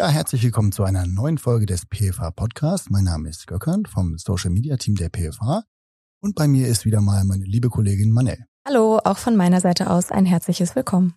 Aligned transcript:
Ja, 0.00 0.08
herzlich 0.08 0.42
willkommen 0.42 0.72
zu 0.72 0.82
einer 0.82 1.06
neuen 1.06 1.36
Folge 1.36 1.66
des 1.66 1.84
PFA 1.84 2.30
Podcasts. 2.30 2.88
Mein 2.88 3.04
Name 3.04 3.28
ist 3.28 3.46
Göckern 3.46 3.84
vom 3.84 4.16
Social 4.16 4.48
Media 4.48 4.78
Team 4.78 4.94
der 4.94 5.10
PFA 5.10 5.64
und 6.22 6.34
bei 6.34 6.48
mir 6.48 6.68
ist 6.68 6.86
wieder 6.86 7.02
mal 7.02 7.22
meine 7.26 7.44
liebe 7.44 7.68
Kollegin 7.68 8.10
Manel. 8.10 8.46
Hallo, 8.66 8.98
auch 9.04 9.18
von 9.18 9.36
meiner 9.36 9.60
Seite 9.60 9.90
aus 9.90 10.10
ein 10.10 10.24
herzliches 10.24 10.74
Willkommen. 10.74 11.16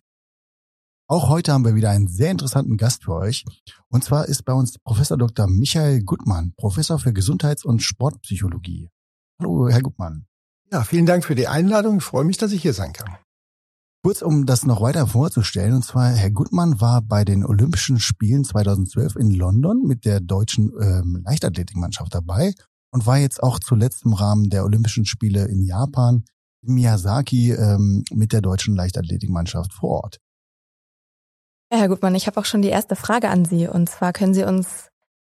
Auch 1.07 1.29
heute 1.29 1.54
haben 1.54 1.63
wir 1.63 1.75
wieder 1.75 1.91
einen 1.91 2.09
sehr 2.09 2.29
interessanten 2.29 2.75
Gast 2.75 3.05
für 3.05 3.13
euch. 3.13 3.46
Und 3.88 4.04
zwar 4.04 4.27
ist 4.27 4.43
bei 4.43 4.51
uns 4.51 4.77
Professor 4.79 5.18
Dr. 5.18 5.47
Michael 5.47 6.04
Gutmann, 6.04 6.52
Professor 6.57 7.00
für 7.00 7.13
Gesundheits- 7.13 7.63
und 7.63 7.81
Sportpsychologie. 7.81 8.89
Hallo, 9.39 9.70
Herr 9.70 9.81
Gutmann. 9.81 10.25
Ja, 10.73 10.84
vielen 10.84 11.05
Dank 11.05 11.23
für 11.23 11.36
die 11.36 11.47
Einladung. 11.47 12.00
Ich 12.00 12.04
freue 12.04 12.25
mich, 12.25 12.38
dass 12.38 12.52
ich 12.52 12.61
hier 12.61 12.73
sein 12.73 12.91
kann. 12.91 13.15
Kurz, 14.05 14.21
um 14.21 14.45
das 14.45 14.65
noch 14.65 14.81
weiter 14.81 15.07
vorzustellen, 15.07 15.75
und 15.75 15.86
zwar 15.86 16.09
Herr 16.09 16.29
Gutmann 16.29 16.81
war 16.81 17.01
bei 17.01 17.23
den 17.23 17.45
Olympischen 17.45 18.01
Spielen 18.01 18.43
2012 18.43 19.15
in 19.15 19.31
London 19.31 19.83
mit 19.87 20.04
der 20.04 20.19
deutschen 20.19 20.73
ähm, 20.78 21.23
Leichtathletikmannschaft 21.25 22.14
dabei 22.14 22.54
und 22.92 23.05
war 23.05 23.18
jetzt 23.18 23.42
auch 23.42 23.59
zuletzt 23.59 24.04
im 24.04 24.11
Rahmen 24.11 24.50
der 24.50 24.65
Olympischen 24.65 25.05
Spiele 25.05 25.45
in 25.45 25.64
Japan 25.64 26.25
in 26.64 26.73
Miyazaki 26.73 27.54
ähm, 27.54 28.04
mit 28.11 28.33
der 28.33 28.42
deutschen 28.42 28.75
Leichtathletikmannschaft 28.75 29.71
vor 29.71 30.04
Ort. 30.04 30.17
Ja, 31.71 31.79
Herr 31.79 31.87
Gutmann, 31.87 32.14
ich 32.16 32.28
habe 32.28 32.42
auch 32.42 32.45
schon 32.45 32.61
die 32.61 32.70
erste 32.70 32.97
Frage 32.97 33.30
an 33.30 33.45
Sie. 33.45 33.70
Und 33.70 33.89
zwar 33.89 34.11
können 34.11 34.33
Sie 34.33 34.44
uns 34.44 34.89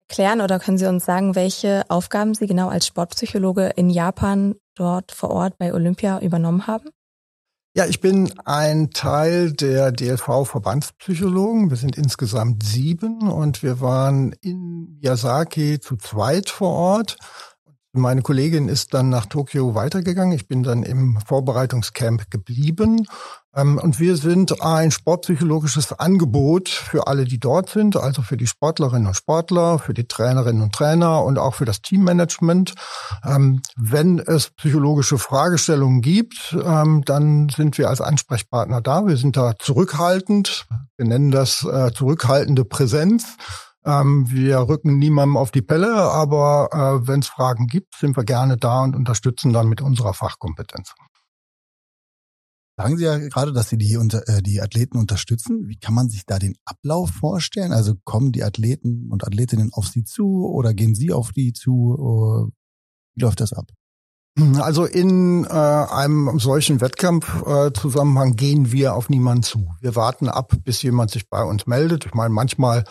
erklären 0.08 0.40
oder 0.40 0.58
können 0.58 0.78
Sie 0.78 0.86
uns 0.86 1.04
sagen, 1.04 1.34
welche 1.34 1.84
Aufgaben 1.90 2.32
Sie 2.32 2.46
genau 2.46 2.70
als 2.70 2.86
Sportpsychologe 2.86 3.66
in 3.76 3.90
Japan 3.90 4.54
dort 4.74 5.12
vor 5.12 5.28
Ort 5.28 5.58
bei 5.58 5.74
Olympia 5.74 6.18
übernommen 6.20 6.66
haben? 6.66 6.88
Ja, 7.76 7.86
ich 7.86 8.00
bin 8.00 8.32
ein 8.44 8.90
Teil 8.90 9.52
der 9.52 9.90
DLV-Verbandspsychologen. 9.90 11.70
Wir 11.70 11.76
sind 11.76 11.98
insgesamt 11.98 12.62
sieben 12.62 13.28
und 13.28 13.64
wir 13.64 13.80
waren 13.80 14.32
in 14.42 14.96
Miyazaki 15.00 15.80
zu 15.80 15.96
zweit 15.96 16.50
vor 16.50 16.70
Ort. 16.70 17.16
Meine 17.96 18.22
Kollegin 18.22 18.66
ist 18.68 18.92
dann 18.92 19.08
nach 19.08 19.26
Tokio 19.26 19.76
weitergegangen. 19.76 20.32
Ich 20.32 20.48
bin 20.48 20.64
dann 20.64 20.82
im 20.82 21.16
Vorbereitungscamp 21.24 22.28
geblieben 22.28 23.06
ähm, 23.54 23.78
und 23.78 24.00
wir 24.00 24.16
sind 24.16 24.60
ein 24.62 24.90
sportpsychologisches 24.90 25.92
Angebot 25.92 26.68
für 26.68 27.06
alle, 27.06 27.24
die 27.24 27.38
dort 27.38 27.70
sind, 27.70 27.96
also 27.96 28.20
für 28.22 28.36
die 28.36 28.48
Sportlerinnen 28.48 29.06
und 29.06 29.14
Sportler, 29.14 29.78
für 29.78 29.94
die 29.94 30.08
Trainerinnen 30.08 30.60
und 30.60 30.74
Trainer 30.74 31.22
und 31.22 31.38
auch 31.38 31.54
für 31.54 31.66
das 31.66 31.82
Teammanagement. 31.82 32.74
Ähm, 33.24 33.62
wenn 33.76 34.18
es 34.18 34.50
psychologische 34.50 35.16
Fragestellungen 35.16 36.00
gibt, 36.00 36.56
ähm, 36.64 37.02
dann 37.04 37.48
sind 37.48 37.78
wir 37.78 37.90
als 37.90 38.00
Ansprechpartner 38.00 38.80
da. 38.80 39.06
Wir 39.06 39.16
sind 39.16 39.36
da 39.36 39.54
zurückhaltend. 39.56 40.66
Wir 40.96 41.06
nennen 41.06 41.30
das 41.30 41.64
äh, 41.64 41.92
zurückhaltende 41.92 42.64
Präsenz. 42.64 43.36
Wir 43.84 44.60
rücken 44.60 44.98
niemandem 44.98 45.36
auf 45.36 45.50
die 45.50 45.60
Pelle, 45.60 45.94
aber 45.94 46.70
äh, 46.72 47.06
wenn 47.06 47.20
es 47.20 47.26
Fragen 47.26 47.66
gibt, 47.66 47.94
sind 47.96 48.16
wir 48.16 48.24
gerne 48.24 48.56
da 48.56 48.82
und 48.82 48.96
unterstützen 48.96 49.52
dann 49.52 49.68
mit 49.68 49.82
unserer 49.82 50.14
Fachkompetenz. 50.14 50.94
Sagen 52.78 52.96
Sie 52.96 53.04
ja 53.04 53.18
gerade, 53.18 53.52
dass 53.52 53.68
Sie 53.68 53.76
die, 53.76 53.98
unter, 53.98 54.26
äh, 54.26 54.42
die 54.42 54.62
Athleten 54.62 54.96
unterstützen. 54.96 55.68
Wie 55.68 55.76
kann 55.76 55.92
man 55.92 56.08
sich 56.08 56.24
da 56.24 56.38
den 56.38 56.56
Ablauf 56.64 57.10
vorstellen? 57.10 57.72
Also 57.72 57.94
kommen 58.04 58.32
die 58.32 58.42
Athleten 58.42 59.10
und 59.12 59.22
Athletinnen 59.22 59.70
auf 59.74 59.88
Sie 59.88 60.04
zu 60.04 60.46
oder 60.46 60.72
gehen 60.72 60.94
Sie 60.94 61.12
auf 61.12 61.32
die 61.32 61.52
zu? 61.52 62.50
Wie 63.14 63.22
läuft 63.22 63.40
das 63.40 63.52
ab? 63.52 63.66
Also 64.60 64.84
in 64.84 65.44
äh, 65.44 65.48
einem 65.48 66.40
solchen 66.40 66.80
Wettkampfzusammenhang 66.80 68.32
äh, 68.32 68.34
gehen 68.34 68.72
wir 68.72 68.94
auf 68.94 69.08
niemanden 69.08 69.44
zu. 69.44 69.72
Wir 69.80 69.94
warten 69.94 70.28
ab, 70.28 70.52
bis 70.64 70.82
jemand 70.82 71.12
sich 71.12 71.28
bei 71.28 71.44
uns 71.44 71.66
meldet. 71.66 72.06
Ich 72.06 72.14
meine, 72.14 72.34
manchmal 72.34 72.84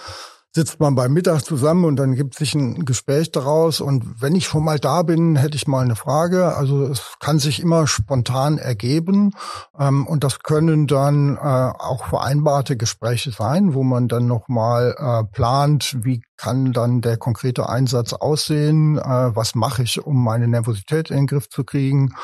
sitzt 0.55 0.79
man 0.79 0.93
beim 0.93 1.13
Mittag 1.13 1.41
zusammen 1.41 1.83
und 1.85 1.95
dann 1.95 2.13
gibt 2.13 2.35
sich 2.35 2.53
ein 2.53 2.85
Gespräch 2.85 3.31
daraus. 3.31 3.81
Und 3.81 4.21
wenn 4.21 4.35
ich 4.35 4.45
schon 4.45 4.63
mal 4.63 4.79
da 4.79 5.01
bin, 5.01 5.35
hätte 5.35 5.55
ich 5.55 5.67
mal 5.67 5.83
eine 5.83 5.95
Frage. 5.95 6.55
Also 6.55 6.83
es 6.83 7.15
kann 7.19 7.39
sich 7.39 7.59
immer 7.59 7.87
spontan 7.87 8.59
ergeben. 8.59 9.31
Ähm, 9.79 10.05
und 10.05 10.23
das 10.23 10.39
können 10.39 10.85
dann 10.85 11.37
äh, 11.37 11.39
auch 11.39 12.05
vereinbarte 12.05 12.77
Gespräche 12.77 13.31
sein, 13.31 13.73
wo 13.73 13.83
man 13.83 14.07
dann 14.07 14.27
nochmal 14.27 14.95
äh, 14.97 15.23
plant, 15.33 15.97
wie 16.03 16.21
kann 16.43 16.73
dann 16.73 16.99
der 16.99 17.15
konkrete 17.15 17.69
Einsatz 17.69 18.11
aussehen? 18.11 18.97
Äh, 18.97 19.33
was 19.33 19.55
mache 19.55 19.83
ich, 19.83 20.05
um 20.05 20.21
meine 20.21 20.49
Nervosität 20.49 21.09
in 21.09 21.15
den 21.15 21.27
Griff 21.27 21.47
zu 21.47 21.63
kriegen? 21.63 22.15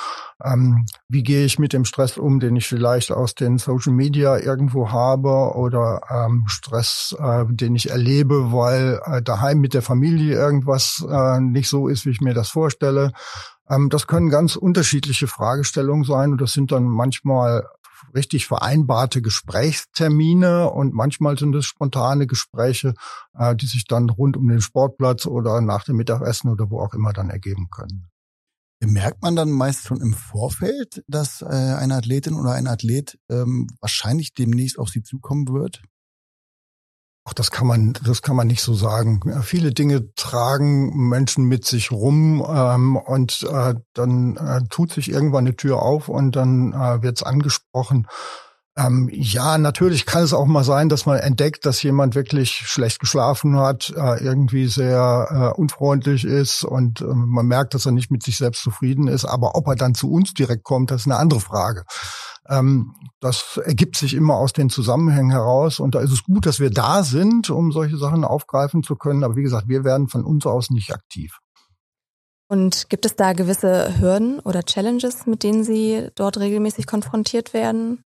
Ähm, 0.44 0.86
wie 1.08 1.24
gehe 1.24 1.46
ich 1.46 1.58
mit 1.58 1.72
dem 1.72 1.86
Stress 1.86 2.18
um, 2.18 2.42
den 2.42 2.58
ich 2.58 2.68
vielleicht 2.68 3.14
aus 3.14 3.34
den 3.34 3.60
Social 3.60 3.94
Media 3.94 4.38
irgendwo 4.38 4.92
habe 4.92 5.56
oder 5.56 6.02
ähm, 6.10 6.44
Stress, 6.48 7.16
äh, 7.18 7.46
den 7.48 7.76
ich 7.76 7.92
erlebe, 7.92 8.52
weil 8.52 9.00
äh, 9.06 9.22
daheim 9.22 9.60
mit 9.60 9.74
der 9.74 9.84
Familie 9.84 10.36
irgendwas 10.36 11.06
äh, 11.10 11.40
nicht 11.40 11.70
so 11.70 11.88
ist, 11.88 12.06
wie 12.06 12.10
ich 12.12 12.20
mir 12.20 12.34
das 12.34 12.50
vorstelle. 12.50 13.14
Ähm, 13.70 13.90
das 13.90 14.06
können 14.06 14.30
ganz 14.30 14.58
unterschiedliche 14.58 15.28
Fragestellungen 15.28 16.04
sein 16.04 16.34
und 16.34 16.42
das 16.42 16.52
sind 16.52 16.74
dann 16.74 16.84
manchmal 16.84 17.66
richtig 18.14 18.48
vereinbarte 18.48 19.22
Gesprächstermine 19.22 20.70
und 20.70 20.94
manchmal 20.94 21.38
sind 21.38 21.56
es 21.56 21.66
spontane 21.66 22.28
Gespräche, 22.28 22.94
äh, 23.38 23.56
die 23.56 23.66
sich 23.66 23.86
dann 23.86 24.10
rund 24.10 24.38
um 24.38 24.48
den 24.48 24.62
Sportplatz 24.62 25.26
oder 25.26 25.62
nach 25.62 25.84
dem 25.84 25.98
Mittagessen 25.98 26.50
oder 26.50 26.70
wo 26.70 26.80
auch 26.80 26.94
immer 26.94 27.14
dann 27.14 27.30
ergeben 27.30 27.70
können. 27.70 28.10
Merkt 28.82 29.22
man 29.22 29.36
dann 29.36 29.52
meist 29.52 29.88
schon 29.88 30.00
im 30.00 30.14
Vorfeld, 30.14 31.04
dass 31.08 31.42
äh, 31.42 31.46
eine 31.46 31.96
Athletin 31.96 32.34
oder 32.34 32.54
ein 32.54 32.68
Athlet 32.68 33.20
ähm, 33.30 33.68
wahrscheinlich 33.82 34.34
demnächst 34.34 34.80
auf 34.80 34.90
sie 34.90 35.04
zukommen 35.04 35.50
wird? 35.50 35.82
Ach, 37.30 37.34
das 37.36 37.52
kann 37.52 37.68
man, 37.68 37.94
das 38.04 38.24
kann 38.24 38.36
man 38.36 38.48
nicht 38.48 38.64
so 38.64 38.74
sagen. 38.74 39.22
Viele 39.44 39.72
Dinge 39.72 40.12
tragen 40.16 41.10
Menschen 41.10 41.46
mit 41.46 41.64
sich 41.64 41.92
rum 41.92 42.44
ähm, 42.50 42.96
und 42.96 43.44
äh, 43.44 43.76
dann 43.94 44.36
äh, 44.38 44.62
tut 44.68 44.92
sich 44.92 45.12
irgendwann 45.12 45.46
eine 45.46 45.56
Tür 45.56 45.80
auf 45.84 46.10
und 46.10 46.36
dann 46.36 46.74
äh, 46.74 47.04
wird 47.04 47.18
es 47.18 47.24
angesprochen. 47.24 48.08
Ähm, 48.80 49.10
ja, 49.12 49.58
natürlich 49.58 50.06
kann 50.06 50.24
es 50.24 50.32
auch 50.32 50.46
mal 50.46 50.64
sein, 50.64 50.88
dass 50.88 51.06
man 51.06 51.18
entdeckt, 51.18 51.66
dass 51.66 51.84
jemand 51.84 52.16
wirklich 52.16 52.52
schlecht 52.52 53.00
geschlafen 53.00 53.58
hat, 53.58 53.90
äh, 53.90 54.24
irgendwie 54.24 54.68
sehr 54.68 55.54
äh, 55.54 55.60
unfreundlich 55.60 56.24
ist 56.24 56.64
und 56.64 57.02
äh, 57.02 57.06
man 57.06 57.46
merkt, 57.46 57.74
dass 57.74 57.86
er 57.86 57.92
nicht 57.92 58.10
mit 58.10 58.24
sich 58.24 58.38
selbst 58.38 58.64
zufrieden 58.64 59.10
ist. 59.10 59.26
Aber 59.26 59.56
ob 59.56 59.68
er 59.68 59.76
dann 59.76 59.96
zu 59.96 60.10
uns 60.10 60.34
direkt 60.34 60.64
kommt, 60.64 60.92
das 60.92 61.02
ist 61.02 61.08
eine 61.08 61.18
andere 61.18 61.42
Frage. 61.42 61.84
Ähm, 62.48 62.96
das 63.20 63.60
ergibt 63.62 63.98
sich 63.98 64.14
immer 64.14 64.36
aus 64.36 64.54
den 64.54 64.70
Zusammenhängen 64.70 65.32
heraus 65.32 65.82
und 65.82 65.94
da 65.94 66.00
ist 66.00 66.14
es 66.14 66.24
gut, 66.24 66.46
dass 66.46 66.62
wir 66.62 66.70
da 66.70 67.04
sind, 67.04 67.50
um 67.50 67.74
solche 67.74 67.98
Sachen 67.98 68.24
aufgreifen 68.24 68.82
zu 68.82 68.96
können. 68.96 69.26
Aber 69.26 69.36
wie 69.36 69.44
gesagt, 69.44 69.68
wir 69.68 69.84
werden 69.84 70.08
von 70.08 70.24
uns 70.24 70.46
aus 70.46 70.70
nicht 70.70 70.94
aktiv. 70.94 71.40
Und 72.48 72.90
gibt 72.90 73.06
es 73.06 73.18
da 73.18 73.34
gewisse 73.34 74.00
Hürden 74.00 74.40
oder 74.40 74.64
Challenges, 74.64 75.26
mit 75.26 75.44
denen 75.44 75.66
Sie 75.66 76.08
dort 76.16 76.40
regelmäßig 76.40 76.88
konfrontiert 76.88 77.54
werden? 77.54 78.04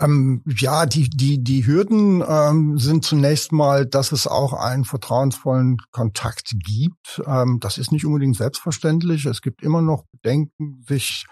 Ähm, 0.00 0.42
ja, 0.46 0.86
die, 0.86 1.10
die, 1.10 1.42
die 1.42 1.66
Hürden 1.66 2.22
ähm, 2.26 2.78
sind 2.78 3.04
zunächst 3.04 3.50
mal, 3.50 3.84
dass 3.84 4.12
es 4.12 4.26
auch 4.26 4.52
einen 4.52 4.84
vertrauensvollen 4.84 5.78
Kontakt 5.90 6.54
gibt. 6.64 7.20
Ähm, 7.26 7.58
das 7.60 7.78
ist 7.78 7.90
nicht 7.90 8.06
unbedingt 8.06 8.36
selbstverständlich. 8.36 9.26
Es 9.26 9.42
gibt 9.42 9.62
immer 9.62 9.82
noch 9.82 10.04
Bedenken, 10.12 10.84
sich 10.86 11.26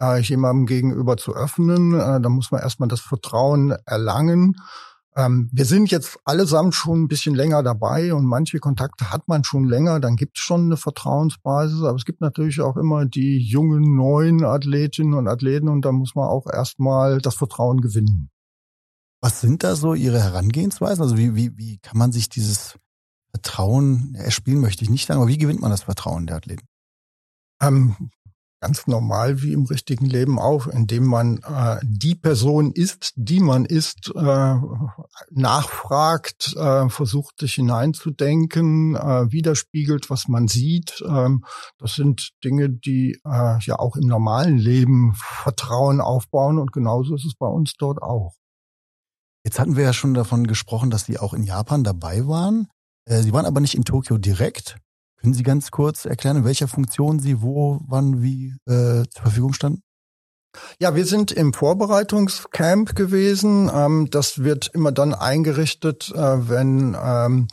äh, 0.00 0.20
jemandem 0.20 0.66
gegenüber 0.66 1.16
zu 1.16 1.34
öffnen. 1.34 1.94
Äh, 1.94 2.20
da 2.20 2.28
muss 2.28 2.50
man 2.50 2.60
erstmal 2.60 2.88
das 2.88 3.00
Vertrauen 3.00 3.74
erlangen. 3.86 4.56
Ähm, 5.16 5.50
wir 5.52 5.64
sind 5.64 5.90
jetzt 5.90 6.18
allesamt 6.24 6.74
schon 6.74 7.02
ein 7.02 7.08
bisschen 7.08 7.34
länger 7.34 7.62
dabei 7.62 8.14
und 8.14 8.24
manche 8.24 8.58
Kontakte 8.58 9.10
hat 9.10 9.26
man 9.26 9.42
schon 9.42 9.64
länger, 9.64 9.98
dann 9.98 10.16
gibt 10.16 10.38
es 10.38 10.44
schon 10.44 10.66
eine 10.66 10.76
Vertrauensbasis, 10.76 11.82
aber 11.82 11.96
es 11.96 12.04
gibt 12.04 12.20
natürlich 12.20 12.60
auch 12.60 12.76
immer 12.76 13.06
die 13.06 13.38
jungen, 13.38 13.96
neuen 13.96 14.44
Athletinnen 14.44 15.14
und 15.14 15.26
Athleten 15.26 15.68
und 15.68 15.84
da 15.84 15.90
muss 15.90 16.14
man 16.14 16.28
auch 16.28 16.46
erstmal 16.46 17.20
das 17.20 17.34
Vertrauen 17.34 17.80
gewinnen. 17.80 18.30
Was 19.20 19.40
sind 19.40 19.64
da 19.64 19.74
so 19.74 19.94
Ihre 19.94 20.22
Herangehensweisen? 20.22 21.02
Also 21.02 21.18
wie, 21.18 21.34
wie, 21.34 21.56
wie 21.56 21.78
kann 21.78 21.98
man 21.98 22.12
sich 22.12 22.28
dieses 22.28 22.76
Vertrauen 23.30 24.14
erspielen, 24.14 24.60
möchte 24.60 24.84
ich 24.84 24.90
nicht 24.90 25.06
sagen, 25.06 25.20
aber 25.20 25.28
wie 25.28 25.38
gewinnt 25.38 25.60
man 25.60 25.70
das 25.70 25.82
Vertrauen 25.82 26.26
der 26.26 26.36
Athleten? 26.36 26.66
Ähm, 27.60 28.10
ganz 28.60 28.86
normal 28.86 29.42
wie 29.42 29.52
im 29.52 29.64
richtigen 29.64 30.04
Leben 30.04 30.38
auch, 30.38 30.66
indem 30.66 31.06
man 31.06 31.38
äh, 31.38 31.78
die 31.82 32.14
Person 32.14 32.72
ist, 32.72 33.12
die 33.16 33.40
man 33.40 33.64
ist, 33.64 34.12
äh, 34.14 34.54
nachfragt, 35.30 36.54
äh, 36.56 36.88
versucht 36.90 37.40
sich 37.40 37.54
hineinzudenken, 37.54 38.96
äh, 38.96 39.32
widerspiegelt, 39.32 40.10
was 40.10 40.28
man 40.28 40.46
sieht. 40.46 41.02
Ähm, 41.08 41.44
das 41.78 41.94
sind 41.94 42.32
Dinge, 42.44 42.68
die 42.68 43.18
äh, 43.24 43.58
ja 43.60 43.78
auch 43.78 43.96
im 43.96 44.06
normalen 44.06 44.58
Leben 44.58 45.14
Vertrauen 45.14 46.00
aufbauen 46.00 46.58
und 46.58 46.72
genauso 46.72 47.14
ist 47.14 47.24
es 47.24 47.34
bei 47.34 47.48
uns 47.48 47.74
dort 47.78 48.02
auch. 48.02 48.36
Jetzt 49.42 49.58
hatten 49.58 49.76
wir 49.76 49.84
ja 49.84 49.94
schon 49.94 50.12
davon 50.12 50.46
gesprochen, 50.46 50.90
dass 50.90 51.06
Sie 51.06 51.18
auch 51.18 51.32
in 51.32 51.44
Japan 51.44 51.82
dabei 51.82 52.26
waren. 52.26 52.68
Äh, 53.06 53.22
Sie 53.22 53.32
waren 53.32 53.46
aber 53.46 53.60
nicht 53.60 53.74
in 53.74 53.84
Tokio 53.84 54.18
direkt. 54.18 54.76
Können 55.20 55.34
Sie 55.34 55.42
ganz 55.42 55.70
kurz 55.70 56.06
erklären, 56.06 56.38
in 56.38 56.44
welcher 56.44 56.68
Funktion 56.68 57.20
Sie 57.20 57.42
wo, 57.42 57.80
wann, 57.86 58.22
wie 58.22 58.54
äh, 58.66 59.04
zur 59.10 59.22
Verfügung 59.22 59.52
standen? 59.52 59.82
Ja, 60.80 60.96
wir 60.96 61.04
sind 61.04 61.30
im 61.30 61.52
Vorbereitungscamp 61.52 62.96
gewesen. 62.96 63.70
Ähm, 63.72 64.08
das 64.10 64.42
wird 64.42 64.70
immer 64.72 64.92
dann 64.92 65.14
eingerichtet, 65.14 66.10
äh, 66.14 66.48
wenn 66.48 66.96
ähm, 67.00 67.48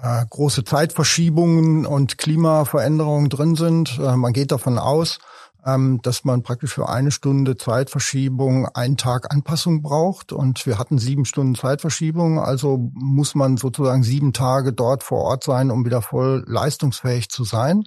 äh, 0.00 0.24
große 0.28 0.64
Zeitverschiebungen 0.64 1.86
und 1.86 2.18
Klimaveränderungen 2.18 3.30
drin 3.30 3.56
sind. 3.56 3.98
Äh, 3.98 4.16
man 4.16 4.32
geht 4.32 4.52
davon 4.52 4.78
aus, 4.78 5.18
ähm, 5.66 6.00
dass 6.02 6.24
man 6.24 6.42
praktisch 6.42 6.72
für 6.72 6.88
eine 6.88 7.10
Stunde 7.10 7.56
Zeitverschiebung 7.56 8.68
einen 8.68 8.96
Tag 8.96 9.34
Anpassung 9.34 9.82
braucht. 9.82 10.32
Und 10.32 10.64
wir 10.64 10.78
hatten 10.78 10.98
sieben 10.98 11.24
Stunden 11.24 11.56
Zeitverschiebung, 11.56 12.38
also 12.38 12.90
muss 12.94 13.34
man 13.34 13.56
sozusagen 13.56 14.04
sieben 14.04 14.32
Tage 14.32 14.72
dort 14.72 15.02
vor 15.02 15.22
Ort 15.22 15.42
sein, 15.42 15.70
um 15.70 15.84
wieder 15.84 16.02
voll 16.02 16.44
leistungsfähig 16.46 17.28
zu 17.28 17.44
sein. 17.44 17.84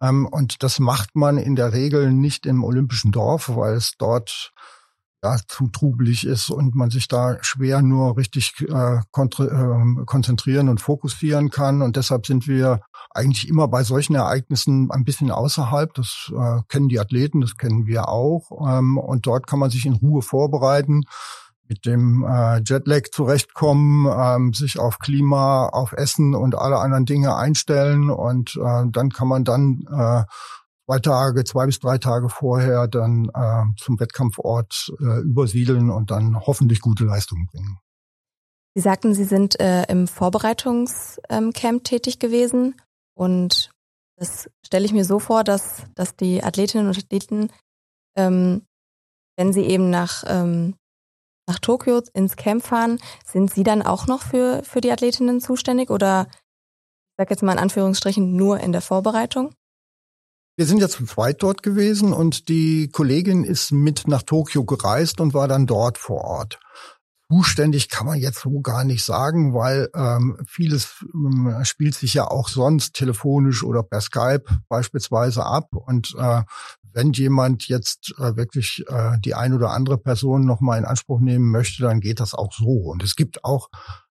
Ähm, 0.00 0.26
und 0.26 0.62
das 0.62 0.80
macht 0.80 1.14
man 1.14 1.36
in 1.36 1.56
der 1.56 1.74
Regel 1.74 2.10
nicht 2.10 2.46
im 2.46 2.64
Olympischen 2.64 3.12
Dorf, 3.12 3.54
weil 3.54 3.74
es 3.74 3.92
dort 3.98 4.52
ja, 5.22 5.36
zu 5.46 5.68
trubelig 5.68 6.26
ist 6.26 6.50
und 6.50 6.74
man 6.74 6.90
sich 6.90 7.06
da 7.08 7.36
schwer 7.42 7.82
nur 7.82 8.16
richtig 8.16 8.54
äh, 8.68 8.96
äh, 8.96 10.04
konzentrieren 10.06 10.68
und 10.68 10.80
fokussieren 10.80 11.50
kann. 11.50 11.82
Und 11.82 11.96
deshalb 11.96 12.26
sind 12.26 12.48
wir 12.48 12.80
eigentlich 13.10 13.48
immer 13.48 13.68
bei 13.68 13.82
solchen 13.84 14.14
Ereignissen 14.14 14.90
ein 14.90 15.04
bisschen 15.04 15.30
außerhalb. 15.30 15.92
Das 15.94 16.32
äh, 16.34 16.62
kennen 16.68 16.88
die 16.88 17.00
Athleten, 17.00 17.40
das 17.40 17.56
kennen 17.56 17.86
wir 17.86 18.08
auch. 18.08 18.50
Ähm, 18.66 18.96
und 18.96 19.26
dort 19.26 19.46
kann 19.46 19.58
man 19.58 19.70
sich 19.70 19.84
in 19.84 19.94
Ruhe 19.94 20.22
vorbereiten 20.22 21.04
mit 21.68 21.86
dem 21.86 22.24
äh, 22.24 22.60
Jetlag 22.64 23.10
zurechtkommen, 23.12 24.06
ähm, 24.12 24.52
sich 24.52 24.80
auf 24.80 24.98
Klima, 24.98 25.68
auf 25.68 25.92
Essen 25.92 26.34
und 26.34 26.56
alle 26.56 26.78
anderen 26.78 27.06
Dinge 27.06 27.36
einstellen 27.36 28.10
und 28.10 28.56
äh, 28.56 28.82
dann 28.90 29.10
kann 29.10 29.28
man 29.28 29.44
dann 29.44 29.86
äh, 29.88 30.24
zwei 30.90 30.98
Tage, 30.98 31.44
zwei 31.44 31.66
bis 31.66 31.78
drei 31.78 31.98
Tage 31.98 32.28
vorher 32.28 32.88
dann 32.88 33.30
äh, 33.32 33.62
zum 33.78 34.00
Wettkampfort 34.00 34.92
äh, 34.98 35.20
übersiedeln 35.20 35.88
und 35.88 36.10
dann 36.10 36.40
hoffentlich 36.40 36.80
gute 36.80 37.04
Leistungen 37.04 37.46
bringen. 37.46 37.78
Sie 38.74 38.80
sagten, 38.80 39.14
Sie 39.14 39.24
sind 39.24 39.60
äh, 39.60 39.84
im 39.84 40.08
Vorbereitungscamp 40.08 41.54
ähm, 41.62 41.82
tätig 41.84 42.18
gewesen 42.18 42.74
und 43.14 43.70
das 44.16 44.50
stelle 44.66 44.84
ich 44.84 44.92
mir 44.92 45.04
so 45.04 45.20
vor, 45.20 45.44
dass, 45.44 45.84
dass 45.94 46.16
die 46.16 46.42
Athletinnen 46.42 46.88
und 46.88 46.98
Athleten, 46.98 47.50
ähm, 48.16 48.62
wenn 49.36 49.52
sie 49.52 49.62
eben 49.62 49.90
nach 49.90 50.24
ähm, 50.26 50.74
nach 51.48 51.58
Tokio 51.58 52.02
ins 52.14 52.36
Camp 52.36 52.64
fahren, 52.64 53.00
sind 53.24 53.52
Sie 53.52 53.64
dann 53.64 53.82
auch 53.82 54.06
noch 54.06 54.22
für, 54.22 54.62
für 54.62 54.80
die 54.80 54.92
Athletinnen 54.92 55.40
zuständig 55.40 55.90
oder 55.90 56.28
ich 56.30 57.16
sage 57.16 57.30
jetzt 57.30 57.42
mal 57.42 57.54
in 57.54 57.58
Anführungsstrichen 57.58 58.36
nur 58.36 58.60
in 58.60 58.70
der 58.70 58.82
Vorbereitung? 58.82 59.52
Wir 60.60 60.66
sind 60.66 60.82
ja 60.82 60.90
zu 60.90 61.06
zweit 61.06 61.42
dort 61.42 61.62
gewesen 61.62 62.12
und 62.12 62.50
die 62.50 62.90
Kollegin 62.92 63.44
ist 63.44 63.72
mit 63.72 64.06
nach 64.06 64.22
Tokio 64.22 64.66
gereist 64.66 65.18
und 65.18 65.32
war 65.32 65.48
dann 65.48 65.66
dort 65.66 65.96
vor 65.96 66.22
Ort. 66.22 66.60
Zuständig 67.32 67.88
kann 67.88 68.06
man 68.06 68.18
jetzt 68.18 68.40
so 68.40 68.60
gar 68.60 68.84
nicht 68.84 69.02
sagen, 69.02 69.54
weil 69.54 69.88
ähm, 69.94 70.36
vieles 70.46 71.02
ähm, 71.14 71.56
spielt 71.62 71.94
sich 71.94 72.12
ja 72.12 72.26
auch 72.26 72.46
sonst 72.50 72.92
telefonisch 72.92 73.64
oder 73.64 73.82
per 73.82 74.02
Skype 74.02 74.44
beispielsweise 74.68 75.46
ab. 75.46 75.68
Und 75.72 76.14
äh, 76.18 76.42
wenn 76.92 77.14
jemand 77.14 77.66
jetzt 77.68 78.12
äh, 78.18 78.36
wirklich 78.36 78.84
äh, 78.86 79.16
die 79.24 79.34
ein 79.34 79.54
oder 79.54 79.70
andere 79.70 79.96
Person 79.96 80.44
nochmal 80.44 80.78
in 80.78 80.84
Anspruch 80.84 81.20
nehmen 81.20 81.50
möchte, 81.50 81.84
dann 81.84 82.00
geht 82.00 82.20
das 82.20 82.34
auch 82.34 82.52
so. 82.52 82.90
Und 82.90 83.02
es 83.02 83.16
gibt 83.16 83.46
auch 83.46 83.70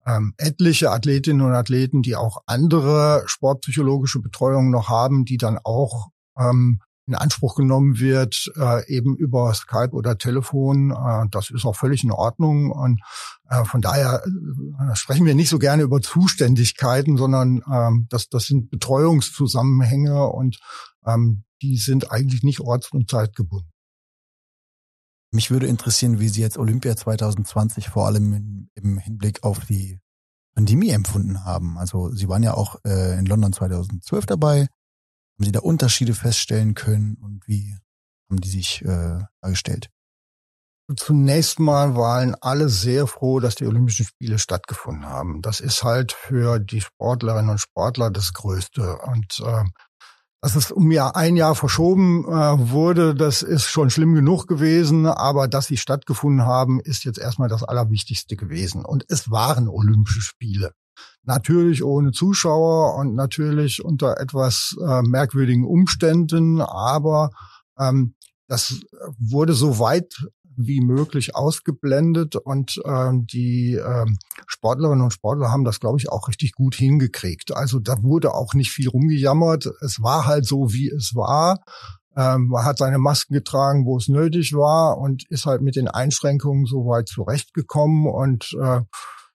ähm, 0.05 0.35
etliche 0.39 0.91
Athletinnen 0.91 1.47
und 1.47 1.55
Athleten, 1.55 2.03
die 2.03 2.17
auch 2.17 2.43
andere 2.47 3.23
sportpsychologische 3.27 4.19
Betreuung 4.19 4.71
noch 4.71 4.89
haben, 4.89 5.25
die 5.25 5.37
dann 5.37 5.61
auch 5.63 6.09
ähm, 6.39 6.81
in 7.07 7.15
Anspruch 7.15 7.57
genommen 7.57 7.99
wird, 7.99 8.53
äh, 8.57 8.87
eben 8.87 9.17
über 9.17 9.53
Skype 9.55 9.91
oder 9.93 10.19
Telefon. 10.19 10.93
Äh, 10.93 11.29
das 11.31 11.51
ist 11.51 11.65
auch 11.65 11.77
völlig 11.77 12.05
in 12.05 12.13
Ordnung. 12.13 12.71
Und 12.71 13.01
äh, 13.49 13.65
von 13.65 13.81
daher 13.81 14.23
äh, 14.25 14.95
sprechen 14.95 15.27
wir 15.27 15.35
nicht 15.35 15.49
so 15.49 15.59
gerne 15.59 15.83
über 15.83 16.01
Zuständigkeiten, 16.01 17.17
sondern 17.17 17.63
ähm, 17.71 18.07
das, 18.09 18.29
das 18.29 18.47
sind 18.47 18.71
Betreuungszusammenhänge 18.71 20.29
und 20.29 20.59
ähm, 21.05 21.45
die 21.61 21.77
sind 21.77 22.11
eigentlich 22.11 22.43
nicht 22.43 22.61
orts- 22.61 22.93
und 22.93 23.11
zeitgebunden. 23.11 23.71
Mich 25.33 25.51
würde 25.51 25.67
interessieren, 25.67 26.21
wie 26.21 26.29
Sie 26.29 26.43
jetzt 26.43 26.59
Olympia 26.59 26.95
2020 26.95 27.89
vor 27.89 28.07
allem 28.07 28.33
in, 28.35 28.71
im 28.75 28.99
Hinblick 28.99 29.43
auf 29.45 29.65
die 29.65 29.99
Pandemie 30.55 30.91
empfunden 30.91 31.45
haben. 31.45 31.79
Also 31.79 32.13
Sie 32.13 32.29
waren 32.29 32.43
ja 32.43 32.55
auch 32.55 32.77
äh, 32.85 33.19
in 33.19 33.25
London 33.25 33.53
2012 33.53 34.27
dabei. 34.27 34.69
Haben 35.39 35.45
Sie 35.47 35.53
da 35.53 35.61
Unterschiede 35.61 36.15
feststellen 36.15 36.75
können 36.75 37.17
und 37.17 37.47
wie 37.47 37.77
haben 38.31 38.41
die 38.41 38.49
sich 38.49 38.83
äh, 38.83 39.19
dargestellt? 39.41 39.91
Zunächst 40.97 41.59
mal 41.59 41.97
waren 41.97 42.35
alle 42.41 42.69
sehr 42.69 43.07
froh, 43.07 43.41
dass 43.41 43.55
die 43.55 43.67
Olympischen 43.67 44.05
Spiele 44.05 44.39
stattgefunden 44.39 45.07
haben. 45.07 45.41
Das 45.41 45.61
ist 45.61 45.85
halt 45.85 46.13
für 46.13 46.59
die 46.59 46.81
Sportlerinnen 46.81 47.51
und 47.51 47.61
Sportler 47.61 48.11
das 48.11 48.33
Größte. 48.33 48.99
Und 48.99 49.41
äh, 49.45 49.65
dass 50.43 50.57
es 50.57 50.73
um 50.73 50.91
ja 50.91 51.11
ein 51.11 51.37
Jahr 51.37 51.55
verschoben 51.55 52.25
äh, 52.25 52.71
wurde, 52.71 53.15
das 53.15 53.43
ist 53.43 53.67
schon 53.67 53.91
schlimm 53.91 54.15
genug 54.15 54.49
gewesen, 54.49 55.07
aber 55.07 55.47
dass 55.47 55.67
sie 55.67 55.77
stattgefunden 55.77 56.45
haben, 56.45 56.81
ist 56.81 57.05
jetzt 57.05 57.19
erstmal 57.19 57.49
das 57.49 57.63
Allerwichtigste 57.63 58.37
gewesen. 58.37 58.85
Und 58.85 59.05
es 59.09 59.31
waren 59.31 59.69
Olympische 59.69 60.21
Spiele. 60.21 60.73
Natürlich 61.25 61.85
ohne 61.85 62.13
Zuschauer 62.13 62.97
und 62.97 63.15
natürlich 63.15 63.85
unter 63.85 64.19
etwas 64.19 64.77
äh, 64.85 65.03
merkwürdigen 65.03 65.65
Umständen, 65.65 66.61
aber 66.61 67.31
ähm, 67.79 68.15
das 68.49 68.81
wurde 69.19 69.55
so 69.55 69.79
weit 69.79 70.27
wie 70.57 70.81
möglich 70.81 71.35
ausgeblendet 71.35 72.37
und 72.37 72.81
ähm, 72.85 73.27
die 73.27 73.75
ähm, 73.75 74.19
Sportlerinnen 74.47 75.05
und 75.05 75.13
Sportler 75.13 75.51
haben 75.51 75.65
das, 75.65 75.81
glaube 75.81 75.99
ich, 75.99 76.11
auch 76.11 76.29
richtig 76.29 76.53
gut 76.53 76.75
hingekriegt. 76.75 77.55
Also 77.57 77.79
da 77.79 78.03
wurde 78.03 78.35
auch 78.35 78.55
nicht 78.55 78.71
viel 78.71 78.89
rumgejammert. 78.89 79.71
Es 79.81 80.03
war 80.03 80.27
halt 80.27 80.45
so, 80.47 80.73
wie 80.73 80.89
es 80.89 81.15
war. 81.15 81.61
Ähm, 82.17 82.49
man 82.49 82.65
hat 82.65 82.79
seine 82.79 82.99
Masken 82.99 83.33
getragen, 83.35 83.87
wo 83.87 83.97
es 83.97 84.09
nötig 84.09 84.53
war 84.53 84.99
und 84.99 85.25
ist 85.31 85.47
halt 85.47 85.63
mit 85.63 85.77
den 85.77 85.89
Einschränkungen 85.89 86.67
so 86.67 86.87
weit 86.87 87.09
zurechtgekommen 87.09 88.07
und 88.07 88.55
äh, 88.61 88.81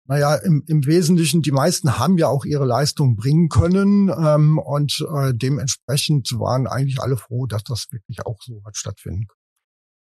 naja, 0.07 0.35
im, 0.35 0.63
im 0.67 0.85
Wesentlichen, 0.85 1.41
die 1.41 1.51
meisten 1.51 1.99
haben 1.99 2.17
ja 2.17 2.27
auch 2.27 2.45
ihre 2.45 2.65
Leistung 2.65 3.15
bringen 3.15 3.49
können 3.49 4.09
ähm, 4.09 4.57
und 4.57 5.05
äh, 5.13 5.33
dementsprechend 5.33 6.31
waren 6.39 6.65
eigentlich 6.65 7.01
alle 7.01 7.17
froh, 7.17 7.45
dass 7.45 7.63
das 7.63 7.87
wirklich 7.91 8.25
auch 8.25 8.37
so 8.41 8.61
hat 8.65 8.77
stattfinden 8.77 9.27
können. 9.27 9.37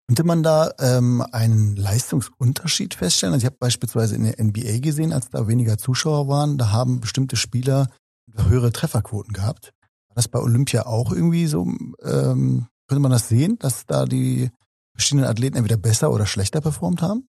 Könnte 0.08 0.24
man 0.24 0.42
da 0.42 0.70
ähm, 0.78 1.24
einen 1.32 1.74
Leistungsunterschied 1.74 2.94
feststellen? 2.94 3.32
Also 3.32 3.44
ich 3.44 3.46
habe 3.46 3.56
beispielsweise 3.58 4.14
in 4.14 4.24
der 4.24 4.42
NBA 4.42 4.78
gesehen, 4.78 5.12
als 5.12 5.30
da 5.30 5.48
weniger 5.48 5.78
Zuschauer 5.78 6.28
waren, 6.28 6.58
da 6.58 6.70
haben 6.70 7.00
bestimmte 7.00 7.36
Spieler 7.36 7.88
höhere 8.34 8.70
Trefferquoten 8.70 9.32
gehabt. 9.32 9.72
War 10.08 10.14
das 10.14 10.28
bei 10.28 10.38
Olympia 10.38 10.86
auch 10.86 11.10
irgendwie 11.10 11.46
so? 11.46 11.66
Ähm, 12.02 12.66
könnte 12.86 13.00
man 13.00 13.10
das 13.10 13.28
sehen, 13.28 13.58
dass 13.58 13.86
da 13.86 14.04
die 14.04 14.50
verschiedenen 14.94 15.26
Athleten 15.26 15.56
entweder 15.56 15.76
besser 15.76 16.12
oder 16.12 16.26
schlechter 16.26 16.60
performt 16.60 17.02
haben? 17.02 17.28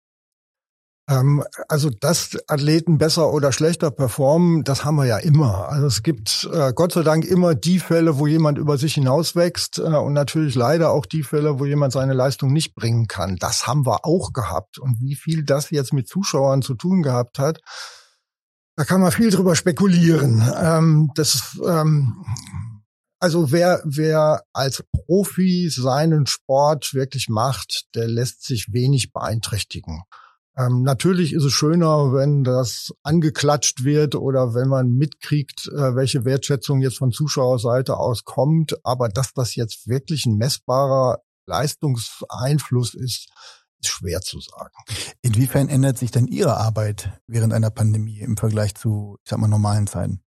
Ähm, 1.09 1.43
also, 1.69 1.89
dass 1.89 2.37
Athleten 2.47 2.97
besser 2.97 3.31
oder 3.31 3.51
schlechter 3.51 3.91
performen, 3.91 4.63
das 4.63 4.83
haben 4.83 4.97
wir 4.97 5.05
ja 5.05 5.17
immer. 5.17 5.69
Also 5.69 5.87
es 5.87 6.03
gibt 6.03 6.49
äh, 6.51 6.73
Gott 6.73 6.91
sei 6.91 7.03
Dank 7.03 7.23
immer 7.25 7.55
die 7.55 7.79
Fälle, 7.79 8.19
wo 8.19 8.27
jemand 8.27 8.57
über 8.57 8.77
sich 8.77 8.95
hinauswächst 8.95 9.79
äh, 9.79 9.83
und 9.83 10.13
natürlich 10.13 10.55
leider 10.55 10.91
auch 10.91 11.05
die 11.05 11.23
Fälle, 11.23 11.59
wo 11.59 11.65
jemand 11.65 11.93
seine 11.93 12.13
Leistung 12.13 12.51
nicht 12.51 12.75
bringen 12.75 13.07
kann. 13.07 13.37
Das 13.37 13.67
haben 13.67 13.85
wir 13.85 14.05
auch 14.05 14.33
gehabt. 14.33 14.79
Und 14.79 14.99
wie 14.99 15.15
viel 15.15 15.43
das 15.43 15.69
jetzt 15.71 15.93
mit 15.93 16.09
Zuschauern 16.09 16.61
zu 16.61 16.75
tun 16.75 17.03
gehabt 17.03 17.39
hat, 17.39 17.61
da 18.75 18.83
kann 18.83 19.01
man 19.01 19.11
viel 19.11 19.31
drüber 19.31 19.55
spekulieren. 19.55 20.43
Ähm, 20.61 21.11
das 21.15 21.57
ähm, 21.65 22.25
also 23.19 23.51
wer, 23.51 23.81
wer 23.83 24.43
als 24.53 24.83
Profi 24.91 25.69
seinen 25.69 26.27
Sport 26.27 26.93
wirklich 26.93 27.29
macht, 27.29 27.87
der 27.95 28.07
lässt 28.07 28.43
sich 28.43 28.71
wenig 28.73 29.11
beeinträchtigen. 29.11 30.03
Ähm, 30.57 30.81
natürlich 30.81 31.33
ist 31.33 31.43
es 31.43 31.53
schöner, 31.53 32.13
wenn 32.13 32.43
das 32.43 32.91
angeklatscht 33.03 33.83
wird 33.83 34.15
oder 34.15 34.55
wenn 34.55 34.67
man 34.67 34.89
mitkriegt, 34.89 35.67
äh, 35.67 35.95
welche 35.95 36.25
Wertschätzung 36.25 36.81
jetzt 36.81 36.97
von 36.97 37.11
Zuschauerseite 37.11 37.97
aus 37.97 38.23
kommt. 38.23 38.75
Aber 38.83 39.07
dass 39.07 39.33
das 39.33 39.55
jetzt 39.55 39.87
wirklich 39.87 40.25
ein 40.25 40.37
messbarer 40.37 41.19
Leistungseinfluss 41.45 42.95
ist, 42.95 43.29
ist 43.79 43.89
schwer 43.89 44.21
zu 44.21 44.39
sagen. 44.39 44.73
Inwiefern 45.21 45.69
ändert 45.69 45.99
sich 45.99 46.09
denn 46.09 46.25
Ihre 46.25 46.57
Arbeit 46.57 47.11
während 47.27 47.53
einer 47.53 47.69
Pandemie 47.69 48.19
im 48.19 48.35
Vergleich 48.35 48.73
zu, 48.73 49.17
ich 49.23 49.29
sag 49.29 49.39
mal, 49.39 49.47
normalen 49.47 49.85
Zeiten? 49.85 50.23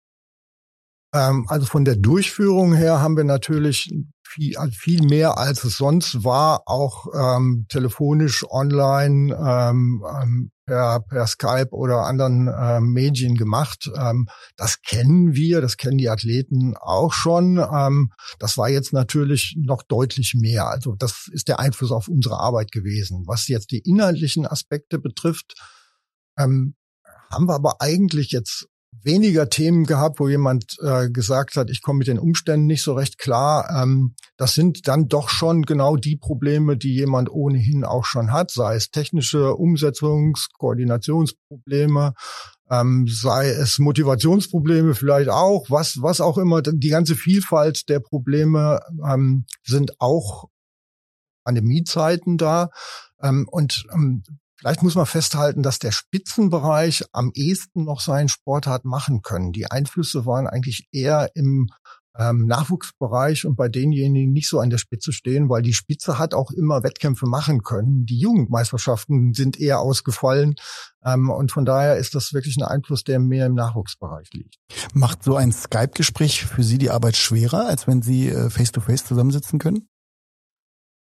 Ähm, 1.16 1.46
also 1.49 1.66
von 1.66 1.85
der 1.85 1.96
Durchführung 1.96 2.75
her 2.75 3.00
haben 3.00 3.16
wir 3.16 3.25
natürlich 3.25 3.90
viel, 4.23 4.56
also 4.56 4.75
viel 4.75 5.02
mehr 5.02 5.38
als 5.38 5.64
es 5.64 5.78
sonst 5.78 6.25
war, 6.25 6.62
auch 6.66 7.06
ähm, 7.14 7.66
telefonisch, 7.68 8.44
online, 8.50 9.35
ähm, 9.35 10.04
ähm, 10.23 10.50
per, 10.66 11.00
per 11.00 11.26
Skype 11.26 11.70
oder 11.70 12.02
anderen 12.06 12.49
äh, 12.49 12.80
Medien 12.80 13.37
gemacht. 13.37 13.90
Ähm, 13.96 14.26
das 14.56 14.82
kennen 14.82 15.35
wir, 15.35 15.61
das 15.61 15.76
kennen 15.76 15.96
die 15.96 16.11
Athleten 16.11 16.76
auch 16.76 17.12
schon. 17.12 17.58
Ähm, 17.58 18.11
das 18.38 18.58
war 18.58 18.68
jetzt 18.68 18.92
natürlich 18.92 19.56
noch 19.58 19.82
deutlich 19.82 20.35
mehr. 20.35 20.66
Also 20.68 20.96
das 20.96 21.28
ist 21.32 21.49
der 21.49 21.61
Einfluss 21.61 21.92
auf 21.92 22.08
unsere 22.08 22.38
Arbeit 22.38 22.73
gewesen. 22.73 23.25
Was 23.26 23.49
jetzt 23.49 23.70
die 23.70 23.78
inhaltlichen 23.78 24.46
Aspekte 24.46 24.99
betrifft, 24.99 25.54
ähm, 26.37 26.75
haben 27.30 27.46
wir 27.46 27.54
aber 27.54 27.80
eigentlich 27.80 28.32
jetzt 28.32 28.66
weniger 29.02 29.49
Themen 29.49 29.85
gehabt, 29.85 30.19
wo 30.19 30.28
jemand 30.28 30.76
äh, 30.83 31.09
gesagt 31.09 31.57
hat, 31.57 31.71
ich 31.71 31.81
komme 31.81 31.99
mit 31.99 32.09
den 32.09 32.19
Umständen 32.19 32.66
nicht 32.66 32.83
so 32.83 32.95
recht 32.95 33.19
klar. 33.19 33.69
Ähm, 33.71 34.14
das 34.37 34.55
sind 34.55 34.88
dann 34.88 35.09
doch 35.09 35.28
schon 35.28 35.62
genau 35.62 35.97
die 35.97 36.16
Probleme, 36.16 36.76
die 36.76 36.95
jemand 36.95 37.31
ohnehin 37.31 37.85
auch 37.85 38.05
schon 38.05 38.33
hat, 38.33 38.50
sei 38.50 38.75
es 38.75 38.90
technische 38.90 39.55
Umsetzungs-, 39.55 40.49
Koordinationsprobleme, 40.59 42.14
ähm, 42.69 43.07
sei 43.09 43.50
es 43.50 43.78
Motivationsprobleme 43.78 44.95
vielleicht 44.95 45.31
auch, 45.31 45.71
was, 45.71 46.02
was 46.02 46.21
auch 46.21 46.37
immer. 46.37 46.62
Die 46.62 46.88
ganze 46.88 47.14
Vielfalt 47.14 47.88
der 47.88 48.00
Probleme 48.00 48.81
ähm, 49.09 49.47
sind 49.64 50.00
auch 50.00 50.49
Pandemiezeiten 51.45 52.38
da. 52.38 52.71
Ähm, 53.23 53.47
und 53.49 53.87
ähm, 53.95 54.25
Vielleicht 54.59 54.83
muss 54.83 54.95
man 54.95 55.07
festhalten, 55.07 55.63
dass 55.63 55.79
der 55.79 55.93
Spitzenbereich 55.93 57.05
am 57.13 57.31
ehesten 57.35 57.85
noch 57.85 58.01
seinen 58.01 58.29
Sport 58.29 58.67
hat 58.67 58.85
machen 58.85 59.23
können. 59.23 59.53
Die 59.53 59.71
Einflüsse 59.71 60.25
waren 60.25 60.47
eigentlich 60.47 60.89
eher 60.93 61.31
im 61.35 61.69
ähm, 62.19 62.47
Nachwuchsbereich 62.47 63.45
und 63.45 63.57
bei 63.57 63.69
denjenigen 63.69 64.33
nicht 64.33 64.49
so 64.49 64.61
an 64.61 64.71
der 64.71 64.79
Spitze 64.79 65.13
stehen, 65.13 65.49
weil 65.49 65.63
die 65.63 65.75
Spitze 65.75 66.19
hat 66.19 66.35
auch 66.35 66.51
immer 66.51 66.83
Wettkämpfe 66.83 67.27
machen 67.27 67.63
können. 67.63 68.07
Die 68.07 68.19
Jugendmeisterschaften 68.19 69.35
sind 69.35 69.61
eher 69.61 69.81
ausgefallen 69.81 70.55
ähm, 71.05 71.31
und 71.31 71.53
von 71.53 71.65
daher 71.65 71.97
ist 71.97 72.15
das 72.15 72.33
wirklich 72.33 72.57
ein 72.57 72.63
Einfluss, 72.63 73.05
der 73.05 73.19
mehr 73.19 73.47
im 73.47 73.55
Nachwuchsbereich 73.55 74.31
liegt. 74.33 74.57
Macht 74.95 75.23
so 75.23 75.37
ein 75.37 75.53
Skype-Gespräch 75.53 76.47
für 76.47 76.63
Sie 76.63 76.79
die 76.79 76.91
Arbeit 76.91 77.17
schwerer, 77.17 77.67
als 77.67 77.87
wenn 77.87 78.03
Sie 78.03 78.29
äh, 78.29 78.51
face-to-face 78.51 79.03
-face 79.03 79.07
zusammensitzen 79.09 79.59
können? 79.59 79.89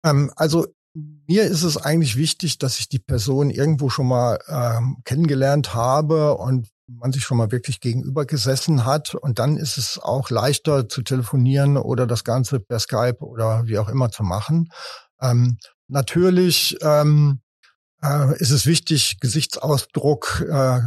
Ähm, 0.05 0.31
also 0.35 0.67
mir 0.93 1.43
ist 1.43 1.63
es 1.63 1.77
eigentlich 1.77 2.17
wichtig, 2.17 2.57
dass 2.57 2.79
ich 2.79 2.89
die 2.89 2.99
Person 2.99 3.49
irgendwo 3.49 3.89
schon 3.89 4.07
mal 4.07 4.39
ähm, 4.47 4.97
kennengelernt 5.05 5.73
habe 5.73 6.37
und 6.37 6.67
man 6.87 7.13
sich 7.13 7.23
schon 7.23 7.37
mal 7.37 7.51
wirklich 7.51 7.79
gegenüber 7.79 8.25
gesessen 8.25 8.85
hat. 8.85 9.15
Und 9.15 9.39
dann 9.39 9.57
ist 9.57 9.77
es 9.77 9.97
auch 9.97 10.29
leichter 10.29 10.89
zu 10.89 11.01
telefonieren 11.01 11.77
oder 11.77 12.05
das 12.05 12.23
Ganze 12.23 12.59
per 12.59 12.79
Skype 12.79 13.19
oder 13.19 13.67
wie 13.67 13.77
auch 13.77 13.89
immer 13.89 14.11
zu 14.11 14.23
machen. 14.23 14.69
Ähm, 15.21 15.57
natürlich 15.87 16.77
ähm, 16.81 17.41
äh, 18.03 18.37
ist 18.39 18.51
es 18.51 18.65
wichtig, 18.65 19.17
Gesichtsausdruck, 19.19 20.45
äh, 20.49 20.79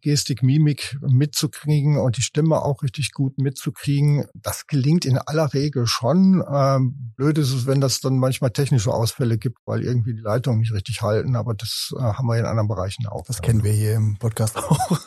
Gestik, 0.00 0.42
Mimik 0.42 0.98
mitzukriegen 1.00 1.98
und 1.98 2.16
die 2.16 2.22
Stimme 2.22 2.62
auch 2.62 2.82
richtig 2.82 3.12
gut 3.12 3.38
mitzukriegen. 3.38 4.26
Das 4.34 4.66
gelingt 4.66 5.04
in 5.04 5.18
aller 5.18 5.54
Regel 5.54 5.86
schon. 5.86 6.44
Ähm, 6.52 7.12
blöd 7.16 7.38
ist 7.38 7.52
es, 7.52 7.66
wenn 7.66 7.80
das 7.80 8.00
dann 8.00 8.18
manchmal 8.18 8.50
technische 8.50 8.92
Ausfälle 8.92 9.38
gibt, 9.38 9.58
weil 9.64 9.82
irgendwie 9.82 10.14
die 10.14 10.20
Leitungen 10.20 10.60
nicht 10.60 10.72
richtig 10.72 11.02
halten, 11.02 11.36
aber 11.36 11.54
das 11.54 11.94
äh, 11.96 12.02
haben 12.02 12.26
wir 12.26 12.38
in 12.38 12.46
anderen 12.46 12.68
Bereichen 12.68 13.06
auch. 13.06 13.24
Das 13.26 13.42
kennen 13.42 13.62
wir 13.62 13.72
hier 13.72 13.94
im 13.94 14.16
Podcast 14.18 14.56
auch. 14.56 15.00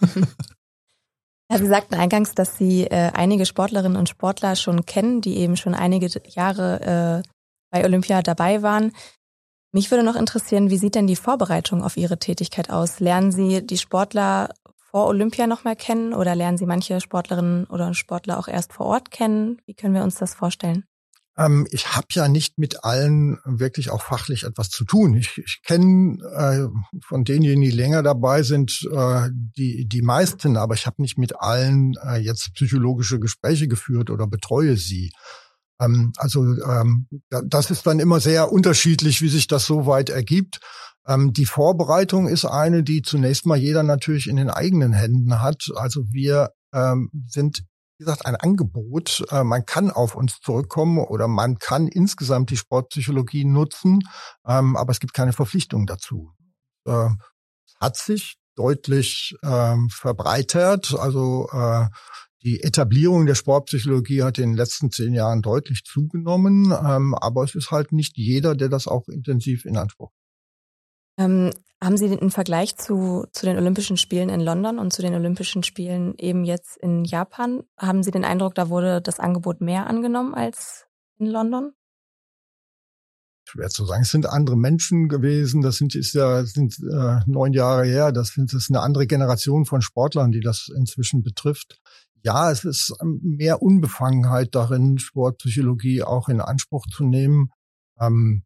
Ja, 1.51 1.57
Sie 1.57 1.67
sagten 1.67 1.95
eingangs, 1.95 2.35
dass 2.35 2.59
Sie 2.59 2.83
äh, 2.83 3.11
einige 3.11 3.47
Sportlerinnen 3.47 3.97
und 3.97 4.07
Sportler 4.07 4.55
schon 4.55 4.85
kennen, 4.85 5.19
die 5.19 5.37
eben 5.37 5.57
schon 5.57 5.73
einige 5.73 6.07
Jahre 6.27 7.23
äh, 7.25 7.29
bei 7.71 7.83
Olympia 7.83 8.21
dabei 8.21 8.61
waren. 8.61 8.91
Mich 9.71 9.91
würde 9.91 10.03
noch 10.03 10.15
interessieren, 10.15 10.71
wie 10.71 10.77
sieht 10.77 10.95
denn 10.95 11.05
die 11.05 11.15
Vorbereitung 11.15 11.83
auf 11.83 11.95
Ihre 11.95 12.17
Tätigkeit 12.17 12.71
aus? 12.71 12.99
Lernen 12.99 13.31
Sie 13.31 13.65
die 13.65 13.77
Sportler 13.77 14.49
vor 14.89 15.05
Olympia 15.05 15.45
nochmal 15.45 15.75
kennen 15.75 16.13
oder 16.13 16.33
lernen 16.33 16.57
Sie 16.57 16.65
manche 16.65 16.99
Sportlerinnen 16.99 17.65
oder 17.65 17.93
Sportler 17.93 18.39
auch 18.39 18.47
erst 18.47 18.73
vor 18.73 18.87
Ort 18.87 19.11
kennen? 19.11 19.61
Wie 19.67 19.75
können 19.75 19.93
wir 19.93 20.03
uns 20.03 20.15
das 20.15 20.33
vorstellen? 20.33 20.85
Ähm, 21.37 21.67
ich 21.69 21.95
habe 21.95 22.07
ja 22.11 22.27
nicht 22.27 22.57
mit 22.57 22.83
allen 22.83 23.37
wirklich 23.45 23.91
auch 23.91 24.01
fachlich 24.01 24.43
etwas 24.43 24.69
zu 24.69 24.85
tun. 24.85 25.15
Ich, 25.15 25.37
ich 25.37 25.61
kenne 25.63 26.17
äh, 26.35 26.99
von 27.05 27.23
denjenigen, 27.23 27.61
die 27.61 27.71
länger 27.71 28.01
dabei 28.01 28.41
sind, 28.41 28.89
äh, 28.91 29.29
die, 29.31 29.87
die 29.87 30.01
meisten, 30.01 30.57
aber 30.57 30.73
ich 30.73 30.87
habe 30.87 31.01
nicht 31.01 31.19
mit 31.19 31.39
allen 31.39 31.93
äh, 32.03 32.17
jetzt 32.17 32.55
psychologische 32.55 33.19
Gespräche 33.19 33.67
geführt 33.67 34.09
oder 34.09 34.25
betreue 34.25 34.75
sie. 34.75 35.11
Ähm, 35.79 36.13
also 36.17 36.43
ähm, 36.43 37.07
das 37.29 37.71
ist 37.71 37.85
dann 37.87 37.99
immer 37.99 38.19
sehr 38.19 38.51
unterschiedlich, 38.51 39.21
wie 39.21 39.29
sich 39.29 39.47
das 39.47 39.65
so 39.65 39.85
weit 39.85 40.09
ergibt. 40.09 40.59
Ähm, 41.07 41.33
die 41.33 41.45
Vorbereitung 41.45 42.27
ist 42.27 42.45
eine, 42.45 42.83
die 42.83 43.01
zunächst 43.01 43.45
mal 43.45 43.57
jeder 43.57 43.83
natürlich 43.83 44.27
in 44.27 44.35
den 44.35 44.49
eigenen 44.49 44.93
Händen 44.93 45.41
hat. 45.41 45.65
Also 45.75 46.03
wir 46.11 46.51
ähm, 46.73 47.09
sind 47.27 47.63
wie 47.99 48.05
gesagt, 48.05 48.25
ein 48.25 48.37
Angebot. 48.37 49.25
Äh, 49.29 49.43
man 49.43 49.65
kann 49.65 49.91
auf 49.91 50.15
uns 50.15 50.39
zurückkommen 50.39 50.99
oder 50.99 51.27
man 51.27 51.59
kann 51.59 51.87
insgesamt 51.87 52.49
die 52.49 52.57
Sportpsychologie 52.57 53.43
nutzen, 53.43 53.99
ähm, 54.47 54.77
aber 54.77 54.91
es 54.91 55.01
gibt 55.01 55.13
keine 55.13 55.33
Verpflichtung 55.33 55.85
dazu. 55.85 56.31
Äh, 56.85 57.09
hat 57.79 57.97
sich 57.97 58.37
deutlich 58.55 59.35
ähm, 59.43 59.89
verbreitert. 59.89 60.95
Also 60.97 61.49
äh, 61.51 61.87
die 62.43 62.63
Etablierung 62.63 63.25
der 63.25 63.35
Sportpsychologie 63.35 64.23
hat 64.23 64.37
in 64.37 64.51
den 64.51 64.57
letzten 64.57 64.91
zehn 64.91 65.13
Jahren 65.13 65.41
deutlich 65.41 65.83
zugenommen, 65.83 66.71
ähm, 66.71 67.13
aber 67.15 67.43
es 67.43 67.55
ist 67.55 67.71
halt 67.71 67.91
nicht 67.91 68.17
jeder, 68.17 68.55
der 68.55 68.69
das 68.69 68.87
auch 68.87 69.07
intensiv 69.09 69.65
in 69.65 69.77
Anspruch 69.77 70.11
ähm, 71.19 71.51
haben 71.81 71.97
Sie 71.97 72.05
einen 72.05 72.31
Vergleich 72.31 72.77
zu, 72.77 73.25
zu 73.31 73.45
den 73.45 73.57
Olympischen 73.57 73.97
Spielen 73.97 74.29
in 74.29 74.39
London 74.39 74.79
und 74.79 74.91
zu 74.91 75.01
den 75.01 75.13
Olympischen 75.13 75.63
Spielen 75.63 76.15
eben 76.17 76.43
jetzt 76.45 76.77
in 76.77 77.03
Japan? 77.03 77.63
Haben 77.77 78.03
Sie 78.03 78.11
den 78.11 78.25
Eindruck, 78.25 78.55
da 78.55 78.69
wurde 78.69 79.01
das 79.01 79.19
Angebot 79.19 79.61
mehr 79.61 79.87
angenommen 79.87 80.33
als 80.33 80.87
in 81.17 81.27
London? 81.27 81.73
schwer 83.49 83.69
zu 83.69 83.83
sagen. 83.85 84.03
Es 84.03 84.11
sind 84.11 84.27
andere 84.27 84.55
Menschen 84.55 85.09
gewesen. 85.09 85.61
Das 85.61 85.77
sind 85.77 85.95
ist 85.95 86.13
ja 86.13 86.43
sind 86.45 86.77
äh, 86.79 87.19
neun 87.25 87.51
Jahre 87.51 87.83
her. 87.83 88.11
Das, 88.11 88.33
das 88.35 88.53
ist 88.53 88.69
eine 88.69 88.81
andere 88.81 89.07
Generation 89.07 89.65
von 89.65 89.81
Sportlern, 89.81 90.31
die 90.31 90.39
das 90.39 90.69
inzwischen 90.75 91.23
betrifft 91.23 91.79
ja, 92.23 92.51
es 92.51 92.63
ist 92.63 92.93
ähm, 93.01 93.19
mehr 93.23 93.61
Unbefangenheit 93.61 94.55
darin, 94.55 94.97
Sportpsychologie 94.97 96.03
auch 96.03 96.29
in 96.29 96.41
Anspruch 96.41 96.85
zu 96.87 97.03
nehmen. 97.03 97.51
Ähm, 97.99 98.43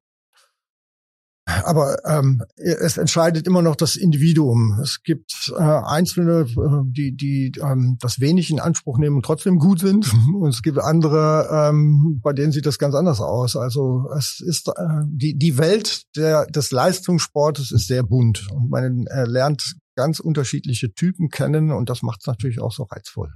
aber 1.45 1.97
ähm, 2.05 2.41
es 2.55 2.97
entscheidet 2.97 3.47
immer 3.47 3.61
noch 3.61 3.75
das 3.75 3.97
Individuum. 3.97 4.79
Es 4.81 5.03
gibt 5.03 5.53
äh, 5.53 5.61
Einzelne, 5.61 6.47
äh, 6.47 6.83
die, 6.85 7.15
die 7.17 7.51
ähm, 7.61 7.97
das 7.99 8.21
wenig 8.21 8.49
in 8.49 8.61
Anspruch 8.61 8.97
nehmen 8.97 9.17
und 9.17 9.25
trotzdem 9.25 9.59
gut 9.59 9.79
sind. 9.79 10.09
Und 10.33 10.49
es 10.49 10.61
gibt 10.61 10.79
andere, 10.79 11.49
ähm, 11.51 12.21
bei 12.23 12.31
denen 12.31 12.53
sieht 12.53 12.65
das 12.65 12.79
ganz 12.79 12.95
anders 12.95 13.19
aus. 13.19 13.57
Also 13.57 14.09
es 14.17 14.39
ist 14.39 14.69
äh, 14.69 14.71
die, 15.05 15.37
die 15.37 15.57
Welt 15.57 16.03
der, 16.15 16.45
des 16.45 16.71
Leistungssportes 16.71 17.71
ist 17.71 17.87
sehr 17.87 18.03
bunt 18.03 18.47
und 18.51 18.69
man 18.69 19.05
äh, 19.07 19.25
lernt 19.25 19.75
ganz 19.95 20.19
unterschiedliche 20.19 20.93
Typen 20.93 21.29
kennen 21.29 21.71
und 21.71 21.89
das 21.89 22.01
macht 22.01 22.21
es 22.21 22.27
natürlich 22.27 22.59
auch 22.59 22.71
so 22.71 22.83
reizvoll. 22.83 23.31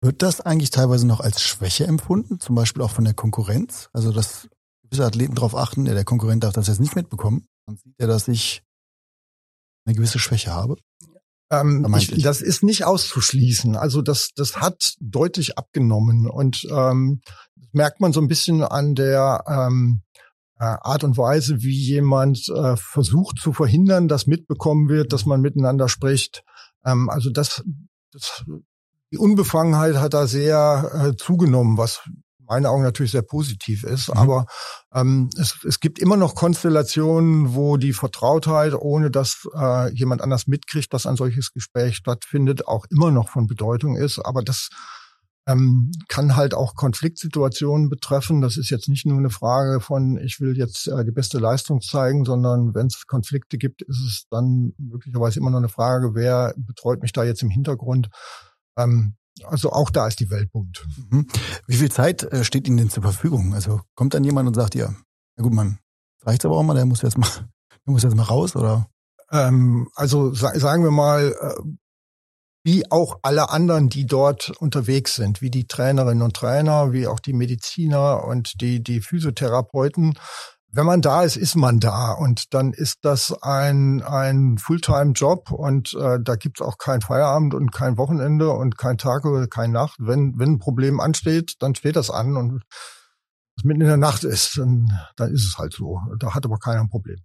Wird 0.00 0.22
das 0.22 0.40
eigentlich 0.40 0.70
teilweise 0.70 1.06
noch 1.06 1.20
als 1.20 1.42
Schwäche 1.42 1.86
empfunden, 1.86 2.38
zum 2.38 2.54
Beispiel 2.54 2.82
auch 2.82 2.90
von 2.90 3.04
der 3.04 3.14
Konkurrenz? 3.14 3.88
Also, 3.92 4.12
dass 4.12 4.48
gewisse 4.84 5.04
Athleten 5.04 5.34
darauf 5.34 5.56
achten, 5.56 5.86
ja, 5.86 5.94
der 5.94 6.04
Konkurrent 6.04 6.44
darf 6.44 6.54
das 6.54 6.68
jetzt 6.68 6.80
nicht 6.80 6.94
mitbekommen. 6.94 7.46
Dann 7.66 7.76
sieht 7.76 7.94
er, 7.98 8.06
dass 8.06 8.28
ich 8.28 8.62
eine 9.84 9.96
gewisse 9.96 10.18
Schwäche 10.18 10.52
habe. 10.52 10.76
Ähm, 11.50 11.86
ich, 11.96 12.22
das 12.22 12.42
ist 12.42 12.62
nicht 12.62 12.84
auszuschließen. 12.84 13.76
Also 13.76 14.02
das, 14.02 14.30
das 14.36 14.58
hat 14.58 14.94
deutlich 15.00 15.56
abgenommen 15.56 16.28
und 16.28 16.66
ähm, 16.70 17.20
merkt 17.72 18.00
man 18.00 18.12
so 18.12 18.20
ein 18.20 18.28
bisschen 18.28 18.62
an 18.62 18.94
der 18.94 19.44
ähm, 19.48 20.02
äh, 20.58 20.64
Art 20.64 21.04
und 21.04 21.16
Weise, 21.16 21.62
wie 21.62 21.76
jemand 21.76 22.48
äh, 22.50 22.76
versucht 22.76 23.38
zu 23.38 23.52
verhindern, 23.52 24.08
dass 24.08 24.26
mitbekommen 24.26 24.88
wird, 24.88 25.12
dass 25.12 25.24
man 25.24 25.40
miteinander 25.40 25.88
spricht. 25.88 26.44
Ähm, 26.84 27.08
also 27.08 27.30
das, 27.30 27.64
das 28.12 28.44
die 29.12 29.18
Unbefangenheit 29.18 29.96
hat 29.96 30.14
da 30.14 30.26
sehr 30.26 30.90
äh, 30.92 31.16
zugenommen, 31.16 31.78
was 31.78 32.02
in 32.06 32.44
meinen 32.46 32.66
Augen 32.66 32.82
natürlich 32.82 33.12
sehr 33.12 33.22
positiv 33.22 33.84
ist. 33.84 34.08
Mhm. 34.08 34.18
Aber 34.18 34.46
ähm, 34.92 35.30
es, 35.38 35.58
es 35.66 35.80
gibt 35.80 35.98
immer 35.98 36.16
noch 36.16 36.34
Konstellationen, 36.34 37.54
wo 37.54 37.76
die 37.76 37.92
Vertrautheit, 37.92 38.74
ohne 38.74 39.10
dass 39.10 39.48
äh, 39.54 39.92
jemand 39.94 40.22
anders 40.22 40.46
mitkriegt, 40.46 40.92
dass 40.92 41.06
ein 41.06 41.16
solches 41.16 41.52
Gespräch 41.52 41.96
stattfindet, 41.96 42.66
auch 42.66 42.86
immer 42.90 43.10
noch 43.10 43.28
von 43.30 43.46
Bedeutung 43.46 43.96
ist. 43.96 44.18
Aber 44.18 44.42
das 44.42 44.70
ähm, 45.48 45.90
kann 46.08 46.36
halt 46.36 46.52
auch 46.52 46.74
Konfliktsituationen 46.74 47.88
betreffen. 47.88 48.42
Das 48.42 48.58
ist 48.58 48.68
jetzt 48.68 48.88
nicht 48.88 49.06
nur 49.06 49.16
eine 49.16 49.30
Frage 49.30 49.80
von, 49.80 50.18
ich 50.18 50.40
will 50.40 50.56
jetzt 50.58 50.88
äh, 50.88 51.04
die 51.06 51.10
beste 51.10 51.38
Leistung 51.38 51.80
zeigen, 51.80 52.26
sondern 52.26 52.74
wenn 52.74 52.88
es 52.88 53.06
Konflikte 53.06 53.56
gibt, 53.56 53.80
ist 53.80 54.00
es 54.06 54.26
dann 54.30 54.74
möglicherweise 54.76 55.40
immer 55.40 55.50
noch 55.50 55.58
eine 55.58 55.70
Frage, 55.70 56.14
wer 56.14 56.52
betreut 56.58 57.00
mich 57.00 57.12
da 57.12 57.24
jetzt 57.24 57.42
im 57.42 57.48
Hintergrund. 57.48 58.10
Ähm, 58.78 59.14
also 59.44 59.70
auch 59.70 59.90
da 59.90 60.06
ist 60.06 60.20
die 60.20 60.30
Welt 60.30 60.50
bunt. 60.50 60.84
Mhm. 61.10 61.26
Wie 61.66 61.76
viel 61.76 61.90
Zeit 61.90 62.24
äh, 62.24 62.44
steht 62.44 62.66
Ihnen 62.66 62.76
denn 62.76 62.90
zur 62.90 63.02
Verfügung? 63.02 63.54
Also 63.54 63.80
kommt 63.94 64.14
dann 64.14 64.24
jemand 64.24 64.48
und 64.48 64.54
sagt, 64.54 64.74
ja, 64.74 64.94
na 65.36 65.42
gut, 65.42 65.52
man, 65.52 65.78
reicht's 66.22 66.44
aber 66.44 66.56
auch 66.56 66.62
mal, 66.62 66.74
der 66.74 66.86
muss 66.86 67.02
jetzt 67.02 67.18
mal, 67.18 67.28
der 67.86 67.92
muss 67.92 68.02
jetzt 68.02 68.16
mal 68.16 68.24
raus 68.24 68.56
oder? 68.56 68.88
Ähm, 69.30 69.88
also 69.94 70.32
sa 70.32 70.58
sagen 70.58 70.82
wir 70.82 70.90
mal, 70.90 71.34
äh, 71.40 71.62
wie 72.64 72.90
auch 72.90 73.20
alle 73.22 73.50
anderen, 73.50 73.88
die 73.88 74.04
dort 74.04 74.50
unterwegs 74.50 75.14
sind, 75.14 75.40
wie 75.40 75.50
die 75.50 75.66
Trainerinnen 75.66 76.22
und 76.22 76.34
Trainer, 76.34 76.92
wie 76.92 77.06
auch 77.06 77.20
die 77.20 77.32
Mediziner 77.32 78.24
und 78.24 78.60
die, 78.60 78.82
die 78.82 79.00
Physiotherapeuten. 79.00 80.18
Wenn 80.70 80.84
man 80.84 81.00
da 81.00 81.22
ist, 81.22 81.36
ist 81.36 81.56
man 81.56 81.80
da 81.80 82.12
und 82.12 82.52
dann 82.52 82.74
ist 82.74 82.98
das 83.02 83.32
ein, 83.42 84.02
ein 84.02 84.58
Fulltime-Job 84.58 85.50
und 85.50 85.94
äh, 85.94 86.18
da 86.22 86.36
gibt's 86.36 86.60
auch 86.60 86.76
kein 86.76 87.00
Feierabend 87.00 87.54
und 87.54 87.72
kein 87.72 87.96
Wochenende 87.96 88.50
und 88.50 88.76
kein 88.76 88.98
Tag 88.98 89.24
oder 89.24 89.46
keine 89.46 89.72
Nacht. 89.72 89.96
Wenn, 89.98 90.38
wenn 90.38 90.52
ein 90.52 90.58
Problem 90.58 91.00
ansteht, 91.00 91.54
dann 91.60 91.74
steht 91.74 91.96
das 91.96 92.10
an 92.10 92.36
und 92.36 92.62
es 93.56 93.64
mitten 93.64 93.80
in 93.80 93.86
der 93.86 93.96
Nacht 93.96 94.24
ist, 94.24 94.58
dann, 94.58 94.92
dann 95.16 95.32
ist 95.32 95.46
es 95.46 95.58
halt 95.58 95.72
so. 95.72 96.00
Da 96.18 96.34
hat 96.34 96.44
aber 96.44 96.58
keiner 96.58 96.80
ein 96.80 96.90
Problem. 96.90 97.18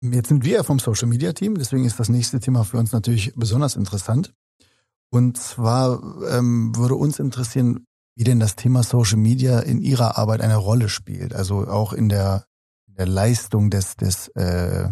Jetzt 0.00 0.28
sind 0.28 0.44
wir 0.44 0.64
vom 0.64 0.80
Social 0.80 1.08
Media 1.08 1.32
Team, 1.32 1.54
deswegen 1.54 1.84
ist 1.84 1.98
das 1.98 2.08
nächste 2.08 2.40
Thema 2.40 2.64
für 2.64 2.78
uns 2.78 2.92
natürlich 2.92 3.32
besonders 3.36 3.76
interessant. 3.76 4.34
Und 5.10 5.38
zwar 5.38 6.02
ähm, 6.28 6.76
würde 6.76 6.96
uns 6.96 7.20
interessieren, 7.20 7.86
wie 8.14 8.24
denn 8.24 8.40
das 8.40 8.56
Thema 8.56 8.82
Social 8.82 9.18
Media 9.18 9.60
in 9.60 9.80
Ihrer 9.80 10.18
Arbeit 10.18 10.40
eine 10.40 10.56
Rolle 10.56 10.88
spielt, 10.88 11.34
also 11.34 11.66
auch 11.66 11.92
in 11.92 12.08
der, 12.08 12.46
der 12.86 13.06
Leistung 13.06 13.70
des, 13.70 13.96
des 13.96 14.28
äh, 14.28 14.88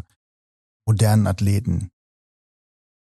modernen 0.85 1.27
Athleten. 1.27 1.91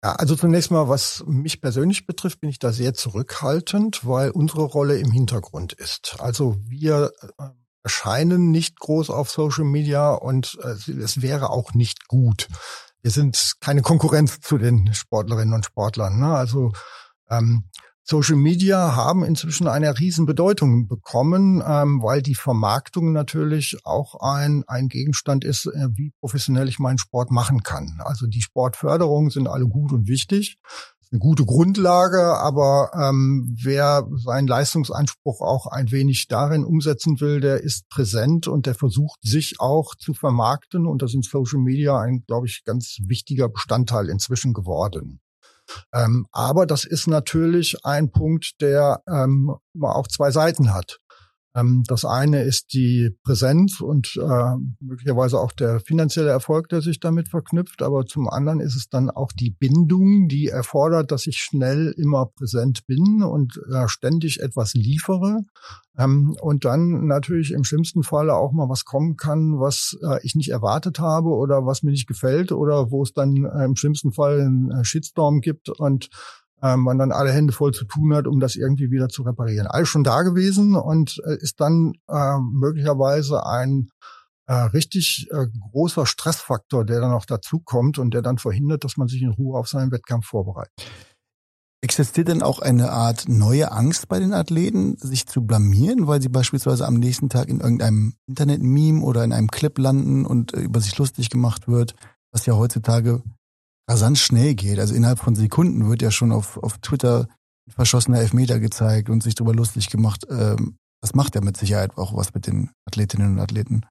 Ja, 0.04 0.14
also 0.14 0.36
zunächst 0.36 0.72
mal, 0.72 0.88
was 0.88 1.24
mich 1.28 1.62
persönlich 1.62 2.08
betrifft, 2.08 2.40
bin 2.40 2.50
ich 2.50 2.60
da 2.60 2.72
sehr 2.72 2.94
zurückhaltend, 2.94 4.08
weil 4.08 4.32
unsere 4.32 4.64
Rolle 4.64 4.98
im 4.98 5.12
Hintergrund 5.12 5.74
ist. 5.74 6.16
Also 6.20 6.58
wir 6.68 7.12
äh, 7.38 7.50
erscheinen 7.84 8.52
nicht 8.52 8.80
groß 8.80 9.10
auf 9.10 9.30
Social 9.30 9.66
Media 9.66 10.12
und 10.12 10.58
äh, 10.64 10.92
es 10.92 11.22
wäre 11.22 11.50
auch 11.50 11.74
nicht 11.74 12.08
gut. 12.08 12.48
Wir 13.02 13.12
sind 13.12 13.56
keine 13.60 13.82
Konkurrenz 13.82 14.40
zu 14.40 14.58
den 14.58 14.94
Sportlerinnen 14.94 15.54
und 15.54 15.66
Sportlern. 15.66 16.20
Ne? 16.20 16.34
Also 16.34 16.72
ähm, 17.30 17.66
Social 18.10 18.38
Media 18.38 18.96
haben 18.96 19.24
inzwischen 19.24 19.68
eine 19.68 20.00
Riesenbedeutung 20.00 20.88
bekommen, 20.88 21.62
ähm, 21.64 22.02
weil 22.02 22.24
die 22.24 22.34
Vermarktung 22.34 23.12
natürlich 23.12 23.78
auch 23.84 24.16
ein, 24.20 24.64
ein 24.66 24.88
Gegenstand 24.88 25.46
ist, 25.46 25.68
äh, 25.68 25.90
wie 25.94 26.12
professionell 26.20 26.68
ich 26.68 26.80
meinen 26.80 26.98
Sport 26.98 27.30
machen 27.30 27.62
kann. 27.62 28.00
Also 28.04 28.26
die 28.26 28.42
Sportförderungen 28.42 29.30
sind 29.30 29.48
alle 29.48 29.68
gut 29.68 29.92
und 29.92 30.08
wichtig 30.08 30.58
eine 31.12 31.20
gute 31.20 31.46
Grundlage, 31.46 32.38
aber 32.38 32.92
ähm, 32.94 33.56
wer 33.62 34.08
seinen 34.16 34.48
Leistungsanspruch 34.48 35.42
auch 35.42 35.68
ein 35.68 35.92
wenig 35.92 36.28
darin 36.28 36.64
umsetzen 36.64 37.20
will, 37.20 37.40
der 37.40 37.64
ist 37.64 37.90
präsent 37.90 38.48
und 38.48 38.66
der 38.66 38.76
versucht 38.76 39.20
sich 39.22 39.60
auch 39.60 39.94
zu 39.96 40.14
vermarkten 40.14 40.86
und 40.86 41.02
das 41.02 41.12
sind 41.12 41.26
Social 41.26 41.60
Media 41.60 42.00
ein, 42.00 42.24
glaube 42.28 42.48
ich, 42.48 42.64
ganz 42.64 42.98
wichtiger 43.08 43.50
Bestandteil 43.50 44.10
inzwischen 44.10 44.54
geworden. 44.54 45.20
Ähm, 45.94 46.28
aber 46.32 46.66
das 46.66 46.86
ist 46.86 47.08
natürlich 47.08 47.86
ein 47.86 48.12
Punkt, 48.12 48.62
der 48.62 49.02
ähm, 49.08 49.56
auch 49.82 50.08
zwei 50.08 50.32
Seiten 50.32 50.74
hat. 50.74 51.00
Ähm, 51.60 51.84
das 51.88 52.06
eine 52.06 52.44
ist 52.44 52.74
die 52.74 53.12
Präsenz 53.24 53.82
und 53.82 54.18
äh, 54.18 54.56
möglicherweise 54.80 55.40
auch 55.40 55.52
der 55.52 55.80
finanzielle 55.80 56.30
Erfolg, 56.30 56.70
der 56.70 56.82
sich 56.82 57.00
damit 57.00 57.28
verknüpft. 57.28 57.82
Aber 57.82 58.06
zum 58.06 58.30
anderen 58.30 58.60
ist 58.60 58.76
es 58.76 58.90
dann 58.90 59.10
auch 59.10 59.32
die 59.32 59.52
Bindung, 59.52 60.28
die 60.28 60.48
erfordert, 60.48 61.12
dass 61.12 61.28
ich 61.28 61.38
schnell 61.38 61.94
immer 61.98 62.28
präsent 62.28 62.86
bin 62.88 63.24
und 63.24 63.60
äh, 63.72 63.88
ständig 63.88 64.40
etwas 64.40 64.74
liefere. 64.74 65.42
Ähm, 65.98 66.36
und 66.42 66.66
dann 66.66 67.08
natürlich 67.08 67.52
im 67.52 67.64
schlimmsten 67.64 68.04
Falle 68.04 68.36
auch 68.36 68.52
mal 68.52 68.70
was 68.70 68.86
kommen 68.86 69.18
kann, 69.18 69.60
was 69.60 69.98
äh, 70.02 70.20
ich 70.24 70.36
nicht 70.36 70.50
erwartet 70.50 71.00
habe 71.00 71.30
oder 71.30 71.66
was 71.66 71.84
mir 71.84 71.92
nicht 71.92 72.08
gefällt 72.08 72.52
oder 72.52 72.92
wo 72.92 73.04
es 73.04 73.14
dann 73.14 73.46
im 73.46 73.76
schlimmsten 73.76 74.12
Fall 74.12 74.42
einen 74.42 74.84
Shitstorm 74.84 75.42
gibt 75.42 75.70
und 75.70 76.10
ähm, 76.62 76.82
man 76.82 76.98
dann 76.98 77.12
alle 77.12 77.32
Hände 77.32 77.54
voll 77.54 77.74
zu 77.74 77.86
tun 77.86 78.14
hat, 78.14 78.28
um 78.28 78.40
das 78.40 78.56
irgendwie 78.56 78.92
wieder 78.92 79.10
zu 79.10 79.24
reparieren. 79.24 79.68
Alles 79.68 79.90
schon 79.90 80.04
da 80.04 80.22
gewesen 80.22 80.76
und 80.76 81.22
äh, 81.26 81.38
ist 81.40 81.60
dann 81.60 81.94
äh, 82.08 82.38
möglicherweise 82.40 83.46
ein 83.46 83.90
äh, 84.48 84.54
richtig 84.54 85.28
äh, 85.32 85.46
großer 85.72 86.06
Stressfaktor, 86.06 86.84
der 86.84 87.02
dann 87.02 87.12
noch 87.12 87.26
dazu 87.26 87.60
kommt 87.60 88.00
und 88.00 88.14
der 88.14 88.22
dann 88.22 88.38
verhindert, 88.40 88.84
dass 88.84 88.98
man 88.98 89.08
sich 89.08 89.22
in 89.22 89.30
Ruhe 89.30 89.58
auf 89.58 89.68
seinen 89.68 89.92
Wettkampf 89.92 90.26
vorbereitet. 90.26 90.74
Existiert 91.82 92.28
denn 92.28 92.42
auch 92.42 92.60
eine 92.60 92.92
Art 92.92 93.30
neue 93.30 93.72
Angst 93.72 94.10
bei 94.10 94.20
den 94.20 94.34
Athleten, 94.34 94.98
sich 94.98 95.28
zu 95.28 95.44
blamieren, 95.44 96.08
weil 96.08 96.22
sie 96.22 96.28
beispielsweise 96.28 96.86
am 96.86 96.96
nächsten 96.96 97.30
Tag 97.30 97.48
in 97.48 97.62
irgendeinem 97.62 98.16
Internet-Meme 98.28 99.02
oder 99.02 99.24
in 99.24 99.32
einem 99.32 99.48
Clip 99.48 99.78
landen 99.78 100.26
und 100.26 100.54
äh, 100.54 100.60
über 100.60 100.82
sich 100.82 100.98
lustig 100.98 101.30
gemacht 101.30 101.70
wird, 101.70 101.96
was 102.34 102.46
ja 102.46 102.56
heutzutage 102.56 103.24
rasant 103.90 104.18
schnell 104.18 104.56
geht. 104.56 104.80
Also 104.80 104.94
innerhalb 104.94 105.20
von 105.20 105.36
Sekunden 105.36 105.90
wird 105.90 106.02
ja 106.02 106.12
schon 106.12 106.32
auf, 106.32 106.58
auf 106.58 106.78
Twitter 106.78 107.28
verschossener 107.70 108.20
Elfmeter 108.20 108.60
gezeigt 108.60 109.10
und 109.10 109.22
sich 109.22 109.36
darüber 109.36 109.54
lustig 109.54 109.90
gemacht. 109.90 110.26
Ähm, 110.30 110.78
das 111.02 111.14
macht 111.14 111.36
ja 111.36 111.42
mit 111.42 111.58
Sicherheit 111.58 111.98
auch 111.98 112.16
was 112.16 112.34
mit 112.34 112.48
den 112.48 112.72
Athletinnen 112.86 113.34
und 113.34 113.40
Athleten. 113.40 113.86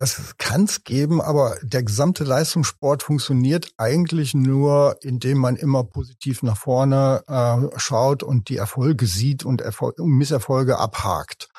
Das 0.00 0.34
kann 0.36 0.64
es 0.64 0.82
geben, 0.82 1.20
aber 1.20 1.56
der 1.62 1.84
gesamte 1.84 2.24
Leistungssport 2.24 3.04
funktioniert 3.04 3.72
eigentlich 3.76 4.34
nur, 4.34 4.96
indem 5.00 5.38
man 5.38 5.54
immer 5.54 5.84
positiv 5.84 6.42
nach 6.42 6.56
vorne 6.56 7.22
äh, 7.28 7.78
schaut 7.78 8.24
und 8.24 8.48
die 8.48 8.56
Erfolge 8.56 9.06
sieht 9.06 9.44
und 9.44 9.60
Erfol 9.60 9.94
Misserfolge 9.98 10.78
abhakt. 10.78 11.50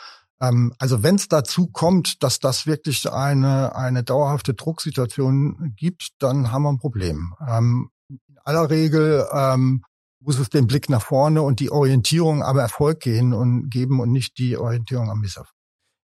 Ähm, 0.44 0.74
also 0.78 1.04
wenn 1.04 1.16
es 1.16 1.28
dazu 1.28 1.68
kommt, 1.68 2.22
dass 2.22 2.40
das 2.40 2.68
wirklich 2.68 3.10
eine, 3.10 3.76
eine 3.76 4.04
dauerhafte 4.04 4.54
Drucksituation 4.54 5.74
gibt, 5.76 6.10
dann 6.20 6.52
haben 6.52 6.64
wir 6.64 6.70
ein 6.70 6.80
Problem. 6.80 7.34
Ähm, 7.48 7.90
in 8.10 8.38
aller 8.44 8.70
Regel 8.70 9.26
ähm, 9.32 9.84
muss 10.20 10.40
es 10.40 10.50
den 10.50 10.68
Blick 10.68 10.90
nach 10.90 11.04
vorne 11.04 11.42
und 11.42 11.60
die 11.60 11.72
Orientierung 11.72 12.44
am 12.44 12.58
Erfolg 12.58 13.00
gehen 13.00 13.34
und 13.34 13.70
geben 13.70 14.00
und 14.00 14.12
nicht 14.12 14.38
die 14.38 14.58
Orientierung 14.58 15.10
am 15.10 15.20
Misserfolg. 15.20 15.56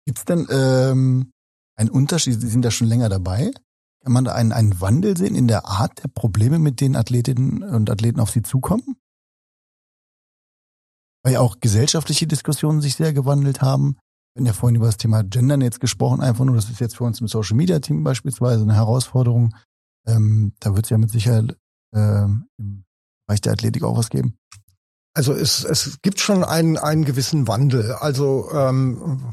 Gibt 0.04 0.18
es 0.18 0.24
denn 0.24 0.46
ähm, 0.50 1.32
einen 1.74 1.90
Unterschied? 1.90 2.40
Sie 2.40 2.48
sind 2.48 2.64
da 2.64 2.70
schon 2.70 2.86
länger 2.86 3.08
dabei. 3.08 3.50
Kann 4.02 4.12
man 4.12 4.24
da 4.24 4.34
einen, 4.34 4.52
einen 4.52 4.80
Wandel 4.80 5.16
sehen 5.16 5.34
in 5.34 5.48
der 5.48 5.66
Art 5.66 6.02
der 6.02 6.08
Probleme, 6.08 6.58
mit 6.58 6.80
denen 6.80 6.94
Athletinnen 6.94 7.62
und 7.62 7.90
Athleten 7.90 8.20
auf 8.20 8.30
Sie 8.30 8.42
zukommen? 8.42 8.96
Weil 11.22 11.32
ja 11.32 11.40
auch 11.40 11.58
gesellschaftliche 11.60 12.26
Diskussionen 12.26 12.80
sich 12.80 12.94
sehr 12.94 13.12
gewandelt 13.12 13.62
haben. 13.62 13.96
Wir 14.36 14.40
haben 14.40 14.46
ja 14.48 14.52
vorhin 14.52 14.76
über 14.76 14.84
das 14.84 14.98
Thema 14.98 15.24
Gendern 15.24 15.62
jetzt 15.62 15.80
gesprochen, 15.80 16.20
einfach 16.20 16.44
nur, 16.44 16.56
das 16.56 16.68
ist 16.68 16.78
jetzt 16.78 16.94
für 16.94 17.04
uns 17.04 17.22
im 17.22 17.26
Social 17.26 17.56
Media 17.56 17.78
Team 17.78 18.04
beispielsweise 18.04 18.64
eine 18.64 18.74
Herausforderung. 18.74 19.54
Ähm, 20.06 20.52
da 20.60 20.76
wird 20.76 20.84
es 20.84 20.90
ja 20.90 20.98
mit 20.98 21.10
Sicherheit 21.10 21.56
ähm, 21.94 22.46
im 22.58 22.84
Bereich 23.26 23.40
der 23.40 23.54
Athletik 23.54 23.82
auch 23.82 23.96
was 23.96 24.10
geben. 24.10 24.36
Also 25.14 25.32
es, 25.32 25.64
es 25.64 26.02
gibt 26.02 26.20
schon 26.20 26.44
einen, 26.44 26.76
einen 26.76 27.06
gewissen 27.06 27.48
Wandel. 27.48 27.92
Also 27.92 28.50
ähm, 28.52 29.32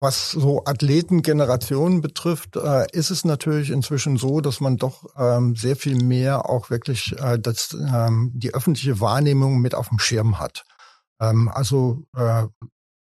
was 0.00 0.32
so 0.32 0.64
Athletengenerationen 0.64 2.00
betrifft, 2.00 2.56
äh, 2.56 2.88
ist 2.90 3.10
es 3.10 3.24
natürlich 3.24 3.70
inzwischen 3.70 4.16
so, 4.16 4.40
dass 4.40 4.60
man 4.60 4.78
doch 4.78 5.04
ähm, 5.16 5.54
sehr 5.54 5.76
viel 5.76 6.02
mehr 6.02 6.50
auch 6.50 6.70
wirklich 6.70 7.14
äh, 7.20 7.38
das, 7.38 7.72
ähm, 7.72 8.32
die 8.34 8.52
öffentliche 8.52 8.98
Wahrnehmung 8.98 9.60
mit 9.60 9.76
auf 9.76 9.90
dem 9.90 10.00
Schirm 10.00 10.40
hat. 10.40 10.64
Ähm, 11.20 11.48
also 11.48 12.02
äh, 12.16 12.48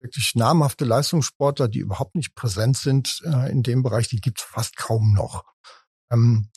wirklich 0.03 0.35
namhafte 0.35 0.85
Leistungssportler, 0.85 1.69
die 1.69 1.79
überhaupt 1.79 2.15
nicht 2.15 2.35
präsent 2.35 2.77
sind 2.77 3.23
äh, 3.25 3.51
in 3.51 3.63
dem 3.63 3.83
Bereich, 3.83 4.09
die 4.09 4.21
gibt 4.21 4.41
es 4.41 4.45
fast 4.45 4.77
kaum 4.77 5.13
noch. 5.15 5.45
Ähm, 6.11 6.49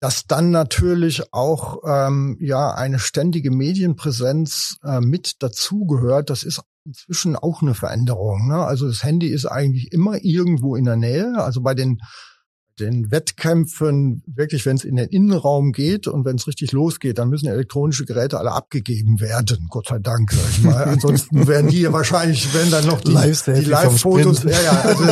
dass 0.00 0.26
dann 0.26 0.50
natürlich 0.50 1.32
auch 1.32 1.78
ähm, 1.86 2.36
ja 2.38 2.74
eine 2.74 2.98
ständige 2.98 3.50
Medienpräsenz 3.50 4.76
äh, 4.84 5.00
mit 5.00 5.42
dazugehört, 5.42 6.28
das 6.28 6.42
ist 6.42 6.60
inzwischen 6.84 7.36
auch 7.36 7.62
eine 7.62 7.74
Veränderung. 7.74 8.48
Ne? 8.48 8.62
Also 8.62 8.86
das 8.86 9.02
Handy 9.02 9.28
ist 9.28 9.46
eigentlich 9.46 9.92
immer 9.92 10.22
irgendwo 10.22 10.76
in 10.76 10.84
der 10.84 10.96
Nähe. 10.96 11.42
Also 11.42 11.62
bei 11.62 11.74
den 11.74 12.00
den 12.80 13.10
Wettkämpfen, 13.10 14.22
wirklich, 14.26 14.66
wenn 14.66 14.76
es 14.76 14.84
in 14.84 14.96
den 14.96 15.08
Innenraum 15.08 15.72
geht 15.72 16.08
und 16.08 16.24
wenn 16.24 16.36
es 16.36 16.46
richtig 16.46 16.72
losgeht, 16.72 17.18
dann 17.18 17.28
müssen 17.28 17.46
elektronische 17.46 18.04
Geräte 18.04 18.38
alle 18.38 18.52
abgegeben 18.52 19.20
werden, 19.20 19.66
Gott 19.70 19.88
sei 19.88 19.98
Dank, 19.98 20.32
sag 20.32 20.50
ich 20.50 20.62
mal. 20.62 20.84
Ansonsten 20.84 21.46
werden 21.46 21.70
die 21.70 21.90
wahrscheinlich, 21.92 22.52
wenn 22.54 22.70
dann 22.70 22.86
noch 22.86 23.00
die, 23.00 23.12
die 23.12 23.64
Live-Fotos. 23.64 24.44
Ja, 24.44 24.50
ja, 24.50 24.80
also, 24.80 25.04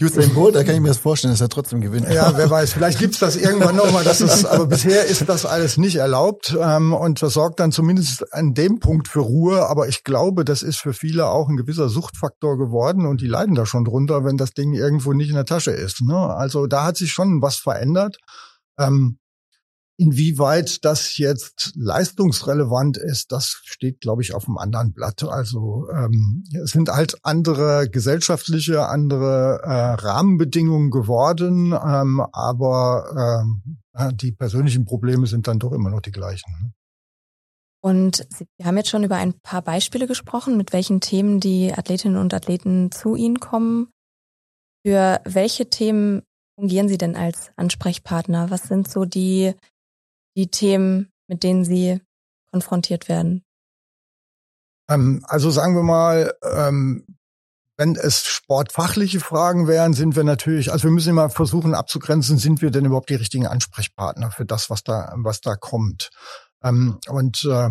Usain 0.04 0.34
Bolt, 0.34 0.54
da 0.54 0.64
kann 0.64 0.74
ich 0.74 0.80
mir 0.80 0.88
das 0.88 0.98
vorstellen, 0.98 1.32
dass 1.32 1.40
er 1.40 1.48
trotzdem 1.48 1.80
gewinnt. 1.80 2.08
Ja, 2.12 2.36
wer 2.36 2.50
weiß, 2.50 2.72
vielleicht 2.72 2.98
gibt's 2.98 3.18
das 3.18 3.36
irgendwann 3.36 3.76
nochmal, 3.76 4.04
dass 4.04 4.20
es, 4.20 4.44
aber 4.44 4.66
bisher 4.66 5.06
ist 5.06 5.28
das 5.28 5.46
alles 5.46 5.78
nicht 5.78 5.96
erlaubt 5.96 6.56
ähm, 6.60 6.92
und 6.92 7.22
das 7.22 7.32
sorgt 7.32 7.60
dann 7.60 7.72
zumindest 7.72 8.32
an 8.32 8.54
dem 8.54 8.78
Punkt 8.78 9.08
für 9.08 9.20
Ruhe, 9.20 9.68
aber 9.68 9.88
ich 9.88 10.04
glaube, 10.04 10.44
das 10.44 10.62
ist 10.62 10.78
für 10.78 10.92
viele 10.92 11.28
auch 11.28 11.48
ein 11.48 11.56
gewisser 11.56 11.88
Suchtfaktor 11.88 12.58
geworden 12.58 13.06
und 13.06 13.20
die 13.20 13.26
leiden 13.26 13.54
da 13.54 13.64
schon 13.66 13.84
drunter, 13.84 14.24
wenn 14.24 14.36
das 14.36 14.52
Ding 14.52 14.74
irgendwo 14.74 15.12
nicht 15.12 15.30
in 15.30 15.34
der 15.34 15.44
Tasche 15.44 15.70
ist. 15.70 16.02
Ne? 16.02 16.16
Also 16.16 16.66
da 16.74 16.84
hat 16.84 16.96
sich 16.96 17.12
schon 17.12 17.40
was 17.40 17.56
verändert. 17.56 18.18
Ähm, 18.78 19.18
Inwieweit 19.96 20.84
das 20.84 21.18
jetzt 21.18 21.70
leistungsrelevant 21.76 22.96
ist, 22.96 23.30
das 23.30 23.60
steht, 23.62 24.00
glaube 24.00 24.22
ich, 24.22 24.34
auf 24.34 24.48
einem 24.48 24.58
anderen 24.58 24.92
Blatt. 24.92 25.22
Also 25.22 25.88
ähm, 25.88 26.42
es 26.52 26.72
sind 26.72 26.88
halt 26.88 27.14
andere 27.22 27.88
gesellschaftliche, 27.88 28.88
andere 28.88 29.60
äh, 29.62 29.70
Rahmenbedingungen 29.70 30.90
geworden, 30.90 31.72
ähm, 31.72 32.20
aber 32.32 33.46
ähm, 33.46 33.78
die 34.16 34.32
persönlichen 34.32 34.84
Probleme 34.84 35.28
sind 35.28 35.46
dann 35.46 35.60
doch 35.60 35.70
immer 35.70 35.90
noch 35.90 36.00
die 36.00 36.10
gleichen. 36.10 36.50
Ne? 36.60 36.72
Und 37.80 38.26
Sie 38.30 38.64
haben 38.64 38.76
jetzt 38.76 38.88
schon 38.88 39.04
über 39.04 39.16
ein 39.16 39.34
paar 39.42 39.62
Beispiele 39.62 40.08
gesprochen, 40.08 40.56
mit 40.56 40.72
welchen 40.72 41.00
Themen 41.00 41.38
die 41.38 41.72
Athletinnen 41.72 42.16
und 42.16 42.34
Athleten 42.34 42.90
zu 42.90 43.14
Ihnen 43.14 43.38
kommen. 43.38 43.90
Für 44.84 45.20
welche 45.24 45.70
Themen 45.70 46.22
fungieren 46.56 46.88
Sie 46.88 46.98
denn 46.98 47.16
als 47.16 47.50
Ansprechpartner? 47.56 48.50
Was 48.50 48.64
sind 48.64 48.88
so 48.90 49.04
die 49.04 49.54
die 50.36 50.48
Themen, 50.48 51.12
mit 51.28 51.42
denen 51.42 51.64
Sie 51.64 52.00
konfrontiert 52.50 53.08
werden? 53.08 53.44
Ähm, 54.88 55.24
also 55.28 55.50
sagen 55.50 55.74
wir 55.74 55.82
mal, 55.82 56.34
ähm, 56.42 57.06
wenn 57.76 57.96
es 57.96 58.24
sportfachliche 58.24 59.20
Fragen 59.20 59.66
wären, 59.66 59.94
sind 59.94 60.14
wir 60.14 60.24
natürlich, 60.24 60.70
also 60.70 60.84
wir 60.84 60.90
müssen 60.92 61.10
immer 61.10 61.30
versuchen 61.30 61.74
abzugrenzen, 61.74 62.38
sind 62.38 62.62
wir 62.62 62.70
denn 62.70 62.84
überhaupt 62.84 63.10
die 63.10 63.16
richtigen 63.16 63.46
Ansprechpartner 63.46 64.30
für 64.30 64.44
das, 64.44 64.70
was 64.70 64.84
da, 64.84 65.12
was 65.16 65.40
da 65.40 65.56
kommt. 65.56 66.10
Ähm, 66.62 66.98
und 67.08 67.44
äh, 67.44 67.70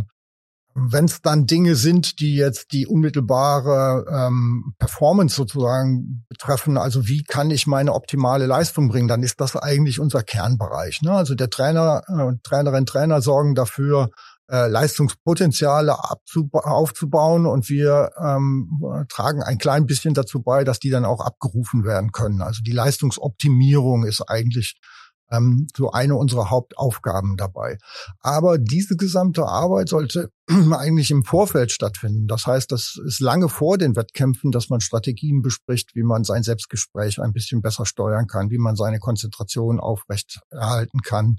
wenn 0.75 1.05
es 1.05 1.21
dann 1.21 1.45
Dinge 1.45 1.75
sind, 1.75 2.19
die 2.19 2.36
jetzt 2.36 2.71
die 2.71 2.88
unmittelbare 2.88 4.05
ähm, 4.09 4.73
Performance 4.79 5.36
sozusagen 5.36 6.25
betreffen, 6.29 6.77
also 6.77 7.07
wie 7.07 7.23
kann 7.23 7.51
ich 7.51 7.67
meine 7.67 7.93
optimale 7.93 8.47
Leistung 8.47 8.89
bringen, 8.89 9.07
dann 9.07 9.21
ist 9.21 9.39
das 9.39 9.55
eigentlich 9.55 9.99
unser 9.99 10.23
Kernbereich. 10.23 11.01
Ne? 11.03 11.12
Also 11.12 11.36
der 11.36 11.49
Trainer 11.49 12.03
und 12.07 12.36
äh, 12.36 12.39
Trainerin, 12.43 12.86
Trainer 12.86 13.21
sorgen 13.21 13.53
dafür, 13.53 14.09
äh, 14.49 14.67
Leistungspotenziale 14.67 15.95
aufzubauen 16.53 17.45
und 17.45 17.69
wir 17.69 18.12
ähm, 18.19 19.05
tragen 19.09 19.43
ein 19.43 19.57
klein 19.57 19.86
bisschen 19.86 20.13
dazu 20.13 20.41
bei, 20.41 20.63
dass 20.63 20.79
die 20.79 20.89
dann 20.89 21.05
auch 21.05 21.21
abgerufen 21.21 21.86
werden 21.86 22.12
können. 22.12 22.41
Also 22.41 22.62
die 22.63 22.71
Leistungsoptimierung 22.71 24.05
ist 24.05 24.21
eigentlich 24.27 24.79
ähm, 25.31 25.67
so 25.75 25.91
eine 25.91 26.15
unserer 26.15 26.49
Hauptaufgaben 26.49 27.38
dabei. 27.38 27.77
Aber 28.19 28.57
diese 28.57 28.95
gesamte 28.95 29.45
Arbeit 29.45 29.89
sollte 29.89 30.31
eigentlich 30.47 31.12
im 31.12 31.23
Vorfeld 31.23 31.71
stattfinden. 31.71 32.27
Das 32.27 32.45
heißt, 32.45 32.71
das 32.71 32.99
ist 33.05 33.19
lange 33.19 33.49
vor 33.49 33.77
den 33.77 33.95
Wettkämpfen, 33.95 34.51
dass 34.51 34.69
man 34.69 34.81
Strategien 34.81 35.41
bespricht, 35.41 35.95
wie 35.95 36.03
man 36.03 36.23
sein 36.23 36.43
Selbstgespräch 36.43 37.21
ein 37.21 37.33
bisschen 37.33 37.62
besser 37.62 37.86
steuern 37.86 38.27
kann, 38.27 38.49
wie 38.49 38.57
man 38.57 38.75
seine 38.75 38.99
Konzentration 38.99 39.79
aufrecht 39.79 40.41
erhalten 40.49 41.01
kann, 41.01 41.38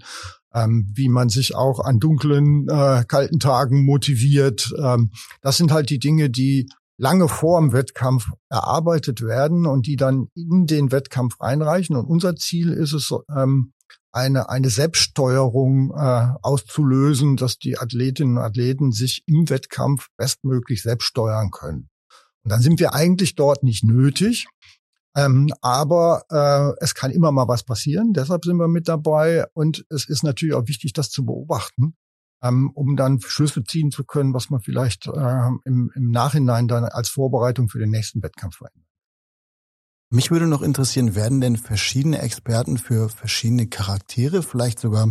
ähm, 0.52 0.90
wie 0.94 1.08
man 1.08 1.28
sich 1.28 1.54
auch 1.54 1.80
an 1.80 1.98
dunklen, 1.98 2.68
äh, 2.68 3.04
kalten 3.06 3.38
Tagen 3.38 3.84
motiviert. 3.84 4.72
Ähm, 4.78 5.10
das 5.42 5.56
sind 5.56 5.72
halt 5.72 5.90
die 5.90 5.98
Dinge, 5.98 6.30
die 6.30 6.68
lange 6.96 7.28
vor 7.28 7.60
dem 7.60 7.72
Wettkampf 7.72 8.26
erarbeitet 8.48 9.22
werden 9.22 9.66
und 9.66 9.86
die 9.86 9.96
dann 9.96 10.28
in 10.34 10.66
den 10.66 10.92
Wettkampf 10.92 11.40
reinreichen. 11.40 11.96
Und 11.96 12.06
unser 12.06 12.36
Ziel 12.36 12.72
ist 12.72 12.92
es, 12.92 13.12
ähm, 13.34 13.72
eine, 14.12 14.48
eine 14.48 14.70
Selbststeuerung 14.70 15.92
äh, 15.96 16.28
auszulösen, 16.40 17.36
dass 17.36 17.58
die 17.58 17.78
Athletinnen 17.78 18.38
und 18.38 18.44
Athleten 18.44 18.92
sich 18.92 19.24
im 19.26 19.50
Wettkampf 19.50 20.08
bestmöglich 20.16 20.82
selbst 20.82 21.06
steuern 21.06 21.50
können. 21.50 21.88
Und 22.44 22.52
dann 22.52 22.60
sind 22.60 22.78
wir 22.78 22.94
eigentlich 22.94 23.34
dort 23.34 23.64
nicht 23.64 23.82
nötig. 23.82 24.46
Ähm, 25.16 25.52
aber 25.60 26.24
äh, 26.30 26.84
es 26.84 26.94
kann 26.94 27.10
immer 27.10 27.30
mal 27.30 27.46
was 27.46 27.62
passieren, 27.62 28.12
deshalb 28.12 28.44
sind 28.44 28.56
wir 28.56 28.68
mit 28.68 28.88
dabei. 28.88 29.46
Und 29.54 29.84
es 29.90 30.08
ist 30.08 30.24
natürlich 30.24 30.54
auch 30.54 30.66
wichtig, 30.66 30.92
das 30.92 31.10
zu 31.10 31.24
beobachten, 31.24 31.96
ähm, 32.44 32.70
um 32.74 32.96
dann 32.96 33.20
Schlüsse 33.20 33.64
ziehen 33.64 33.90
zu 33.90 34.04
können, 34.04 34.34
was 34.34 34.50
man 34.50 34.60
vielleicht 34.60 35.06
äh, 35.06 35.48
im, 35.64 35.90
im 35.94 36.10
Nachhinein 36.10 36.68
dann 36.68 36.84
als 36.84 37.08
Vorbereitung 37.08 37.68
für 37.68 37.78
den 37.78 37.90
nächsten 37.90 38.22
Wettkampf 38.22 38.56
verändert. 38.56 38.86
Mich 40.10 40.30
würde 40.30 40.46
noch 40.46 40.62
interessieren, 40.62 41.14
werden 41.14 41.40
denn 41.40 41.56
verschiedene 41.56 42.20
Experten 42.20 42.78
für 42.78 43.08
verschiedene 43.08 43.66
Charaktere, 43.66 44.42
vielleicht 44.42 44.78
sogar 44.78 45.10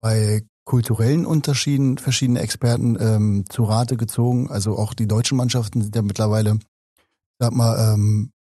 bei 0.00 0.42
kulturellen 0.64 1.26
Unterschieden 1.26 1.98
verschiedene 1.98 2.40
Experten 2.40 2.96
ähm, 2.98 3.44
zu 3.48 3.64
Rate 3.64 3.96
gezogen? 3.96 4.50
Also 4.50 4.76
auch 4.76 4.94
die 4.94 5.06
deutschen 5.06 5.36
Mannschaften 5.36 5.82
sind 5.82 5.94
ja 5.94 6.02
mittlerweile, 6.02 6.58
sag 7.38 7.52
mal, 7.52 7.94
ähm, 7.94 8.32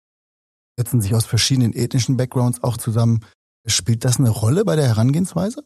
setzen 0.80 1.02
sich 1.02 1.14
aus 1.14 1.26
verschiedenen 1.26 1.74
ethnischen 1.74 2.18
Backgrounds 2.18 2.64
auch 2.64 2.78
zusammen. 2.78 3.26
Spielt 3.68 4.06
das 4.06 4.18
eine 4.18 4.30
Rolle 4.30 4.66
bei 4.66 4.76
der 4.76 4.88
Herangehensweise? 4.88 5.64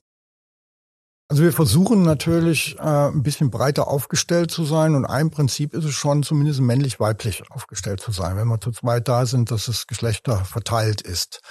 Also 1.29 1.43
wir 1.43 1.51
versuchen 1.51 2.03
natürlich 2.03 2.77
äh, 2.79 3.07
ein 3.09 3.21
bisschen 3.21 3.51
breiter 3.51 3.89
aufgestellt 3.89 4.49
zu 4.49 4.63
sein 4.63 4.95
und 4.95 5.05
ein 5.05 5.29
Prinzip 5.29 5.73
ist 5.73 5.83
es 5.83 5.93
schon, 5.93 6.23
zumindest 6.23 6.61
männlich-weiblich 6.61 7.51
aufgestellt 7.51 7.99
zu 7.99 8.11
sein, 8.11 8.37
wenn 8.37 8.47
wir 8.47 8.61
zu 8.61 8.71
zweit 8.71 9.09
da 9.09 9.25
sind, 9.25 9.51
dass 9.51 9.67
es 9.67 9.87
Geschlechter 9.87 10.45
verteilt 10.45 11.01
ist. 11.01 11.41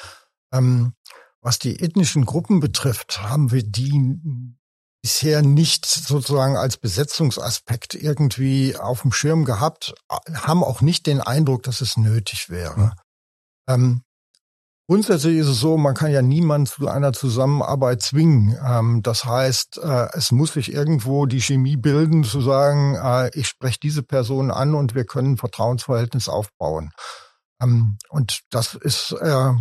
Ähm, 0.50 0.94
was 1.42 1.58
die 1.58 1.78
ethnischen 1.80 2.24
Gruppen 2.24 2.60
betrifft, 2.60 3.22
haben 3.22 3.52
wir 3.52 3.62
die 3.62 4.10
bisher 5.02 5.42
nicht 5.42 5.84
sozusagen 5.84 6.56
als 6.56 6.78
Besetzungsaspekt 6.78 7.94
irgendwie 7.94 8.76
auf 8.76 9.02
dem 9.02 9.12
Schirm 9.12 9.44
gehabt, 9.44 9.94
haben 10.08 10.64
auch 10.64 10.80
nicht 10.80 11.06
den 11.06 11.20
Eindruck, 11.20 11.62
dass 11.64 11.82
es 11.82 11.98
nötig 11.98 12.48
wäre. 12.48 12.94
Ähm, 13.68 14.02
Grundsätzlich 14.88 15.38
ist 15.38 15.49
es 15.49 15.59
so, 15.59 15.77
man 15.77 15.94
kann 15.94 16.12
ja 16.12 16.22
niemand 16.22 16.68
zu 16.68 16.87
einer 16.87 17.12
Zusammenarbeit 17.12 18.03
zwingen. 18.03 18.57
Ähm, 18.64 19.03
das 19.03 19.25
heißt, 19.25 19.79
äh, 19.83 20.07
es 20.12 20.31
muss 20.31 20.53
sich 20.53 20.72
irgendwo 20.72 21.27
die 21.27 21.40
Chemie 21.40 21.77
bilden, 21.77 22.22
zu 22.22 22.40
sagen, 22.40 22.94
äh, 22.94 23.31
ich 23.37 23.49
spreche 23.49 23.81
diese 23.83 24.05
Person 24.05 24.53
an 24.53 24.77
und 24.77 24.94
wir 24.94 25.05
können 25.05 25.33
ein 25.33 25.37
Vertrauensverhältnis 25.38 26.29
aufbauen. 26.29 26.92
Ähm, 27.61 27.99
und 28.11 28.42
das 28.51 28.75
ist 28.75 29.11
äh, 29.20 29.53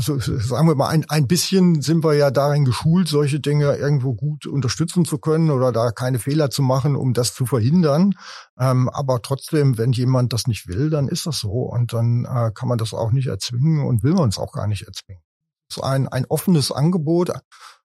also 0.00 0.18
sagen 0.18 0.66
wir 0.66 0.74
mal, 0.74 0.88
ein, 0.88 1.04
ein 1.10 1.26
bisschen 1.26 1.82
sind 1.82 2.02
wir 2.02 2.14
ja 2.14 2.30
darin 2.30 2.64
geschult, 2.64 3.06
solche 3.06 3.38
Dinge 3.38 3.76
irgendwo 3.76 4.14
gut 4.14 4.46
unterstützen 4.46 5.04
zu 5.04 5.18
können 5.18 5.50
oder 5.50 5.72
da 5.72 5.90
keine 5.90 6.18
Fehler 6.18 6.48
zu 6.48 6.62
machen, 6.62 6.96
um 6.96 7.12
das 7.12 7.34
zu 7.34 7.44
verhindern. 7.44 8.14
Ähm, 8.58 8.88
aber 8.88 9.20
trotzdem, 9.20 9.76
wenn 9.76 9.92
jemand 9.92 10.32
das 10.32 10.46
nicht 10.46 10.68
will, 10.68 10.88
dann 10.88 11.06
ist 11.06 11.26
das 11.26 11.40
so 11.40 11.50
und 11.50 11.92
dann 11.92 12.24
äh, 12.24 12.50
kann 12.54 12.68
man 12.68 12.78
das 12.78 12.94
auch 12.94 13.12
nicht 13.12 13.26
erzwingen 13.26 13.86
und 13.86 14.02
will 14.02 14.14
man 14.14 14.30
es 14.30 14.38
auch 14.38 14.52
gar 14.52 14.66
nicht 14.66 14.86
erzwingen. 14.86 15.22
So 15.70 15.82
ein, 15.82 16.08
ein 16.08 16.24
offenes 16.24 16.72
Angebot, 16.72 17.30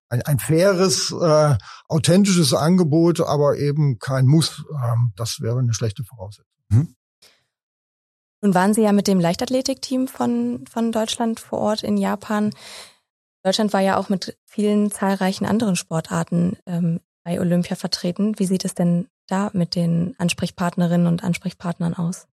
ein, 0.08 0.22
ein 0.22 0.38
faires, 0.38 1.12
äh, 1.12 1.58
authentisches 1.86 2.54
Angebot, 2.54 3.20
aber 3.20 3.58
eben 3.58 3.98
kein 3.98 4.24
Muss. 4.24 4.64
Ähm, 4.70 5.12
das 5.16 5.40
wäre 5.40 5.58
eine 5.58 5.74
schlechte 5.74 6.02
Voraussetzung. 6.02 6.46
Mhm. 6.70 6.94
Nun 8.42 8.54
waren 8.54 8.74
Sie 8.74 8.82
ja 8.82 8.92
mit 8.92 9.08
dem 9.08 9.20
Leichtathletikteam 9.20 10.08
von, 10.08 10.64
von 10.70 10.92
Deutschland 10.92 11.40
vor 11.40 11.58
Ort 11.58 11.82
in 11.82 11.96
Japan. 11.96 12.50
Deutschland 13.42 13.72
war 13.72 13.80
ja 13.80 13.96
auch 13.96 14.08
mit 14.08 14.36
vielen 14.44 14.90
zahlreichen 14.90 15.46
anderen 15.46 15.76
Sportarten 15.76 16.56
ähm, 16.66 17.00
bei 17.24 17.40
Olympia 17.40 17.76
vertreten. 17.76 18.38
Wie 18.38 18.46
sieht 18.46 18.64
es 18.64 18.74
denn 18.74 19.08
da 19.26 19.50
mit 19.52 19.74
den 19.74 20.14
Ansprechpartnerinnen 20.18 21.06
und 21.06 21.24
Ansprechpartnern 21.24 21.94
aus? 21.94 22.26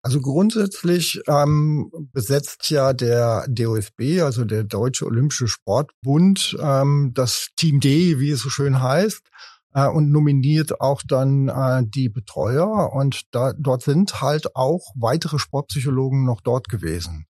Also 0.00 0.20
grundsätzlich 0.20 1.20
ähm, 1.26 1.90
besetzt 2.12 2.70
ja 2.70 2.92
der 2.92 3.46
DOSB, 3.48 4.20
also 4.22 4.44
der 4.44 4.62
Deutsche 4.62 5.06
Olympische 5.06 5.48
Sportbund, 5.48 6.56
ähm, 6.60 7.10
das 7.14 7.48
Team 7.56 7.80
D, 7.80 8.20
wie 8.20 8.30
es 8.30 8.40
so 8.40 8.48
schön 8.48 8.80
heißt 8.80 9.22
äh, 9.74 9.88
und 9.88 10.10
nominiert 10.10 10.80
auch 10.80 11.02
dann 11.06 11.48
äh, 11.48 11.84
die 11.86 12.08
Betreuer. 12.08 12.92
Und 12.92 13.22
da, 13.32 13.52
dort 13.58 13.82
sind 13.82 14.20
halt 14.20 14.54
auch 14.56 14.92
weitere 14.94 15.38
Sportpsychologen 15.38 16.24
noch 16.24 16.40
dort 16.40 16.68
gewesen. 16.68 17.26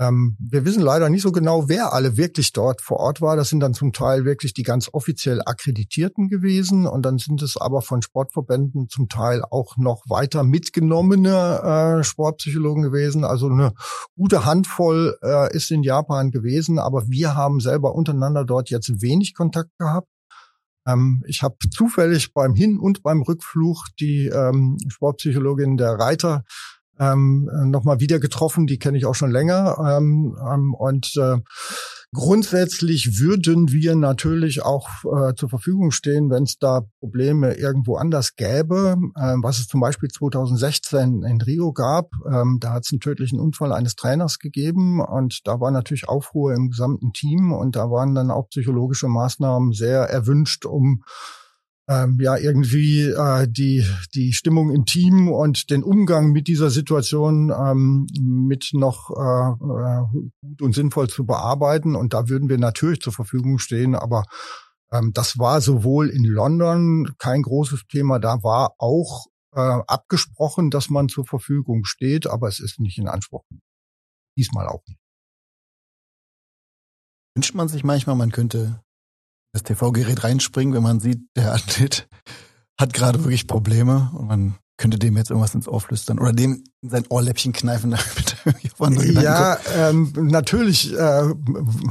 Ähm, 0.00 0.34
wir 0.40 0.64
wissen 0.64 0.80
leider 0.80 1.10
nicht 1.10 1.20
so 1.20 1.30
genau, 1.30 1.68
wer 1.68 1.92
alle 1.92 2.16
wirklich 2.16 2.54
dort 2.54 2.80
vor 2.80 3.00
Ort 3.00 3.20
war. 3.20 3.36
Das 3.36 3.50
sind 3.50 3.60
dann 3.60 3.74
zum 3.74 3.92
Teil 3.92 4.24
wirklich 4.24 4.54
die 4.54 4.62
ganz 4.62 4.88
offiziell 4.90 5.42
Akkreditierten 5.44 6.30
gewesen. 6.30 6.86
Und 6.86 7.04
dann 7.04 7.18
sind 7.18 7.42
es 7.42 7.58
aber 7.58 7.82
von 7.82 8.00
Sportverbänden 8.00 8.88
zum 8.88 9.10
Teil 9.10 9.42
auch 9.50 9.76
noch 9.76 10.04
weiter 10.08 10.42
mitgenommene 10.42 11.98
äh, 12.00 12.02
Sportpsychologen 12.02 12.82
gewesen. 12.82 13.24
Also 13.24 13.48
eine 13.48 13.74
gute 14.16 14.46
Handvoll 14.46 15.18
äh, 15.22 15.54
ist 15.54 15.70
in 15.70 15.82
Japan 15.82 16.30
gewesen. 16.30 16.78
Aber 16.78 17.06
wir 17.08 17.34
haben 17.34 17.60
selber 17.60 17.94
untereinander 17.94 18.46
dort 18.46 18.70
jetzt 18.70 19.02
wenig 19.02 19.34
Kontakt 19.34 19.76
gehabt. 19.76 20.08
Ähm, 20.92 21.22
ich 21.26 21.42
habe 21.42 21.56
zufällig 21.70 22.32
beim 22.32 22.54
Hin- 22.54 22.78
und 22.78 23.02
beim 23.02 23.22
Rückflug 23.22 23.86
die 23.98 24.26
ähm, 24.26 24.78
Sportpsychologin 24.88 25.76
der 25.76 25.92
Reiter 25.92 26.44
ähm, 26.98 27.50
nochmal 27.64 28.00
wieder 28.00 28.20
getroffen. 28.20 28.66
Die 28.66 28.78
kenne 28.78 28.98
ich 28.98 29.06
auch 29.06 29.14
schon 29.14 29.30
länger. 29.30 29.76
Ähm, 29.78 30.36
ähm, 30.52 30.74
und 30.74 31.16
äh, 31.16 31.38
grundsätzlich 32.12 33.20
würden 33.20 33.70
wir 33.70 33.94
natürlich 33.94 34.62
auch 34.62 34.88
äh, 35.04 35.34
zur 35.34 35.48
Verfügung 35.48 35.90
stehen, 35.90 36.30
wenn 36.30 36.42
es 36.42 36.58
da 36.58 36.82
Probleme 36.98 37.54
irgendwo 37.54 37.96
anders 37.96 38.34
gäbe, 38.34 38.96
äh, 39.16 39.34
was 39.42 39.60
es 39.60 39.68
zum 39.68 39.80
Beispiel 39.80 40.08
2016 40.08 41.22
in 41.22 41.40
Rio 41.40 41.72
gab. 41.72 42.10
Ähm, 42.26 42.58
da 42.60 42.72
hat 42.72 42.84
es 42.84 42.92
einen 42.92 43.00
tödlichen 43.00 43.38
Unfall 43.38 43.72
eines 43.72 43.94
Trainers 43.94 44.38
gegeben 44.38 45.00
und 45.00 45.46
da 45.46 45.60
war 45.60 45.70
natürlich 45.70 46.08
Aufruhr 46.08 46.54
im 46.54 46.70
gesamten 46.70 47.12
Team 47.12 47.52
und 47.52 47.76
da 47.76 47.90
waren 47.90 48.14
dann 48.14 48.30
auch 48.30 48.48
psychologische 48.48 49.08
Maßnahmen 49.08 49.72
sehr 49.72 50.02
erwünscht, 50.02 50.66
um 50.66 51.02
ähm, 51.90 52.18
ja 52.20 52.36
irgendwie 52.36 53.02
äh, 53.02 53.48
die 53.48 53.84
die 54.14 54.32
Stimmung 54.32 54.70
im 54.70 54.84
Team 54.84 55.28
und 55.28 55.70
den 55.70 55.82
Umgang 55.82 56.30
mit 56.30 56.46
dieser 56.46 56.70
Situation 56.70 57.50
ähm, 57.50 58.06
mit 58.20 58.70
noch 58.72 59.10
äh, 59.10 59.50
äh, 59.50 60.30
gut 60.40 60.62
und 60.62 60.74
sinnvoll 60.74 61.08
zu 61.08 61.26
bearbeiten 61.26 61.96
und 61.96 62.14
da 62.14 62.28
würden 62.28 62.48
wir 62.48 62.58
natürlich 62.58 63.00
zur 63.00 63.12
Verfügung 63.12 63.58
stehen, 63.58 63.96
aber 63.96 64.24
ähm, 64.92 65.10
das 65.12 65.38
war 65.38 65.60
sowohl 65.60 66.08
in 66.10 66.24
London 66.24 67.12
kein 67.18 67.42
großes 67.42 67.82
Thema, 67.88 68.20
da 68.20 68.42
war 68.44 68.74
auch 68.78 69.26
äh, 69.52 69.60
abgesprochen, 69.60 70.70
dass 70.70 70.90
man 70.90 71.08
zur 71.08 71.26
Verfügung 71.26 71.84
steht, 71.84 72.28
aber 72.28 72.46
es 72.46 72.60
ist 72.60 72.78
nicht 72.78 72.98
in 72.98 73.08
Anspruch. 73.08 73.42
Diesmal 74.38 74.68
auch 74.68 74.82
nicht. 74.86 75.00
Wünscht 77.34 77.54
man 77.54 77.66
sich 77.66 77.82
manchmal, 77.82 78.14
man 78.14 78.30
könnte 78.30 78.80
das 79.52 79.62
TV-Gerät 79.62 80.24
reinspringen, 80.24 80.74
wenn 80.74 80.82
man 80.82 81.00
sieht, 81.00 81.20
der 81.36 81.52
Athlet 81.52 82.08
hat 82.78 82.92
gerade 82.92 83.22
wirklich 83.24 83.46
Probleme 83.46 84.10
und 84.14 84.26
man 84.26 84.54
könnte 84.80 84.98
dem 84.98 85.14
jetzt 85.18 85.28
irgendwas 85.28 85.54
ins 85.54 85.68
Ohr 85.68 85.80
flüstern 85.82 86.18
oder 86.18 86.32
dem 86.32 86.64
in 86.80 86.88
sein 86.88 87.04
Ohrläppchen 87.10 87.52
kneifen. 87.52 87.94
ja, 89.20 89.58
ähm, 89.76 90.10
natürlich 90.16 90.90
äh, 90.94 91.22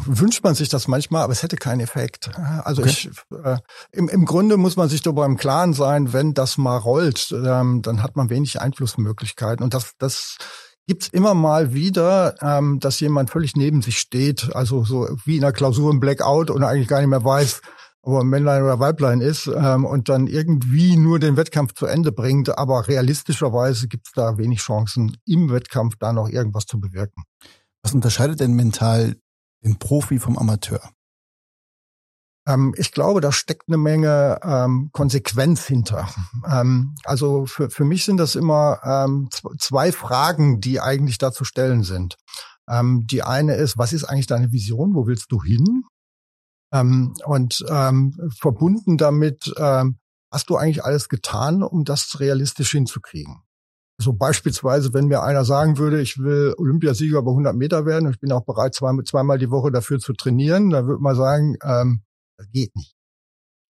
wünscht 0.05 0.43
man 0.43 0.55
sich 0.55 0.69
das 0.69 0.87
manchmal, 0.87 1.21
aber 1.21 1.33
es 1.33 1.43
hätte 1.43 1.55
keinen 1.55 1.81
Effekt. 1.81 2.31
Also 2.35 2.81
okay. 2.81 2.89
ich, 2.89 3.11
äh, 3.43 3.57
im, 3.91 4.09
im 4.09 4.25
Grunde 4.25 4.57
muss 4.57 4.75
man 4.75 4.89
sich 4.89 5.03
darüber 5.03 5.25
im 5.27 5.37
Klaren 5.37 5.73
sein, 5.73 6.13
wenn 6.13 6.33
das 6.33 6.57
mal 6.57 6.77
rollt, 6.77 7.31
ähm, 7.31 7.83
dann 7.83 8.01
hat 8.01 8.15
man 8.15 8.31
wenig 8.31 8.59
Einflussmöglichkeiten 8.59 9.63
und 9.63 9.75
das, 9.75 9.91
das 9.99 10.37
gibt's 10.89 11.07
immer 11.09 11.35
mal 11.35 11.71
wieder, 11.71 12.33
ähm, 12.41 12.79
dass 12.79 12.99
jemand 12.99 13.29
völlig 13.29 13.55
neben 13.55 13.83
sich 13.83 13.99
steht, 13.99 14.55
also 14.55 14.83
so 14.83 15.07
wie 15.23 15.35
in 15.35 15.41
der 15.41 15.51
Klausur 15.51 15.91
im 15.91 15.99
Blackout 15.99 16.49
und 16.49 16.63
eigentlich 16.63 16.87
gar 16.87 16.97
nicht 16.99 17.09
mehr 17.09 17.23
weiß, 17.23 17.61
ob 18.01 18.15
er 18.15 18.23
Männlein 18.23 18.63
oder 18.63 18.79
Weiblein 18.79 19.21
ist 19.21 19.45
ähm, 19.45 19.85
und 19.85 20.09
dann 20.09 20.25
irgendwie 20.25 20.97
nur 20.97 21.19
den 21.19 21.37
Wettkampf 21.37 21.75
zu 21.75 21.85
Ende 21.85 22.11
bringt. 22.11 22.57
Aber 22.57 22.87
realistischerweise 22.87 23.87
gibt's 23.87 24.13
da 24.15 24.39
wenig 24.39 24.61
Chancen, 24.61 25.15
im 25.27 25.51
Wettkampf 25.51 25.93
da 25.99 26.11
noch 26.11 26.27
irgendwas 26.27 26.65
zu 26.65 26.79
bewirken. 26.79 27.21
Was 27.83 27.93
unterscheidet 27.93 28.39
denn 28.39 28.53
mental 28.53 29.15
den 29.63 29.77
Profi 29.77 30.17
vom 30.17 30.39
Amateur? 30.39 30.81
Ähm, 32.49 32.73
ich 32.77 32.91
glaube, 32.91 33.21
da 33.21 33.31
steckt 33.31 33.67
eine 33.67 33.77
Menge 33.77 34.39
ähm, 34.43 34.89
Konsequenz 34.91 35.65
hinter. 35.65 36.09
Ähm, 36.49 36.95
also 37.03 37.45
für, 37.45 37.69
für 37.69 37.85
mich 37.85 38.05
sind 38.05 38.17
das 38.17 38.35
immer 38.35 38.79
ähm, 38.83 39.29
zwei 39.59 39.91
Fragen, 39.91 40.59
die 40.59 40.81
eigentlich 40.81 41.19
da 41.19 41.31
zu 41.31 41.45
stellen 41.45 41.83
sind. 41.83 42.17
Ähm, 42.67 43.05
die 43.05 43.23
eine 43.23 43.55
ist, 43.55 43.77
was 43.77 43.93
ist 43.93 44.05
eigentlich 44.05 44.27
deine 44.27 44.51
Vision? 44.51 44.95
Wo 44.95 45.05
willst 45.05 45.31
du 45.31 45.43
hin? 45.43 45.83
Ähm, 46.73 47.13
und 47.25 47.65
verbunden 48.37 48.97
damit, 48.97 49.51
hast 49.57 50.49
du 50.51 50.55
eigentlich 50.55 50.83
alles 50.85 51.09
getan, 51.09 51.63
um 51.63 51.83
das 51.83 52.19
realistisch 52.19 52.69
hinzukriegen? 52.71 53.41
So 53.97 54.13
beispielsweise, 54.13 54.93
wenn 54.93 55.07
mir 55.07 55.23
einer 55.23 55.45
sagen 55.45 55.79
würde, 55.79 55.99
ich 55.99 56.19
will 56.19 56.53
Olympiasieger 56.57 57.23
bei 57.23 57.31
100 57.31 57.55
Meter 57.55 57.87
werden 57.87 58.05
und 58.05 58.13
ich 58.13 58.19
bin 58.19 58.31
auch 58.31 58.45
bereit, 58.45 58.75
zweimal, 58.75 59.03
zweimal 59.03 59.39
die 59.39 59.49
Woche 59.49 59.71
dafür 59.71 59.97
zu 59.97 60.13
trainieren, 60.13 60.69
dann 60.69 60.85
würde 60.85 61.01
man 61.01 61.15
sagen, 61.15 61.57
ähm, 61.63 62.03
das 62.39 62.49
geht 62.51 62.75
nicht. 62.75 62.95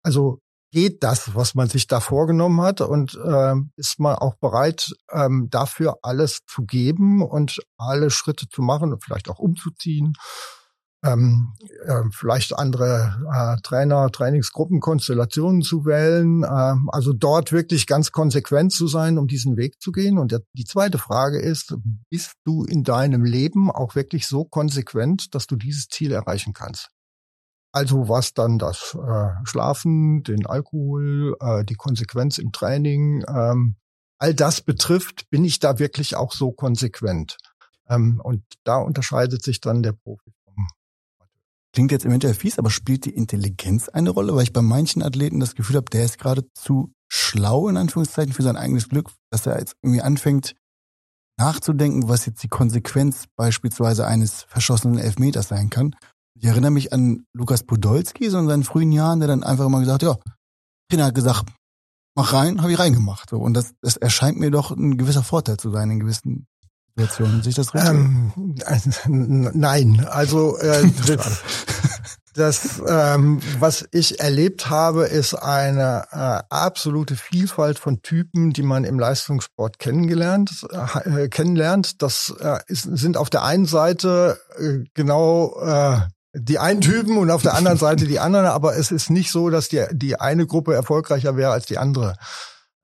Also 0.03 0.39
geht 0.71 1.03
das, 1.03 1.35
was 1.35 1.55
man 1.55 1.67
sich 1.67 1.87
da 1.87 1.99
vorgenommen 1.99 2.61
hat 2.61 2.81
und 2.81 3.19
ähm, 3.25 3.71
ist 3.75 3.99
man 3.99 4.15
auch 4.15 4.35
bereit, 4.35 4.93
ähm, 5.11 5.47
dafür 5.49 5.97
alles 6.03 6.41
zu 6.47 6.63
geben 6.63 7.23
und 7.23 7.59
alle 7.77 8.11
Schritte 8.11 8.47
zu 8.47 8.61
machen 8.61 8.93
und 8.93 9.03
vielleicht 9.03 9.29
auch 9.29 9.39
umzuziehen, 9.39 10.13
ähm, 11.03 11.53
äh, 11.85 12.03
vielleicht 12.11 12.53
andere 12.53 13.17
äh, 13.33 13.61
Trainer, 13.63 14.11
Trainingsgruppen, 14.11 14.79
Konstellationen 14.79 15.61
zu 15.63 15.85
wählen, 15.85 16.43
äh, 16.43 16.75
also 16.89 17.13
dort 17.13 17.51
wirklich 17.51 17.87
ganz 17.87 18.11
konsequent 18.11 18.71
zu 18.71 18.87
sein, 18.87 19.17
um 19.17 19.27
diesen 19.27 19.57
Weg 19.57 19.81
zu 19.81 19.91
gehen. 19.91 20.19
Und 20.19 20.31
der, 20.31 20.41
die 20.53 20.65
zweite 20.65 20.97
Frage 20.99 21.39
ist, 21.39 21.75
bist 22.11 22.33
du 22.43 22.63
in 22.65 22.83
deinem 22.83 23.23
Leben 23.23 23.71
auch 23.71 23.95
wirklich 23.95 24.27
so 24.27 24.43
konsequent, 24.45 25.33
dass 25.33 25.47
du 25.47 25.55
dieses 25.55 25.87
Ziel 25.87 26.11
erreichen 26.11 26.53
kannst? 26.53 26.89
Also 27.71 28.09
was 28.09 28.33
dann 28.33 28.57
das 28.57 28.97
äh, 28.99 29.45
Schlafen, 29.45 30.23
den 30.23 30.45
Alkohol, 30.45 31.35
äh, 31.39 31.63
die 31.63 31.75
Konsequenz 31.75 32.37
im 32.39 32.51
Training, 32.51 33.23
ähm, 33.27 33.75
all 34.17 34.33
das 34.33 34.61
betrifft, 34.61 35.29
bin 35.29 35.45
ich 35.45 35.59
da 35.59 35.79
wirklich 35.79 36.15
auch 36.15 36.33
so 36.33 36.51
konsequent. 36.51 37.37
Ähm, 37.87 38.19
und 38.23 38.43
da 38.63 38.77
unterscheidet 38.77 39.43
sich 39.43 39.61
dann 39.61 39.83
der 39.83 39.93
Profi 39.93 40.31
Klingt 41.71 41.91
jetzt 41.91 42.05
eventuell 42.05 42.33
fies, 42.33 42.57
aber 42.57 42.71
spielt 42.71 43.05
die 43.05 43.15
Intelligenz 43.15 43.89
eine 43.89 44.09
Rolle? 44.09 44.35
Weil 44.35 44.41
ich 44.41 44.53
bei 44.53 44.63
manchen 44.63 45.03
Athleten 45.03 45.39
das 45.39 45.53
Gefühl 45.53 45.75
habe, 45.75 45.89
der 45.91 46.03
ist 46.03 46.17
gerade 46.17 46.51
zu 46.53 46.91
schlau 47.07 47.69
in 47.69 47.77
Anführungszeichen 47.77 48.33
für 48.33 48.41
sein 48.41 48.57
eigenes 48.57 48.89
Glück, 48.89 49.11
dass 49.29 49.45
er 49.45 49.59
jetzt 49.59 49.75
irgendwie 49.83 50.01
anfängt 50.01 50.55
nachzudenken, 51.37 52.09
was 52.09 52.25
jetzt 52.25 52.41
die 52.41 52.49
Konsequenz 52.49 53.25
beispielsweise 53.35 54.05
eines 54.07 54.43
verschossenen 54.43 54.97
Elfmeters 54.97 55.49
sein 55.49 55.69
kann 55.69 55.95
ich 56.39 56.45
erinnere 56.45 56.71
mich 56.71 56.93
an 56.93 57.25
Lukas 57.33 57.63
Podolski, 57.63 58.29
so 58.29 58.39
in 58.39 58.47
seinen 58.47 58.63
frühen 58.63 58.91
Jahren, 58.91 59.19
der 59.19 59.27
dann 59.27 59.43
einfach 59.43 59.65
immer 59.65 59.79
gesagt, 59.79 60.03
ja, 60.03 60.15
Trainer 60.89 61.05
hat 61.05 61.15
gesagt, 61.15 61.45
mach 62.15 62.33
rein, 62.33 62.61
habe 62.61 62.71
ich 62.71 62.79
reingemacht. 62.79 63.29
So. 63.29 63.37
Und 63.37 63.53
das, 63.53 63.73
das 63.81 63.97
erscheint 63.97 64.39
mir 64.39 64.51
doch 64.51 64.71
ein 64.71 64.97
gewisser 64.97 65.23
Vorteil 65.23 65.57
zu 65.57 65.69
sein 65.69 65.91
in 65.91 65.99
gewissen 65.99 66.47
Situationen. 66.95 67.43
Sich 67.43 67.55
das 67.55 67.73
richtig? 67.73 67.91
Ähm, 67.91 68.55
nein, 69.53 70.05
also 70.09 70.57
äh, 70.57 70.89
das, 71.07 71.43
das 72.33 72.81
ähm, 72.87 73.41
was 73.59 73.87
ich 73.91 74.21
erlebt 74.21 74.69
habe, 74.69 75.07
ist 75.07 75.33
eine 75.33 76.05
äh, 76.11 76.43
absolute 76.49 77.17
Vielfalt 77.17 77.79
von 77.79 78.01
Typen, 78.01 78.51
die 78.51 78.63
man 78.63 78.85
im 78.85 78.97
Leistungssport 78.97 79.77
kennengelernt, 79.77 80.65
äh, 81.03 81.27
kennenlernt. 81.27 82.01
Das 82.01 82.33
äh, 82.39 82.59
ist, 82.67 82.83
sind 82.83 83.17
auf 83.17 83.29
der 83.29 83.43
einen 83.43 83.65
Seite 83.65 84.39
äh, 84.57 84.85
genau 84.93 85.59
äh, 85.61 85.99
die 86.33 86.59
einen 86.59 86.81
Typen 86.81 87.17
und 87.17 87.31
auf 87.31 87.41
der 87.41 87.55
anderen 87.55 87.77
Seite 87.77 88.05
die 88.05 88.19
anderen, 88.19 88.45
aber 88.45 88.75
es 88.75 88.91
ist 88.91 89.09
nicht 89.09 89.31
so, 89.31 89.49
dass 89.49 89.69
die, 89.69 89.83
die 89.91 90.19
eine 90.19 90.45
Gruppe 90.45 90.73
erfolgreicher 90.73 91.35
wäre 91.35 91.51
als 91.51 91.65
die 91.65 91.77
andere. 91.77 92.15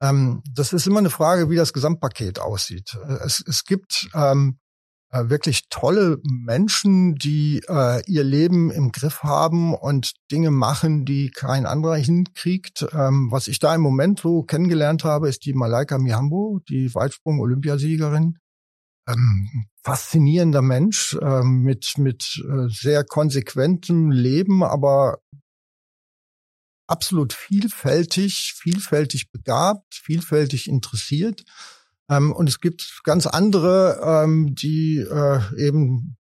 Ähm, 0.02 0.42
das 0.54 0.74
ist 0.74 0.88
immer 0.88 1.00
eine 1.00 1.10
Frage, 1.10 1.50
wie 1.50 1.56
das 1.56 1.74
Gesamtpaket 1.74 2.40
aussieht. 2.40 2.98
Es, 3.24 3.44
es 3.46 3.64
gibt 3.66 4.10
ähm, 4.14 4.58
äh, 5.12 5.30
wirklich 5.30 5.70
tolle 5.70 6.18
Menschen, 6.24 7.16
die 7.16 7.62
äh, 7.70 8.02
ihr 8.06 8.24
Leben 8.24 8.72
im 8.72 8.92
Griff 8.92 9.24
haben 9.24 9.74
und 9.74 10.14
Dinge 10.32 10.52
machen, 10.52 11.06
die 11.06 11.30
kein 11.30 11.66
anderer 11.66 11.96
hinkriegt. 11.96 12.86
Ähm, 12.94 13.32
was 13.32 13.48
ich 13.48 13.60
da 13.60 13.74
im 13.76 13.82
Moment 13.82 14.20
so 14.20 14.44
kennengelernt 14.44 15.04
habe, 15.04 15.30
ist 15.30 15.46
die 15.46 15.54
Malaika 15.54 15.98
Mihambo, 15.98 16.60
die 16.68 16.94
Weitsprung-Olympiasiegerin 16.94 18.40
ähm, 19.08 19.68
faszinierender 19.84 20.62
Mensch 20.62 21.18
ähm, 21.22 21.62
mit 21.62 21.98
mit 21.98 22.44
äh, 22.48 22.68
sehr 22.70 23.04
konsequentem 23.04 24.12
Leben, 24.12 24.64
aber 24.64 25.20
absolut 26.88 27.34
vielfältig, 27.34 28.54
vielfältig 28.56 29.32
begabt, 29.32 29.94
vielfältig 29.94 30.68
interessiert. 30.68 31.44
Ähm, 32.10 32.32
und 32.32 32.48
es 32.48 32.60
gibt 32.60 33.02
ganz 33.04 33.26
andere, 33.26 34.00
ähm, 34.04 34.56
die 34.56 34.98
äh, 34.98 35.40
eben 35.58 36.18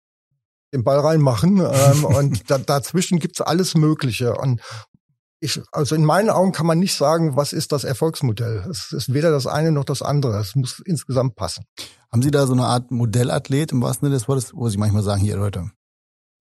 den 0.73 0.83
Ball 0.83 0.99
reinmachen. 0.99 1.57
Ähm, 1.59 2.05
und 2.05 2.49
da, 2.49 2.57
dazwischen 2.57 3.19
gibt's 3.19 3.41
alles 3.41 3.75
Mögliche. 3.75 4.35
Und 4.35 4.61
ich, 5.43 5.62
also 5.71 5.95
in 5.95 6.06
meinen 6.06 6.29
Augen 6.29 6.53
kann 6.53 6.65
man 6.65 6.79
nicht 6.79 6.95
sagen, 6.95 7.36
was 7.36 7.51
ist 7.51 7.71
das 7.71 7.84
Erfolgsmodell. 7.84 8.65
Es 8.69 8.93
ist 8.93 9.13
weder 9.13 9.29
das 9.29 9.45
eine 9.45 9.71
noch 9.71 9.84
das 9.84 10.01
andere. 10.01 10.39
Es 10.39 10.56
muss 10.56 10.79
insgesamt 10.79 11.36
passen. 11.36 11.65
Haben 12.12 12.21
Sie 12.21 12.32
da 12.32 12.47
so 12.47 12.53
eine 12.53 12.65
Art 12.65 12.91
Modellathlet 12.91 13.73
im 13.73 13.82
wahrsten 13.82 14.08
Sinne 14.08 14.15
des 14.15 14.27
Wortes, 14.27 14.53
wo 14.53 14.69
Sie 14.69 14.77
manchmal 14.77 15.03
sagen, 15.03 15.21
hier 15.21 15.36
Leute, 15.36 15.69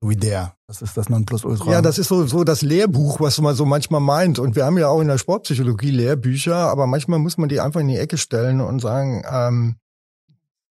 so 0.00 0.08
wie 0.08 0.16
der, 0.16 0.54
das 0.68 0.82
ist 0.82 0.96
das 0.96 1.08
Nonplusultra? 1.08 1.70
Ja, 1.70 1.82
das 1.82 1.98
ist 1.98 2.08
so, 2.08 2.26
so 2.26 2.44
das 2.44 2.62
Lehrbuch, 2.62 3.20
was 3.20 3.40
man 3.40 3.56
so 3.56 3.64
manchmal 3.64 4.00
meint. 4.00 4.38
Und 4.38 4.54
wir 4.54 4.64
haben 4.64 4.78
ja 4.78 4.88
auch 4.88 5.00
in 5.00 5.08
der 5.08 5.18
Sportpsychologie 5.18 5.90
Lehrbücher, 5.90 6.56
aber 6.56 6.86
manchmal 6.86 7.18
muss 7.18 7.38
man 7.38 7.48
die 7.48 7.60
einfach 7.60 7.80
in 7.80 7.88
die 7.88 7.98
Ecke 7.98 8.18
stellen 8.18 8.60
und 8.60 8.80
sagen, 8.80 9.24
ähm, 9.28 9.76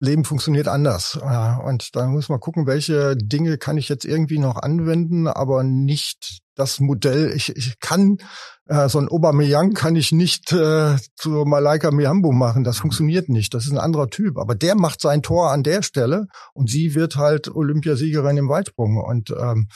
Leben 0.01 0.25
funktioniert 0.25 0.69
anders. 0.69 1.17
Und 1.17 1.95
da 1.97 2.07
muss 2.07 2.29
man 2.29 2.41
gucken, 2.41 2.67
welche 2.67 3.17
Dinge 3.17 3.59
kann 3.59 3.79
ich 3.79 3.89
jetzt 3.89 4.05
irgendwie 4.05 4.39
noch 4.39 4.57
anwenden, 4.57 5.27
aber 5.27 5.65
nicht 5.65 6.41
das 6.55 6.81
Modell, 6.81 7.33
ich, 7.35 7.57
ich 7.57 7.79
kann 7.79 8.19
äh, 8.67 8.89
so 8.89 8.99
ein 8.99 9.09
Aubameyang 9.09 9.75
kann 9.75 9.95
ich 9.95 10.11
nicht 10.11 10.53
äh, 10.53 10.97
zu 11.17 11.31
Malaika 11.45 11.93
Mihambo 11.93 12.33
machen. 12.33 12.65
Das 12.65 12.79
funktioniert 12.79 13.29
nicht. 13.29 13.55
Das 13.55 13.67
ist 13.67 13.73
ein 13.73 13.79
anderer 13.79 14.09
Typ. 14.09 14.39
Aber 14.39 14.57
der 14.57 14.75
macht 14.75 15.01
sein 15.01 15.23
Tor 15.23 15.53
an 15.53 15.63
der 15.63 15.83
Stelle 15.83 16.27
und 16.55 16.69
sie 16.69 16.97
wird 16.97 17.15
halt 17.17 17.49
Olympiasiegerin 17.49 18.37
im 18.37 18.49
Weitsprung. 18.49 18.97
Und 18.97 19.31
ähm, 19.31 19.69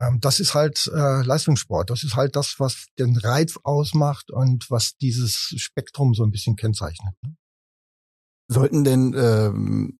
Ähm, 0.00 0.18
das 0.20 0.40
ist 0.40 0.54
halt 0.54 0.90
äh, 0.94 1.22
Leistungssport. 1.22 1.90
Das 1.90 2.04
ist 2.04 2.16
halt 2.16 2.34
das, 2.34 2.56
was 2.58 2.86
den 2.98 3.16
Reiz 3.18 3.58
ausmacht 3.62 4.30
und 4.30 4.70
was 4.70 4.96
dieses 4.96 5.54
Spektrum 5.56 6.14
so 6.14 6.24
ein 6.24 6.30
bisschen 6.30 6.56
kennzeichnet. 6.56 7.14
Ne? 7.22 7.34
Sollten 8.52 8.82
denn 8.82 9.14
ähm, 9.16 9.98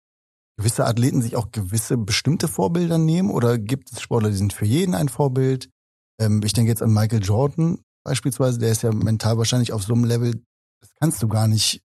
gewisse 0.57 0.85
Athleten 0.85 1.23
sich 1.23 1.37
auch 1.37 1.53
gewisse 1.53 1.97
bestimmte 1.97 2.49
Vorbilder 2.49 2.99
nehmen 2.99 3.31
oder 3.31 3.59
gibt 3.59 3.93
es 3.93 4.01
Sportler, 4.01 4.31
die 4.31 4.37
sind 4.37 4.53
für 4.53 4.65
jeden 4.65 4.95
ein 4.95 5.09
Vorbild? 5.09 5.71
Ähm, 6.19 6.41
ich 6.45 6.53
denke 6.53 6.71
jetzt 6.71 6.83
an 6.83 6.93
Michael 6.93 7.23
Jordan 7.23 7.79
beispielsweise, 8.03 8.59
der 8.59 8.73
ist 8.73 8.83
ja 8.83 8.93
mental 8.93 9.39
wahrscheinlich 9.39 9.73
auf 9.73 9.85
so 9.85 9.95
einem 9.95 10.05
Level, 10.05 10.43
das 10.81 10.91
kannst 10.99 11.23
du 11.23 11.29
gar 11.29 11.47
nicht 11.47 11.83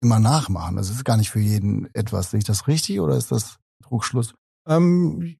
immer 0.00 0.20
nachmachen. 0.20 0.76
Das 0.76 0.90
ist 0.90 1.04
gar 1.04 1.16
nicht 1.16 1.30
für 1.30 1.40
jeden 1.40 1.92
etwas. 1.94 2.30
Sehe 2.30 2.38
ich 2.38 2.44
das 2.44 2.68
richtig 2.68 3.00
oder 3.00 3.16
ist 3.16 3.32
das 3.32 3.56
Trugschluss? 3.82 4.34
Ähm, 4.68 5.36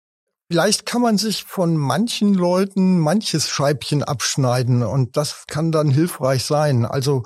vielleicht 0.50 0.86
kann 0.86 1.02
man 1.02 1.18
sich 1.18 1.44
von 1.44 1.76
manchen 1.76 2.34
Leuten 2.34 2.98
manches 2.98 3.48
Scheibchen 3.48 4.02
abschneiden 4.02 4.82
und 4.82 5.16
das 5.16 5.44
kann 5.46 5.70
dann 5.70 5.90
hilfreich 5.90 6.44
sein. 6.44 6.84
Also 6.84 7.22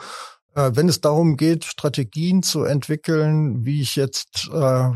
wenn 0.54 0.88
es 0.88 1.00
darum 1.00 1.36
geht, 1.36 1.64
Strategien 1.64 2.42
zu 2.42 2.64
entwickeln, 2.64 3.64
wie 3.64 3.80
ich 3.80 3.96
jetzt 3.96 4.50
äh, 4.52 4.90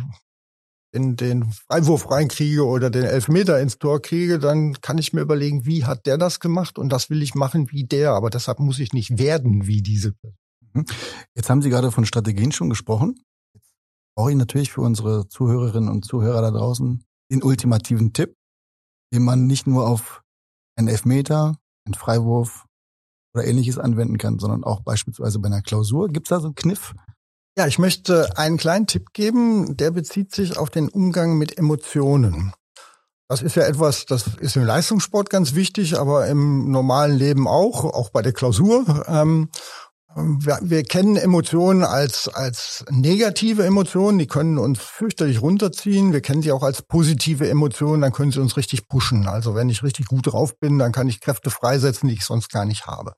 in 0.92 1.16
den 1.16 1.52
Freiwurf 1.52 2.10
reinkriege 2.10 2.64
oder 2.64 2.90
den 2.90 3.04
Elfmeter 3.04 3.60
ins 3.60 3.78
Tor 3.78 4.00
kriege, 4.00 4.38
dann 4.38 4.80
kann 4.80 4.98
ich 4.98 5.12
mir 5.12 5.20
überlegen, 5.20 5.66
wie 5.66 5.84
hat 5.84 6.06
der 6.06 6.18
das 6.18 6.40
gemacht 6.40 6.78
und 6.78 6.88
das 6.90 7.10
will 7.10 7.22
ich 7.22 7.34
machen 7.34 7.70
wie 7.70 7.84
der. 7.84 8.12
Aber 8.12 8.30
deshalb 8.30 8.60
muss 8.60 8.78
ich 8.78 8.92
nicht 8.92 9.18
werden 9.18 9.66
wie 9.66 9.82
diese. 9.82 10.14
Mhm. 10.72 10.86
Jetzt 11.34 11.50
haben 11.50 11.62
Sie 11.62 11.70
gerade 11.70 11.92
von 11.92 12.06
Strategien 12.06 12.52
schon 12.52 12.70
gesprochen. 12.70 13.14
Brauche 14.16 14.30
ich 14.30 14.36
natürlich 14.36 14.72
für 14.72 14.80
unsere 14.80 15.28
Zuhörerinnen 15.28 15.90
und 15.90 16.04
Zuhörer 16.04 16.40
da 16.40 16.50
draußen 16.50 17.04
den 17.30 17.42
ultimativen 17.42 18.12
Tipp, 18.12 18.34
den 19.12 19.24
man 19.24 19.46
nicht 19.46 19.66
nur 19.66 19.86
auf 19.86 20.22
einen 20.76 20.88
Elfmeter, 20.88 21.58
einen 21.84 21.94
Freiwurf 21.94 22.66
oder 23.36 23.46
ähnliches 23.46 23.78
anwenden 23.78 24.18
kann, 24.18 24.38
sondern 24.38 24.64
auch 24.64 24.80
beispielsweise 24.80 25.38
bei 25.38 25.46
einer 25.46 25.62
Klausur. 25.62 26.08
Gibt 26.08 26.26
es 26.26 26.30
da 26.30 26.40
so 26.40 26.46
einen 26.46 26.54
Kniff? 26.54 26.94
Ja, 27.58 27.66
ich 27.66 27.78
möchte 27.78 28.36
einen 28.36 28.56
kleinen 28.56 28.86
Tipp 28.86 29.12
geben, 29.12 29.76
der 29.76 29.90
bezieht 29.90 30.34
sich 30.34 30.58
auf 30.58 30.70
den 30.70 30.88
Umgang 30.88 31.38
mit 31.38 31.56
Emotionen. 31.56 32.52
Das 33.28 33.42
ist 33.42 33.56
ja 33.56 33.64
etwas, 33.64 34.06
das 34.06 34.26
ist 34.38 34.56
im 34.56 34.64
Leistungssport 34.64 35.30
ganz 35.30 35.54
wichtig, 35.54 35.98
aber 35.98 36.28
im 36.28 36.70
normalen 36.70 37.16
Leben 37.16 37.48
auch, 37.48 37.84
auch 37.84 38.10
bei 38.10 38.22
der 38.22 38.32
Klausur. 38.32 39.04
Ähm, 39.08 39.48
wir, 40.16 40.58
wir 40.62 40.82
kennen 40.82 41.16
Emotionen 41.16 41.84
als, 41.84 42.28
als 42.28 42.86
negative 42.90 43.64
Emotionen, 43.64 44.18
die 44.18 44.26
können 44.26 44.56
uns 44.56 44.80
fürchterlich 44.80 45.42
runterziehen. 45.42 46.14
Wir 46.14 46.22
kennen 46.22 46.40
sie 46.40 46.52
auch 46.52 46.62
als 46.62 46.80
positive 46.80 47.48
Emotionen, 47.48 48.00
dann 48.00 48.12
können 48.12 48.32
sie 48.32 48.40
uns 48.40 48.56
richtig 48.56 48.88
pushen. 48.88 49.28
Also 49.28 49.54
wenn 49.54 49.68
ich 49.68 49.82
richtig 49.82 50.06
gut 50.06 50.26
drauf 50.28 50.58
bin, 50.58 50.78
dann 50.78 50.92
kann 50.92 51.08
ich 51.08 51.20
Kräfte 51.20 51.50
freisetzen, 51.50 52.08
die 52.08 52.14
ich 52.14 52.24
sonst 52.24 52.48
gar 52.50 52.64
nicht 52.64 52.86
habe. 52.86 53.12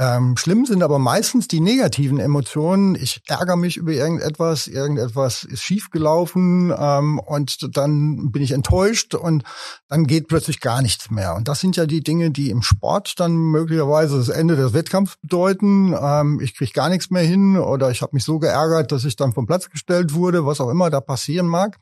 Ähm, 0.00 0.38
schlimm 0.38 0.64
sind 0.64 0.82
aber 0.82 0.98
meistens 0.98 1.46
die 1.46 1.60
negativen 1.60 2.20
Emotionen. 2.20 2.94
Ich 2.94 3.20
ärgere 3.26 3.56
mich 3.56 3.76
über 3.76 3.92
irgendetwas, 3.92 4.66
irgendetwas 4.66 5.44
ist 5.44 5.62
schiefgelaufen 5.62 6.72
ähm, 6.74 7.18
und 7.18 7.76
dann 7.76 8.32
bin 8.32 8.40
ich 8.40 8.52
enttäuscht 8.52 9.14
und 9.14 9.44
dann 9.88 10.06
geht 10.06 10.28
plötzlich 10.28 10.60
gar 10.60 10.80
nichts 10.80 11.10
mehr. 11.10 11.34
Und 11.34 11.48
das 11.48 11.60
sind 11.60 11.76
ja 11.76 11.84
die 11.84 12.02
Dinge, 12.02 12.30
die 12.30 12.48
im 12.48 12.62
Sport 12.62 13.20
dann 13.20 13.34
möglicherweise 13.34 14.16
das 14.16 14.30
Ende 14.30 14.56
des 14.56 14.72
Wettkampfs 14.72 15.18
bedeuten. 15.20 15.94
Ähm, 16.00 16.40
ich 16.40 16.56
kriege 16.56 16.72
gar 16.72 16.88
nichts 16.88 17.10
mehr 17.10 17.22
hin 17.22 17.58
oder 17.58 17.90
ich 17.90 18.00
habe 18.00 18.14
mich 18.14 18.24
so 18.24 18.38
geärgert, 18.38 18.92
dass 18.92 19.04
ich 19.04 19.16
dann 19.16 19.34
vom 19.34 19.44
Platz 19.44 19.68
gestellt 19.68 20.14
wurde, 20.14 20.46
was 20.46 20.62
auch 20.62 20.70
immer 20.70 20.88
da 20.88 21.02
passieren 21.02 21.46
mag. 21.46 21.76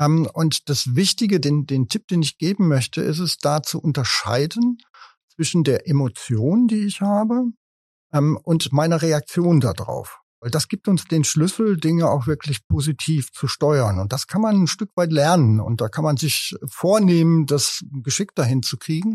Ähm, 0.00 0.26
und 0.32 0.70
das 0.70 0.96
Wichtige, 0.96 1.38
den, 1.38 1.66
den 1.66 1.88
Tipp, 1.88 2.08
den 2.08 2.22
ich 2.22 2.38
geben 2.38 2.68
möchte, 2.68 3.02
ist 3.02 3.18
es 3.18 3.36
da 3.36 3.62
zu 3.62 3.78
unterscheiden 3.78 4.78
zwischen 5.34 5.64
der 5.64 5.88
Emotion, 5.88 6.68
die 6.68 6.86
ich 6.86 7.00
habe, 7.00 7.44
ähm, 8.12 8.38
und 8.42 8.72
meiner 8.72 9.02
Reaktion 9.02 9.60
darauf. 9.60 10.20
Weil 10.40 10.50
das 10.50 10.66
gibt 10.66 10.88
uns 10.88 11.04
den 11.04 11.22
Schlüssel, 11.22 11.76
Dinge 11.76 12.10
auch 12.10 12.26
wirklich 12.26 12.66
positiv 12.66 13.30
zu 13.30 13.46
steuern. 13.46 14.00
Und 14.00 14.12
das 14.12 14.26
kann 14.26 14.42
man 14.42 14.62
ein 14.62 14.66
Stück 14.66 14.90
weit 14.96 15.12
lernen. 15.12 15.60
Und 15.60 15.80
da 15.80 15.88
kann 15.88 16.02
man 16.02 16.16
sich 16.16 16.56
vornehmen, 16.66 17.46
das 17.46 17.84
geschickt 18.02 18.36
dahin 18.38 18.62
zu 18.64 18.76
kriegen. 18.76 19.14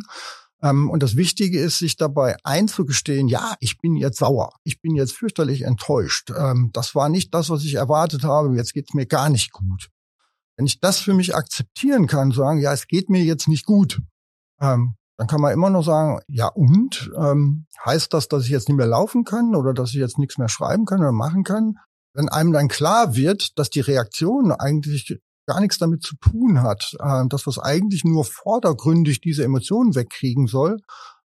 Ähm, 0.63 0.89
und 0.89 1.03
das 1.03 1.17
Wichtige 1.17 1.60
ist, 1.60 1.80
sich 1.80 1.97
dabei 1.97 2.38
einzugestehen, 2.43 3.27
ja, 3.27 3.56
ich 3.60 3.77
bin 3.77 3.95
jetzt 3.95 4.19
sauer. 4.19 4.53
Ich 4.63 4.82
bin 4.82 4.95
jetzt 4.95 5.13
fürchterlich 5.13 5.63
enttäuscht. 5.63 6.32
Ähm, 6.36 6.69
das 6.71 6.95
war 6.95 7.10
nicht 7.10 7.34
das, 7.34 7.49
was 7.49 7.65
ich 7.65 7.75
erwartet 7.75 8.23
habe. 8.23 8.56
Jetzt 8.56 8.73
geht's 8.73 8.93
mir 8.93 9.06
gar 9.06 9.30
nicht 9.30 9.51
gut. 9.51 9.89
Wenn 10.56 10.65
ich 10.65 10.80
das 10.80 10.97
für 10.99 11.13
mich 11.13 11.36
akzeptieren 11.36 12.08
kann, 12.08 12.32
sagen, 12.32 12.60
ja, 12.60 12.71
es 12.71 12.88
geht 12.88 13.10
mir 13.10 13.23
jetzt 13.23 13.49
nicht 13.49 13.65
gut, 13.65 14.01
ähm, 14.60 14.95
dann 15.17 15.27
kann 15.27 15.41
man 15.41 15.51
immer 15.51 15.69
noch 15.69 15.84
sagen, 15.84 16.19
ja 16.27 16.47
und? 16.47 17.12
Ähm, 17.17 17.65
heißt 17.86 18.13
das, 18.13 18.27
dass 18.27 18.43
ich 18.43 18.49
jetzt 18.49 18.69
nicht 18.69 18.77
mehr 18.77 18.88
laufen 18.88 19.23
kann 19.23 19.56
oder 19.56 19.73
dass 19.73 19.89
ich 19.89 19.95
jetzt 19.95 20.19
nichts 20.19 20.38
mehr 20.38 20.49
schreiben 20.49 20.86
kann 20.86 20.99
oder 20.99 21.12
machen 21.12 21.43
kann? 21.43 21.75
Wenn 22.13 22.30
einem 22.30 22.53
dann 22.53 22.67
klar 22.67 23.15
wird, 23.15 23.58
dass 23.58 23.69
die 23.69 23.82
Reaktion 23.82 24.51
eigentlich 24.51 25.19
gar 25.47 25.60
nichts 25.60 25.80
damit 25.80 26.03
zu 26.03 26.15
tun 26.17 26.62
hat, 26.62 26.95
äh, 26.99 27.27
dass 27.27 27.47
was 27.47 27.58
eigentlich 27.58 28.03
nur 28.03 28.25
vordergründig 28.25 29.21
diese 29.21 29.43
Emotionen 29.43 29.95
wegkriegen 29.95 30.45
soll, 30.45 30.77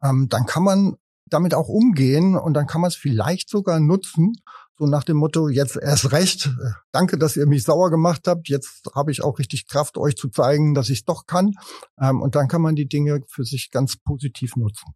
ähm, 0.02 0.28
dann 0.30 0.46
kann 0.46 0.64
man 0.64 0.96
damit 1.26 1.54
auch 1.54 1.68
umgehen 1.68 2.38
und 2.38 2.54
dann 2.54 2.68
kann 2.68 2.82
man 2.82 2.90
es 2.90 2.96
vielleicht 2.96 3.50
sogar 3.50 3.80
nutzen, 3.80 4.36
so 4.84 4.90
nach 4.90 5.04
dem 5.04 5.18
Motto, 5.18 5.48
jetzt 5.48 5.78
erst 5.78 6.12
recht, 6.12 6.50
danke, 6.92 7.18
dass 7.18 7.38
ihr 7.38 7.48
mich 7.48 7.64
sauer 7.64 7.90
gemacht 7.90 8.28
habt, 8.28 8.50
jetzt 8.50 8.90
habe 8.94 9.12
ich 9.12 9.24
auch 9.24 9.40
richtig 9.40 9.68
Kraft, 9.68 9.98
euch 9.98 10.16
zu 10.16 10.30
zeigen, 10.30 10.74
dass 10.74 10.90
ich 10.90 11.00
es 11.00 11.06
doch 11.06 11.26
kann. 11.26 11.54
Ähm, 12.00 12.22
und 12.22 12.36
dann 12.36 12.48
kann 12.48 12.62
man 12.62 12.76
die 12.76 12.88
Dinge 12.88 13.22
für 13.28 13.46
sich 13.46 13.72
ganz 13.72 13.96
positiv 13.96 14.56
nutzen. 14.58 14.94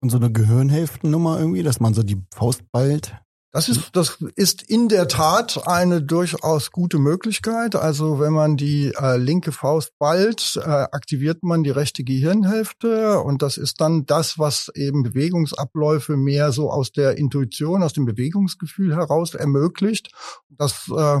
Und 0.00 0.10
so 0.10 0.18
eine 0.18 0.30
Gehirnhälftennummer 0.30 1.38
irgendwie, 1.38 1.62
dass 1.62 1.80
man 1.80 1.94
so 1.94 2.02
die 2.02 2.20
Faust 2.34 2.70
ballt? 2.72 3.16
Das 3.54 3.68
ist, 3.68 3.90
das 3.92 4.16
ist 4.34 4.62
in 4.62 4.88
der 4.88 5.08
Tat 5.08 5.68
eine 5.68 6.00
durchaus 6.00 6.70
gute 6.70 6.98
Möglichkeit. 6.98 7.76
Also 7.76 8.18
wenn 8.18 8.32
man 8.32 8.56
die 8.56 8.94
äh, 8.98 9.18
linke 9.18 9.52
Faust 9.52 9.92
ballt, 9.98 10.56
äh, 10.56 10.68
aktiviert 10.70 11.42
man 11.42 11.62
die 11.62 11.70
rechte 11.70 12.02
Gehirnhälfte 12.02 13.20
und 13.20 13.42
das 13.42 13.58
ist 13.58 13.82
dann 13.82 14.06
das, 14.06 14.38
was 14.38 14.72
eben 14.74 15.02
Bewegungsabläufe 15.02 16.16
mehr 16.16 16.50
so 16.50 16.70
aus 16.70 16.92
der 16.92 17.18
Intuition, 17.18 17.82
aus 17.82 17.92
dem 17.92 18.06
Bewegungsgefühl 18.06 18.96
heraus 18.96 19.34
ermöglicht. 19.34 20.10
Das 20.48 20.88
äh, 20.88 21.20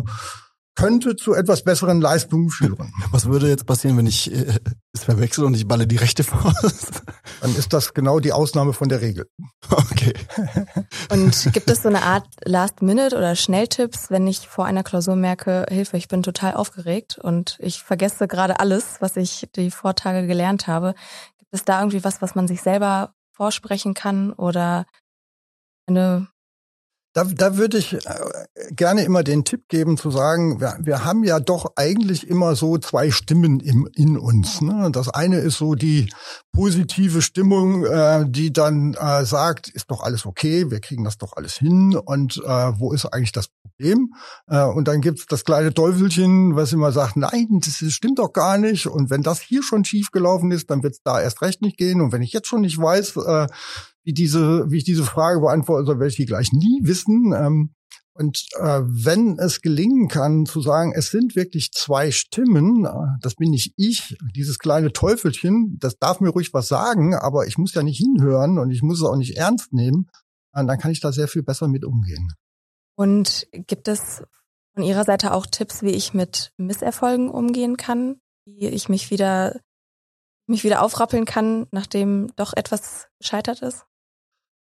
könnte 0.74 1.16
zu 1.16 1.34
etwas 1.34 1.64
besseren 1.64 2.00
Leistungen 2.00 2.50
führen. 2.50 2.92
Was 3.10 3.26
würde 3.26 3.48
jetzt 3.48 3.66
passieren, 3.66 3.96
wenn 3.98 4.06
ich 4.06 4.32
äh, 4.32 4.58
es 4.92 5.04
verwechsel 5.04 5.44
und 5.44 5.54
ich 5.54 5.66
balle 5.66 5.86
die 5.86 5.96
rechte 5.96 6.24
Faust? 6.24 7.02
Dann 7.40 7.54
ist 7.56 7.72
das 7.72 7.94
genau 7.94 8.20
die 8.20 8.32
Ausnahme 8.32 8.72
von 8.72 8.88
der 8.88 9.00
Regel. 9.00 9.26
Okay. 9.70 10.14
Und 11.10 11.50
gibt 11.52 11.68
es 11.68 11.82
so 11.82 11.88
eine 11.88 12.02
Art 12.02 12.26
Last-Minute 12.44 13.16
oder 13.16 13.34
Schnelltipps, 13.34 14.10
wenn 14.10 14.26
ich 14.26 14.48
vor 14.48 14.64
einer 14.64 14.82
Klausur 14.82 15.16
merke, 15.16 15.66
Hilfe, 15.68 15.96
ich 15.96 16.08
bin 16.08 16.22
total 16.22 16.54
aufgeregt 16.54 17.18
und 17.18 17.58
ich 17.60 17.82
vergesse 17.82 18.28
gerade 18.28 18.60
alles, 18.60 18.96
was 19.00 19.16
ich 19.16 19.48
die 19.56 19.70
Vortage 19.70 20.26
gelernt 20.26 20.66
habe. 20.66 20.94
Gibt 21.38 21.52
es 21.52 21.64
da 21.64 21.80
irgendwie 21.80 22.04
was, 22.04 22.22
was 22.22 22.34
man 22.34 22.46
sich 22.48 22.62
selber 22.62 23.14
vorsprechen 23.32 23.94
kann 23.94 24.32
oder 24.32 24.86
eine 25.86 26.28
da, 27.12 27.24
da 27.24 27.56
würde 27.58 27.78
ich 27.78 27.92
äh, 27.92 27.98
gerne 28.70 29.04
immer 29.04 29.22
den 29.22 29.44
Tipp 29.44 29.68
geben 29.68 29.96
zu 29.98 30.10
sagen, 30.10 30.60
wir, 30.60 30.78
wir 30.80 31.04
haben 31.04 31.24
ja 31.24 31.40
doch 31.40 31.72
eigentlich 31.76 32.26
immer 32.28 32.56
so 32.56 32.78
zwei 32.78 33.10
Stimmen 33.10 33.60
im, 33.60 33.88
in 33.94 34.16
uns. 34.16 34.62
Ne? 34.62 34.90
Das 34.92 35.08
eine 35.08 35.38
ist 35.38 35.58
so 35.58 35.74
die 35.74 36.10
positive 36.52 37.20
Stimmung, 37.20 37.84
äh, 37.84 38.24
die 38.26 38.52
dann 38.52 38.94
äh, 38.94 39.24
sagt, 39.24 39.68
ist 39.68 39.90
doch 39.90 40.02
alles 40.02 40.24
okay, 40.24 40.70
wir 40.70 40.80
kriegen 40.80 41.04
das 41.04 41.18
doch 41.18 41.36
alles 41.36 41.54
hin 41.54 41.96
und 41.96 42.38
äh, 42.38 42.72
wo 42.78 42.92
ist 42.92 43.04
eigentlich 43.06 43.32
das 43.32 43.48
Problem? 43.48 44.14
Äh, 44.46 44.64
und 44.64 44.88
dann 44.88 45.02
gibt's 45.02 45.26
das 45.26 45.44
kleine 45.44 45.74
Teufelchen, 45.74 46.56
was 46.56 46.72
immer 46.72 46.92
sagt, 46.92 47.16
nein, 47.16 47.60
das 47.62 47.74
stimmt 47.92 48.20
doch 48.20 48.32
gar 48.32 48.56
nicht. 48.56 48.86
Und 48.86 49.10
wenn 49.10 49.22
das 49.22 49.40
hier 49.40 49.62
schon 49.62 49.84
schief 49.84 50.10
gelaufen 50.12 50.50
ist, 50.50 50.70
dann 50.70 50.82
wird's 50.82 51.02
da 51.04 51.20
erst 51.20 51.42
recht 51.42 51.60
nicht 51.60 51.76
gehen. 51.76 52.00
Und 52.00 52.12
wenn 52.12 52.22
ich 52.22 52.32
jetzt 52.32 52.48
schon 52.48 52.62
nicht 52.62 52.78
weiß, 52.78 53.16
äh, 53.16 53.46
wie 54.04 54.12
diese, 54.12 54.70
wie 54.70 54.78
ich 54.78 54.84
diese 54.84 55.04
Frage 55.04 55.40
beantworten 55.40 55.86
soll, 55.86 55.98
werde 55.98 56.10
ich 56.10 56.16
die 56.16 56.26
gleich 56.26 56.52
nie 56.52 56.80
wissen. 56.82 57.32
Ähm, 57.36 57.74
und 58.14 58.46
äh, 58.58 58.82
wenn 58.84 59.38
es 59.38 59.62
gelingen 59.62 60.08
kann, 60.08 60.44
zu 60.44 60.60
sagen, 60.60 60.92
es 60.94 61.10
sind 61.10 61.34
wirklich 61.34 61.72
zwei 61.72 62.10
Stimmen, 62.10 62.84
äh, 62.84 63.18
das 63.22 63.36
bin 63.36 63.50
nicht 63.50 63.72
ich, 63.76 64.16
dieses 64.34 64.58
kleine 64.58 64.92
Teufelchen, 64.92 65.78
das 65.80 65.98
darf 65.98 66.20
mir 66.20 66.28
ruhig 66.28 66.52
was 66.52 66.68
sagen, 66.68 67.14
aber 67.14 67.46
ich 67.46 67.56
muss 67.56 67.72
ja 67.74 67.82
nicht 67.82 67.98
hinhören 67.98 68.58
und 68.58 68.70
ich 68.70 68.82
muss 68.82 68.98
es 68.98 69.04
auch 69.04 69.16
nicht 69.16 69.38
ernst 69.38 69.72
nehmen, 69.72 70.08
äh, 70.52 70.64
dann 70.64 70.78
kann 70.78 70.90
ich 70.90 71.00
da 71.00 71.10
sehr 71.10 71.28
viel 71.28 71.42
besser 71.42 71.68
mit 71.68 71.84
umgehen. 71.84 72.28
Und 72.96 73.48
gibt 73.52 73.88
es 73.88 74.22
von 74.74 74.82
Ihrer 74.82 75.04
Seite 75.04 75.32
auch 75.32 75.46
Tipps, 75.46 75.82
wie 75.82 75.90
ich 75.90 76.12
mit 76.12 76.52
Misserfolgen 76.58 77.30
umgehen 77.30 77.78
kann, 77.78 78.20
wie 78.44 78.68
ich 78.68 78.90
mich 78.90 79.10
wieder 79.10 79.58
mich 80.46 80.64
wieder 80.64 80.82
aufrappeln 80.82 81.24
kann, 81.24 81.66
nachdem 81.70 82.28
doch 82.36 82.52
etwas 82.54 83.08
gescheitert 83.18 83.62
ist? 83.62 83.86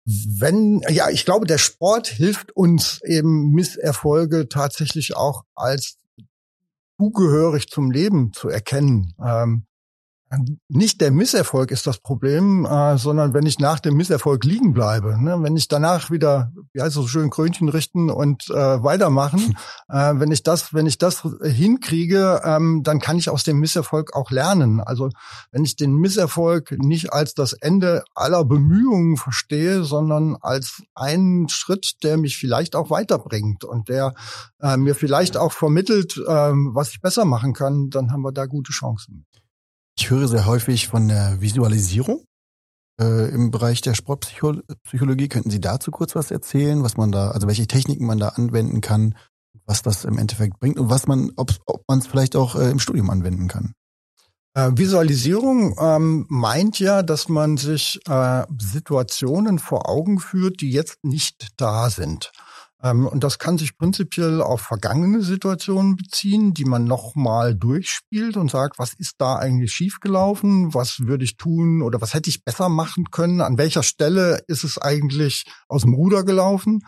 Wenn, 0.06 0.80
ja, 0.88 1.10
ich 1.10 1.24
glaube, 1.24 1.46
der 1.46 1.58
Sport 1.58 2.06
hilft 2.06 2.52
uns 2.52 3.00
eben 3.02 3.50
Misserfolge 3.50 4.48
tatsächlich 4.48 5.16
auch 5.16 5.42
als 5.54 5.98
zugehörig 6.96 7.68
zum 7.68 7.90
Leben 7.90 8.32
zu 8.32 8.48
erkennen. 8.48 9.14
Ähm, 9.22 9.65
nicht 10.68 11.00
der 11.00 11.12
Misserfolg 11.12 11.70
ist 11.70 11.86
das 11.86 11.98
Problem, 11.98 12.64
äh, 12.64 12.98
sondern 12.98 13.32
wenn 13.32 13.46
ich 13.46 13.60
nach 13.60 13.78
dem 13.78 13.96
Misserfolg 13.96 14.44
liegen 14.44 14.72
bleibe, 14.72 15.16
ne? 15.22 15.40
wenn 15.40 15.56
ich 15.56 15.68
danach 15.68 16.10
wieder, 16.10 16.52
wie 16.72 16.80
heißt 16.80 16.96
es 16.96 17.02
so 17.02 17.06
schön, 17.06 17.30
Krönchen 17.30 17.68
richten 17.68 18.10
und 18.10 18.50
äh, 18.50 18.54
weitermachen, 18.54 19.56
äh, 19.88 20.14
wenn 20.14 20.32
ich 20.32 20.42
das, 20.42 20.74
wenn 20.74 20.86
ich 20.86 20.98
das 20.98 21.22
hinkriege, 21.42 22.40
ähm, 22.44 22.82
dann 22.82 22.98
kann 22.98 23.18
ich 23.18 23.30
aus 23.30 23.44
dem 23.44 23.60
Misserfolg 23.60 24.16
auch 24.16 24.32
lernen. 24.32 24.80
Also 24.80 25.10
wenn 25.52 25.64
ich 25.64 25.76
den 25.76 25.94
Misserfolg 25.94 26.72
nicht 26.72 27.12
als 27.12 27.34
das 27.34 27.52
Ende 27.52 28.02
aller 28.14 28.44
Bemühungen 28.44 29.16
verstehe, 29.16 29.84
sondern 29.84 30.36
als 30.40 30.82
einen 30.96 31.48
Schritt, 31.48 32.02
der 32.02 32.16
mich 32.16 32.36
vielleicht 32.36 32.74
auch 32.74 32.90
weiterbringt 32.90 33.62
und 33.62 33.88
der 33.88 34.14
äh, 34.60 34.76
mir 34.76 34.96
vielleicht 34.96 35.36
auch 35.36 35.52
vermittelt, 35.52 36.16
äh, 36.16 36.22
was 36.26 36.90
ich 36.90 37.00
besser 37.00 37.24
machen 37.24 37.52
kann, 37.52 37.90
dann 37.90 38.10
haben 38.10 38.22
wir 38.22 38.32
da 38.32 38.46
gute 38.46 38.72
Chancen. 38.72 39.24
Ich 39.98 40.10
höre 40.10 40.28
sehr 40.28 40.46
häufig 40.46 40.88
von 40.88 41.08
der 41.08 41.40
Visualisierung 41.40 42.24
äh, 43.00 43.30
im 43.30 43.50
Bereich 43.50 43.80
der 43.80 43.94
Sportpsychologie. 43.94 45.28
Könnten 45.28 45.50
Sie 45.50 45.60
dazu 45.60 45.90
kurz 45.90 46.14
was 46.14 46.30
erzählen, 46.30 46.82
was 46.82 46.96
man 46.96 47.12
da, 47.12 47.30
also 47.30 47.46
welche 47.46 47.66
Techniken 47.66 48.06
man 48.06 48.18
da 48.18 48.28
anwenden 48.28 48.82
kann, 48.82 49.16
was 49.64 49.82
das 49.82 50.04
im 50.04 50.18
Endeffekt 50.18 50.60
bringt 50.60 50.78
und 50.78 50.90
was 50.90 51.06
man, 51.06 51.32
ob, 51.36 51.50
man 51.88 51.98
es 51.98 52.06
vielleicht 52.06 52.36
auch 52.36 52.56
äh, 52.56 52.70
im 52.70 52.78
Studium 52.78 53.08
anwenden 53.08 53.48
kann? 53.48 53.72
Äh, 54.54 54.70
Visualisierung 54.74 55.76
ähm, 55.80 56.26
meint 56.28 56.78
ja, 56.78 57.02
dass 57.02 57.28
man 57.28 57.56
sich 57.56 58.00
äh, 58.06 58.44
Situationen 58.58 59.58
vor 59.58 59.88
Augen 59.88 60.18
führt, 60.18 60.60
die 60.60 60.70
jetzt 60.70 61.04
nicht 61.04 61.48
da 61.56 61.88
sind. 61.88 62.32
Ähm, 62.82 63.06
und 63.06 63.24
das 63.24 63.38
kann 63.38 63.58
sich 63.58 63.76
prinzipiell 63.76 64.42
auf 64.42 64.60
vergangene 64.60 65.22
Situationen 65.22 65.96
beziehen, 65.96 66.52
die 66.52 66.64
man 66.64 66.84
nochmal 66.84 67.54
durchspielt 67.54 68.36
und 68.36 68.50
sagt, 68.50 68.78
was 68.78 68.92
ist 68.94 69.14
da 69.18 69.36
eigentlich 69.36 69.72
schiefgelaufen? 69.72 70.74
Was 70.74 71.00
würde 71.00 71.24
ich 71.24 71.36
tun 71.36 71.82
oder 71.82 72.00
was 72.00 72.14
hätte 72.14 72.30
ich 72.30 72.44
besser 72.44 72.68
machen 72.68 73.10
können? 73.10 73.40
An 73.40 73.58
welcher 73.58 73.82
Stelle 73.82 74.40
ist 74.46 74.64
es 74.64 74.78
eigentlich 74.78 75.44
aus 75.68 75.82
dem 75.82 75.94
Ruder 75.94 76.24
gelaufen? 76.24 76.80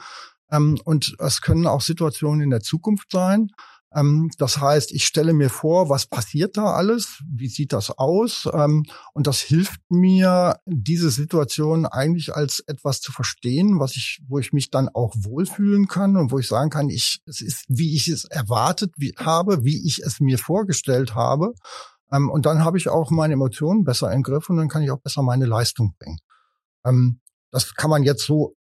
Ähm, 0.50 0.78
und 0.84 1.16
es 1.18 1.40
können 1.40 1.66
auch 1.66 1.80
Situationen 1.80 2.42
in 2.42 2.50
der 2.50 2.60
Zukunft 2.60 3.10
sein. 3.10 3.50
Ähm, 3.94 4.30
das 4.38 4.60
heißt, 4.60 4.92
ich 4.92 5.04
stelle 5.04 5.32
mir 5.32 5.50
vor, 5.50 5.88
was 5.88 6.06
passiert 6.06 6.56
da 6.56 6.74
alles? 6.74 7.22
Wie 7.28 7.48
sieht 7.48 7.72
das 7.72 7.90
aus? 7.90 8.48
Ähm, 8.52 8.84
und 9.14 9.26
das 9.26 9.40
hilft 9.40 9.80
mir, 9.88 10.56
diese 10.66 11.10
Situation 11.10 11.86
eigentlich 11.86 12.34
als 12.34 12.60
etwas 12.66 13.00
zu 13.00 13.12
verstehen, 13.12 13.80
was 13.80 13.96
ich, 13.96 14.20
wo 14.28 14.38
ich 14.38 14.52
mich 14.52 14.70
dann 14.70 14.88
auch 14.88 15.14
wohlfühlen 15.16 15.88
kann 15.88 16.16
und 16.16 16.30
wo 16.30 16.38
ich 16.38 16.48
sagen 16.48 16.70
kann, 16.70 16.90
ich, 16.90 17.20
es 17.26 17.40
ist, 17.40 17.64
wie 17.68 17.94
ich 17.94 18.08
es 18.08 18.24
erwartet 18.24 18.92
habe, 19.16 19.64
wie 19.64 19.86
ich 19.86 20.00
es 20.00 20.20
mir 20.20 20.38
vorgestellt 20.38 21.14
habe. 21.14 21.54
Ähm, 22.12 22.30
und 22.30 22.46
dann 22.46 22.64
habe 22.64 22.78
ich 22.78 22.88
auch 22.88 23.10
meine 23.10 23.34
Emotionen 23.34 23.84
besser 23.84 24.12
im 24.12 24.22
Griff 24.22 24.50
und 24.50 24.58
dann 24.58 24.68
kann 24.68 24.82
ich 24.82 24.90
auch 24.90 25.00
besser 25.00 25.22
meine 25.22 25.46
Leistung 25.46 25.94
bringen. 25.98 26.18
Das 27.50 27.74
kann 27.74 27.90
man 27.90 28.02
jetzt 28.02 28.24
so 28.24 28.56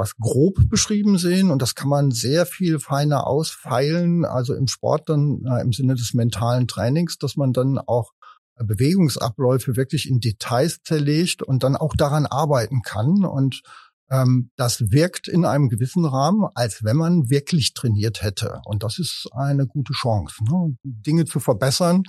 was 0.00 0.16
grob 0.16 0.68
beschrieben 0.68 1.18
sehen 1.18 1.50
und 1.50 1.60
das 1.62 1.74
kann 1.74 1.88
man 1.88 2.10
sehr 2.10 2.46
viel 2.46 2.80
feiner 2.80 3.26
ausfeilen, 3.26 4.24
also 4.24 4.54
im 4.54 4.66
Sport 4.66 5.08
dann 5.08 5.44
äh, 5.44 5.60
im 5.60 5.72
Sinne 5.72 5.94
des 5.94 6.14
mentalen 6.14 6.66
Trainings, 6.66 7.18
dass 7.18 7.36
man 7.36 7.52
dann 7.52 7.78
auch 7.78 8.12
Bewegungsabläufe 8.56 9.76
wirklich 9.76 10.08
in 10.08 10.20
Details 10.20 10.82
zerlegt 10.82 11.42
und 11.42 11.62
dann 11.62 11.76
auch 11.76 11.94
daran 11.96 12.26
arbeiten 12.26 12.82
kann 12.82 13.24
und 13.24 13.62
ähm, 14.10 14.50
das 14.56 14.90
wirkt 14.90 15.28
in 15.28 15.44
einem 15.44 15.68
gewissen 15.68 16.04
Rahmen, 16.04 16.48
als 16.54 16.82
wenn 16.82 16.96
man 16.96 17.30
wirklich 17.30 17.74
trainiert 17.74 18.22
hätte. 18.22 18.60
Und 18.64 18.82
das 18.82 18.98
ist 18.98 19.28
eine 19.32 19.66
gute 19.66 19.92
Chance, 19.92 20.42
ne? 20.44 20.76
Dinge 20.82 21.26
zu 21.26 21.38
verbessern 21.38 22.02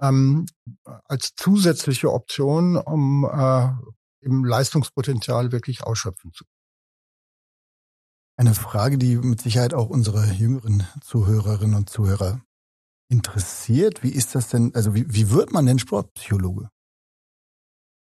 ähm, 0.00 0.46
als 1.04 1.34
zusätzliche 1.36 2.12
Option, 2.12 2.76
um 2.76 3.24
äh, 3.24 3.68
im 4.20 4.44
Leistungspotenzial 4.44 5.52
wirklich 5.52 5.84
ausschöpfen 5.84 6.32
zu 6.32 6.44
können. 6.44 6.53
Eine 8.36 8.54
Frage, 8.54 8.98
die 8.98 9.16
mit 9.16 9.40
Sicherheit 9.40 9.74
auch 9.74 9.88
unsere 9.88 10.24
jüngeren 10.32 10.84
Zuhörerinnen 11.02 11.76
und 11.76 11.88
Zuhörer 11.88 12.40
interessiert. 13.08 14.02
Wie 14.02 14.10
ist 14.10 14.34
das 14.34 14.48
denn, 14.48 14.74
also 14.74 14.94
wie, 14.94 15.06
wie 15.08 15.30
wird 15.30 15.52
man 15.52 15.66
denn 15.66 15.78
Sportpsychologe? 15.78 16.68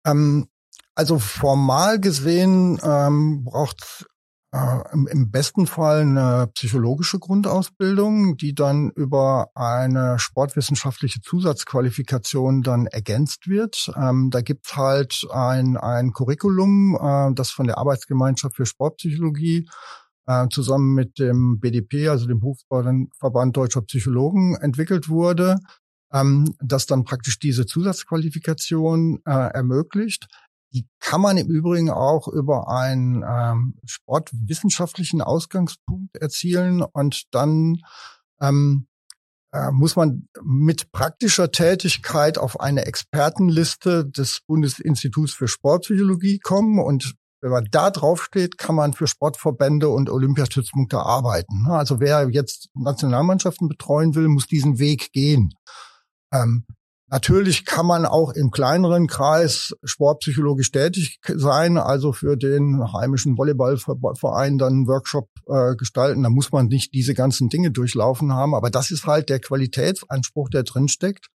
Ähm, 0.07 0.49
also 0.95 1.19
formal 1.19 1.99
gesehen 1.99 2.79
ähm, 2.83 3.45
braucht 3.45 4.07
äh, 4.53 4.81
im, 4.93 5.31
besten 5.31 5.67
Fall 5.67 6.01
eine 6.01 6.51
psychologische 6.55 7.19
Grundausbildung, 7.19 8.37
die 8.37 8.55
dann 8.55 8.91
über 8.91 9.51
eine 9.55 10.19
sportwissenschaftliche 10.19 11.21
Zusatzqualifikation 11.21 12.63
dann 12.63 12.87
ergänzt 12.87 13.49
wird. 13.49 13.91
Ähm, 13.97 14.31
da 14.31 14.41
gibt's 14.41 14.77
halt 14.77 15.27
ein, 15.31 15.77
ein 15.77 16.13
Curriculum, 16.13 16.99
äh, 17.01 17.35
das 17.35 17.51
von 17.51 17.67
der 17.67 17.79
Arbeitsgemeinschaft 17.79 18.57
für 18.57 18.67
Sportpsychologie 18.67 19.69
äh, 20.29 20.47
zusammen 20.51 20.95
mit 20.95 21.19
dem 21.19 21.59
BDP, 21.59 22.09
also 22.09 22.27
dem 22.27 22.39
Berufsverband 22.39 23.57
Deutscher 23.57 23.81
Psychologen, 23.83 24.57
entwickelt 24.57 25.09
wurde, 25.09 25.57
ähm, 26.13 26.55
das 26.61 26.85
dann 26.87 27.05
praktisch 27.05 27.39
diese 27.39 27.65
Zusatzqualifikation 27.65 29.21
äh, 29.25 29.31
ermöglicht. 29.31 30.29
Die 30.75 30.87
kann 31.01 31.23
man 31.23 31.39
im 31.39 31.49
Übrigen 31.49 31.89
auch 31.89 32.29
über 32.29 32.69
einen 32.69 33.25
ähm, 33.27 33.79
sportwissenschaftlichen 33.87 35.23
Ausgangspunkt 35.23 36.15
erzielen 36.19 36.83
und 36.83 37.23
dann 37.33 37.79
ähm, 38.43 38.87
äh, 39.53 39.71
muss 39.71 39.97
man 39.97 40.29
mit 40.43 40.93
praktischer 40.93 41.51
Tätigkeit 41.51 42.37
auf 42.37 42.61
eine 42.61 42.85
Expertenliste 42.85 44.05
des 44.05 44.41
Bundesinstituts 44.47 45.33
für 45.33 45.49
Sportpsychologie 45.49 46.39
kommen 46.39 46.79
und 46.81 47.15
wenn 47.41 47.51
man 47.51 47.69
da 47.71 47.91
drauf 47.91 48.25
steht, 48.25 48.59
kann 48.59 48.75
man 48.75 48.93
für 48.93 49.07
Sportverbände 49.07 49.89
und 49.89 50.11
Olympiastützpunkte 50.11 50.99
arbeiten. 50.99 51.67
Also 51.69 52.01
wer 52.01 52.29
jetzt 52.31 52.69
Nationalmannschaften 52.75 53.69
betreuen 53.69 54.15
will, 54.15 54.29
muss 54.29 54.47
diesen 54.47 54.79
Weg 54.79 55.13
gehen. 55.13 55.55
Ähm, 56.33 56.65
natürlich 57.07 57.65
kann 57.65 57.87
man 57.87 58.07
auch 58.07 58.33
im 58.33 58.51
kleineren 58.51 59.07
Kreis 59.07 59.73
sportpsychologisch 59.85 60.73
tätig 60.73 61.21
sein, 61.27 61.79
also 61.79 62.13
für 62.13 62.37
den 62.37 62.93
heimischen 62.93 63.39
Volleyballverein 63.39 64.59
dann 64.59 64.73
einen 64.73 64.89
Workshop 64.89 65.29
äh, 65.47 65.77
gestalten. 65.77 66.25
Da 66.25 66.31
muss 66.31 66.51
man 66.51 66.67
nicht 66.67 66.93
diese 66.93 67.15
ganzen 67.15 67.49
Dinge 67.49 67.71
durchlaufen 67.71 68.33
haben, 68.33 68.55
aber 68.55 68.71
das 68.71 68.91
ist 68.91 69.07
halt 69.07 69.29
der 69.29 69.39
Qualitätsanspruch, 69.39 70.49
der 70.51 70.65
drinsteckt, 70.65 71.29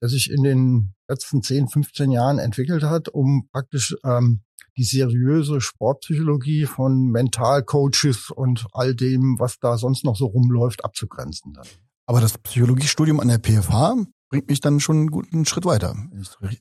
der 0.00 0.08
sich 0.08 0.30
in 0.30 0.44
den 0.44 0.94
letzten 1.08 1.42
10, 1.42 1.68
15 1.68 2.12
Jahren 2.12 2.38
entwickelt 2.38 2.84
hat, 2.84 3.08
um 3.08 3.48
praktisch 3.52 3.96
ähm, 4.04 4.42
die 4.76 4.84
seriöse 4.84 5.60
Sportpsychologie 5.60 6.66
von 6.66 7.06
Mentalcoaches 7.06 8.30
und 8.30 8.66
all 8.72 8.94
dem, 8.94 9.38
was 9.38 9.58
da 9.58 9.78
sonst 9.78 10.04
noch 10.04 10.16
so 10.16 10.26
rumläuft, 10.26 10.84
abzugrenzen. 10.84 11.52
Dann. 11.54 11.66
Aber 12.06 12.20
das 12.20 12.38
Psychologiestudium 12.38 13.20
an 13.20 13.28
der 13.28 13.38
PFH 13.38 13.94
bringt 14.30 14.48
mich 14.48 14.60
dann 14.60 14.78
schon 14.78 14.96
einen 14.96 15.10
guten 15.10 15.44
Schritt 15.44 15.64
weiter. 15.64 15.94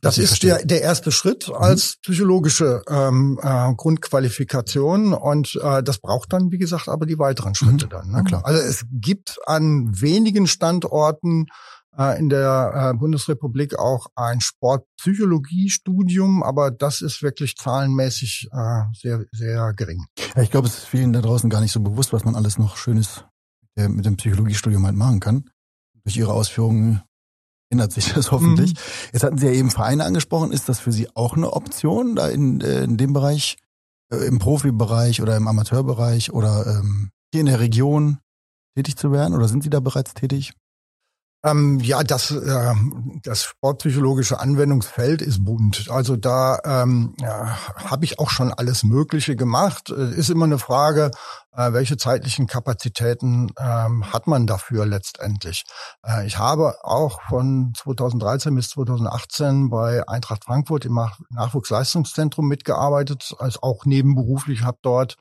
Das 0.01 0.17
ist 0.17 0.41
der, 0.43 0.65
der 0.65 0.81
erste 0.81 1.11
Schritt 1.11 1.47
mhm. 1.47 1.53
als 1.53 1.97
psychologische 2.01 2.81
ähm, 2.89 3.39
äh, 3.41 3.73
Grundqualifikation 3.75 5.13
und 5.13 5.59
äh, 5.61 5.83
das 5.83 5.99
braucht 5.99 6.33
dann, 6.33 6.51
wie 6.51 6.57
gesagt, 6.57 6.89
aber 6.89 7.05
die 7.05 7.19
weiteren 7.19 7.53
Schritte 7.53 7.85
mhm. 7.85 7.89
dann. 7.89 8.11
Ne? 8.11 8.41
Also 8.43 8.59
es 8.61 8.85
gibt 8.91 9.37
an 9.45 9.89
wenigen 10.01 10.47
Standorten 10.47 11.47
in 11.99 12.29
der 12.29 12.93
äh, 12.93 12.97
Bundesrepublik 12.97 13.77
auch 13.77 14.07
ein 14.15 14.39
Sportpsychologiestudium, 14.39 16.43
aber 16.43 16.71
das 16.71 17.01
ist 17.01 17.21
wirklich 17.21 17.57
zahlenmäßig 17.57 18.47
äh, 18.51 18.83
sehr, 18.93 19.25
sehr 19.31 19.73
gering. 19.73 20.05
Ja, 20.35 20.41
ich 20.41 20.51
glaube, 20.51 20.67
es 20.67 20.77
ist 20.77 20.85
vielen 20.85 21.11
da 21.11 21.21
draußen 21.21 21.49
gar 21.49 21.61
nicht 21.61 21.73
so 21.73 21.81
bewusst, 21.81 22.13
was 22.13 22.23
man 22.23 22.35
alles 22.35 22.57
noch 22.57 22.77
Schönes 22.77 23.25
mit 23.75 24.05
dem 24.05 24.17
Psychologiestudium 24.17 24.85
halt 24.85 24.95
machen 24.95 25.19
kann. 25.19 25.49
Durch 26.03 26.17
Ihre 26.17 26.33
Ausführungen 26.33 27.01
ändert 27.69 27.91
sich 27.91 28.13
das 28.13 28.31
hoffentlich. 28.31 28.73
Mhm. 28.73 28.79
Jetzt 29.13 29.23
hatten 29.23 29.37
Sie 29.37 29.45
ja 29.45 29.53
eben 29.53 29.69
Vereine 29.69 30.05
angesprochen. 30.05 30.51
Ist 30.51 30.69
das 30.69 30.79
für 30.79 30.91
Sie 30.91 31.07
auch 31.15 31.35
eine 31.35 31.53
Option, 31.53 32.15
da 32.15 32.27
in, 32.27 32.59
in 32.61 32.97
dem 32.97 33.13
Bereich, 33.13 33.57
im 34.09 34.39
Profibereich 34.39 35.21
oder 35.21 35.37
im 35.37 35.47
Amateurbereich 35.47 36.33
oder 36.33 36.65
ähm, 36.65 37.11
hier 37.31 37.41
in 37.41 37.45
der 37.45 37.59
Region 37.59 38.17
tätig 38.75 38.97
zu 38.97 39.11
werden? 39.11 39.35
Oder 39.35 39.47
sind 39.47 39.63
Sie 39.63 39.69
da 39.69 39.79
bereits 39.79 40.13
tätig? 40.13 40.53
Ähm, 41.41 41.79
ja, 41.79 42.03
das, 42.03 42.31
äh, 42.31 42.73
das 43.23 43.43
sportpsychologische 43.43 44.41
Anwendungsfeld 44.41 45.21
ist 45.21 45.45
bunt. 45.45 45.87
Also 45.89 46.17
da 46.17 46.59
ähm, 46.65 47.15
ja, 47.21 47.57
habe 47.75 48.03
ich 48.03 48.19
auch 48.19 48.29
schon 48.29 48.51
alles 48.51 48.83
Mögliche 48.83 49.37
gemacht. 49.37 49.89
Es 49.89 50.17
ist 50.17 50.29
immer 50.29 50.45
eine 50.45 50.59
Frage, 50.59 51.11
äh, 51.53 51.71
welche 51.71 51.95
zeitlichen 51.95 52.45
Kapazitäten 52.45 53.51
ähm, 53.57 54.11
hat 54.11 54.27
man 54.27 54.47
dafür 54.47 54.85
letztendlich. 54.85 55.63
Äh, 56.05 56.27
ich 56.27 56.37
habe 56.37 56.75
auch 56.83 57.21
von 57.29 57.71
2013 57.73 58.53
bis 58.53 58.71
2018 58.71 59.69
bei 59.69 60.05
Eintracht 60.09 60.43
Frankfurt 60.43 60.83
im 60.83 60.99
Nachwuchsleistungszentrum 61.29 62.49
mitgearbeitet, 62.49 63.33
als 63.39 63.63
auch 63.63 63.85
nebenberuflich 63.85 64.63
habe 64.63 64.79
dort 64.81 65.15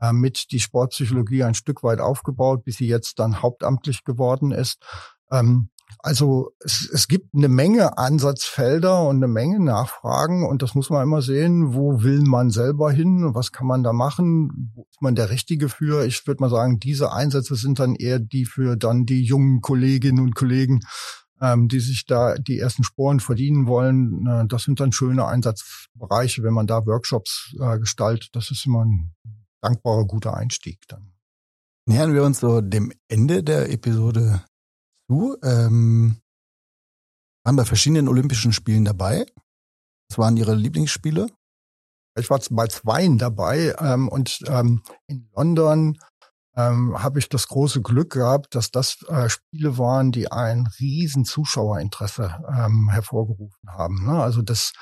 äh, 0.00 0.12
mit 0.12 0.52
die 0.52 0.60
Sportpsychologie 0.60 1.42
ein 1.42 1.54
Stück 1.54 1.82
weit 1.82 2.00
aufgebaut, 2.00 2.64
bis 2.64 2.76
sie 2.76 2.86
jetzt 2.86 3.18
dann 3.18 3.42
hauptamtlich 3.42 4.04
geworden 4.04 4.52
ist. 4.52 4.78
Ähm, 5.30 5.70
also 6.00 6.52
es, 6.60 6.88
es 6.92 7.08
gibt 7.08 7.34
eine 7.34 7.48
Menge 7.48 7.98
Ansatzfelder 7.98 9.08
und 9.08 9.16
eine 9.16 9.28
Menge 9.28 9.60
Nachfragen 9.60 10.46
und 10.46 10.62
das 10.62 10.74
muss 10.74 10.90
man 10.90 11.02
immer 11.02 11.22
sehen, 11.22 11.74
wo 11.74 12.02
will 12.02 12.22
man 12.22 12.50
selber 12.50 12.92
hin, 12.92 13.34
was 13.34 13.52
kann 13.52 13.66
man 13.66 13.82
da 13.82 13.92
machen, 13.92 14.72
wo 14.74 14.86
ist 14.90 15.02
man 15.02 15.14
der 15.14 15.30
Richtige 15.30 15.68
für. 15.68 16.04
Ich 16.06 16.26
würde 16.26 16.42
mal 16.42 16.50
sagen, 16.50 16.78
diese 16.78 17.12
Einsätze 17.12 17.56
sind 17.56 17.78
dann 17.78 17.94
eher 17.94 18.18
die 18.18 18.44
für 18.44 18.76
dann 18.76 19.06
die 19.06 19.22
jungen 19.22 19.60
Kolleginnen 19.60 20.20
und 20.20 20.34
Kollegen, 20.34 20.80
ähm, 21.40 21.68
die 21.68 21.80
sich 21.80 22.06
da 22.06 22.34
die 22.36 22.58
ersten 22.58 22.84
Sporen 22.84 23.20
verdienen 23.20 23.66
wollen. 23.66 24.26
Äh, 24.26 24.46
das 24.46 24.64
sind 24.64 24.80
dann 24.80 24.92
schöne 24.92 25.26
Einsatzbereiche, 25.26 26.42
wenn 26.42 26.54
man 26.54 26.66
da 26.66 26.86
Workshops 26.86 27.54
äh, 27.60 27.78
gestaltet. 27.78 28.30
Das 28.32 28.50
ist 28.50 28.66
immer 28.66 28.84
ein 28.84 29.14
dankbarer, 29.60 30.04
guter 30.04 30.36
Einstieg 30.36 30.80
dann. 30.88 31.12
Nähern 31.86 32.14
wir 32.14 32.24
uns 32.24 32.40
so 32.40 32.60
dem 32.60 32.92
Ende 33.08 33.42
der 33.44 33.70
Episode 33.70 34.42
zu. 35.08 35.36
Ähm, 35.42 36.20
waren 37.44 37.56
bei 37.56 37.64
verschiedenen 37.64 38.08
Olympischen 38.08 38.52
Spielen 38.52 38.84
dabei. 38.84 39.26
Was 40.08 40.18
waren 40.18 40.36
Ihre 40.36 40.54
Lieblingsspiele? 40.54 41.28
Ich 42.18 42.30
war 42.30 42.40
bei 42.50 42.66
zweien 42.66 43.18
dabei 43.18 43.74
ähm, 43.78 44.08
und 44.08 44.42
ähm, 44.48 44.82
in 45.06 45.28
London 45.36 45.98
ähm, 46.56 47.02
habe 47.02 47.18
ich 47.18 47.28
das 47.28 47.48
große 47.48 47.82
Glück 47.82 48.12
gehabt, 48.14 48.54
dass 48.54 48.70
das 48.70 49.02
äh, 49.08 49.28
Spiele 49.28 49.76
waren, 49.76 50.12
die 50.12 50.32
ein 50.32 50.66
riesen 50.80 51.24
Zuschauerinteresse 51.24 52.42
ähm, 52.48 52.88
hervorgerufen 52.88 53.70
haben. 53.70 54.06
Ne? 54.06 54.22
Also 54.22 54.40
das 54.40 54.72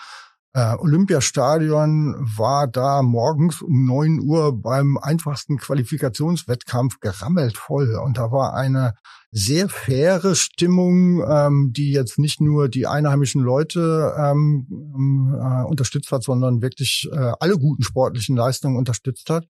äh, 0.54 0.76
Olympiastadion 0.78 2.14
war 2.36 2.68
da 2.68 3.02
morgens 3.02 3.60
um 3.60 3.86
neun 3.86 4.20
Uhr 4.20 4.56
beim 4.56 4.96
einfachsten 4.96 5.58
Qualifikationswettkampf 5.58 7.00
gerammelt 7.00 7.58
voll. 7.58 7.96
Und 7.96 8.18
da 8.18 8.30
war 8.30 8.54
eine 8.54 8.94
sehr 9.32 9.68
faire 9.68 10.36
Stimmung, 10.36 11.24
ähm, 11.28 11.72
die 11.74 11.90
jetzt 11.90 12.20
nicht 12.20 12.40
nur 12.40 12.68
die 12.68 12.86
einheimischen 12.86 13.42
Leute 13.42 14.14
ähm, 14.16 15.34
äh, 15.36 15.64
unterstützt 15.64 16.12
hat, 16.12 16.22
sondern 16.22 16.62
wirklich 16.62 17.08
äh, 17.12 17.32
alle 17.40 17.58
guten 17.58 17.82
sportlichen 17.82 18.36
Leistungen 18.36 18.76
unterstützt 18.76 19.28
hat. 19.30 19.46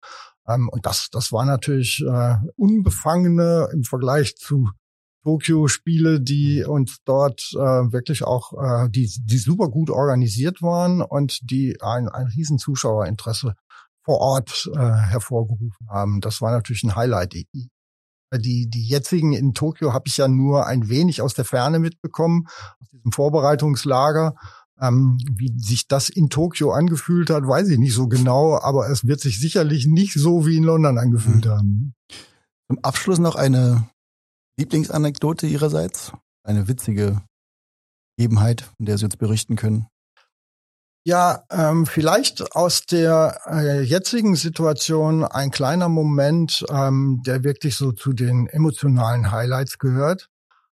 Ähm, 0.49 0.71
und 0.71 0.87
das, 0.87 1.11
das 1.13 1.33
war 1.33 1.45
natürlich 1.45 2.03
äh, 2.03 2.37
unbefangene 2.57 3.69
im 3.75 3.85
Vergleich 3.85 4.37
zu 4.37 4.71
Tokio-Spiele, 5.25 6.21
die 6.21 6.65
uns 6.65 6.99
dort 7.05 7.51
äh, 7.55 7.59
wirklich 7.59 8.25
auch, 8.25 8.53
äh, 8.53 8.91
die, 8.91 9.11
die 9.25 9.39
super 9.39 9.69
gut 9.69 9.91
organisiert 9.91 10.63
waren 10.63 11.01
und 11.01 11.51
die 11.51 11.81
ein, 11.81 12.09
ein 12.09 12.27
riesen 12.27 12.59
Zuschauerinteresse 12.59 13.55
vor 14.05 14.19
Ort 14.19 14.71
äh, 14.75 14.79
hervorgerufen 14.79 15.89
haben. 15.89 16.21
Das 16.21 16.43
war 16.43 16.53
natürlich 16.53 16.85
ein 16.85 16.95
Highlight. 16.95 17.33
Die, 17.33 17.49
die, 18.35 18.69
die 18.69 18.87
jetzigen 18.87 19.33
in 19.33 19.55
Tokio 19.55 19.95
habe 19.95 20.05
ich 20.07 20.19
ja 20.19 20.29
nur 20.29 20.67
ein 20.67 20.89
wenig 20.89 21.23
aus 21.23 21.33
der 21.33 21.47
Ferne 21.47 21.79
mitbekommen, 21.79 22.47
aus 22.81 22.91
diesem 22.91 23.13
Vorbereitungslager. 23.13 24.35
Ähm, 24.81 25.19
wie 25.37 25.55
sich 25.57 25.87
das 25.87 26.09
in 26.09 26.29
Tokio 26.29 26.73
angefühlt 26.73 27.31
hat, 27.31 27.47
weiß 27.47 27.69
ich 27.69 27.79
nicht 27.79 27.95
so 27.95 28.09
genau, 28.09 28.59
aber 28.61 28.91
es 28.91 29.07
wird 29.07 29.21
sich 29.21 29.39
sicherlich 29.39 29.87
nicht 29.87 30.15
so 30.15 30.47
wie 30.47 30.57
in 30.57 30.65
London 30.65 30.99
angefühlt 30.99 31.47
mhm. 31.47 31.51
haben. 31.51 31.95
Zum 32.67 32.79
Abschluss 32.83 33.21
noch 33.21 33.37
eine 33.37 33.89
Lieblingsanekdote 34.59 35.47
Ihrerseits? 35.47 36.13
Eine 36.45 36.69
witzige 36.69 37.23
Gegebenheit, 38.17 38.63
von 38.63 38.87
der 38.87 38.99
Sie 38.99 39.05
uns 39.05 39.17
berichten 39.17 39.57
können? 39.57 39.87
Ja, 41.07 41.45
ähm, 41.51 41.85
vielleicht 41.85 42.57
aus 42.57 42.87
der 42.87 43.39
äh, 43.47 43.83
jetzigen 43.83 44.37
Situation 44.37 45.23
ein 45.23 45.51
kleiner 45.51 45.91
Moment, 45.91 46.65
ähm, 46.71 47.21
der 47.27 47.45
wirklich 47.45 47.77
so 47.77 47.93
zu 47.93 48.15
den 48.15 48.47
emotionalen 48.47 49.31
Highlights 49.31 49.79
gehört. 49.79 50.31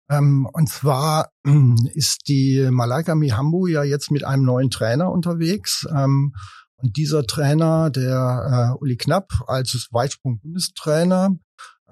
Ähm, 0.08 0.48
und 0.54 0.70
zwar 0.70 1.32
ist 1.94 2.28
die 2.28 2.68
Malaika 2.70 3.16
Mihambu 3.16 3.66
ja 3.66 3.84
jetzt 3.84 4.12
mit 4.12 4.24
einem 4.24 4.44
neuen 4.44 4.70
Trainer 4.70 5.12
unterwegs. 5.12 5.88
Ähm, 5.92 6.36
und 6.76 6.96
dieser 6.96 7.26
Trainer, 7.26 7.90
der 7.90 8.76
äh, 8.76 8.80
Uli 8.80 8.98
Knapp 8.98 9.32
als 9.48 9.88
Weitsprung-Bundestrainer, 9.92 11.38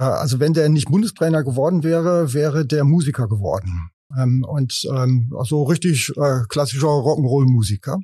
also 0.04 0.40
wenn 0.40 0.54
der 0.54 0.70
nicht 0.70 0.90
Bundestrainer 0.90 1.44
geworden 1.44 1.84
wäre, 1.84 2.34
wäre 2.34 2.66
der 2.66 2.84
Musiker 2.84 3.28
geworden. 3.28 3.90
Ähm, 4.18 4.46
und 4.48 4.88
ähm, 4.92 5.34
also 5.38 5.64
richtig 5.64 6.12
äh, 6.18 6.42
klassischer 6.48 6.88
Rock'n'Roll-Musiker. 6.88 8.00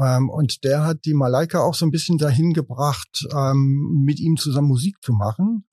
Ähm, 0.00 0.30
und 0.30 0.64
der 0.64 0.84
hat 0.84 1.04
die 1.04 1.14
Malaika 1.14 1.60
auch 1.60 1.74
so 1.74 1.84
ein 1.84 1.90
bisschen 1.90 2.18
dahin 2.18 2.52
gebracht, 2.52 3.26
ähm, 3.34 4.02
mit 4.04 4.20
ihm 4.20 4.36
zusammen 4.36 4.68
Musik 4.68 4.96
zu 5.02 5.12
machen. 5.12 5.66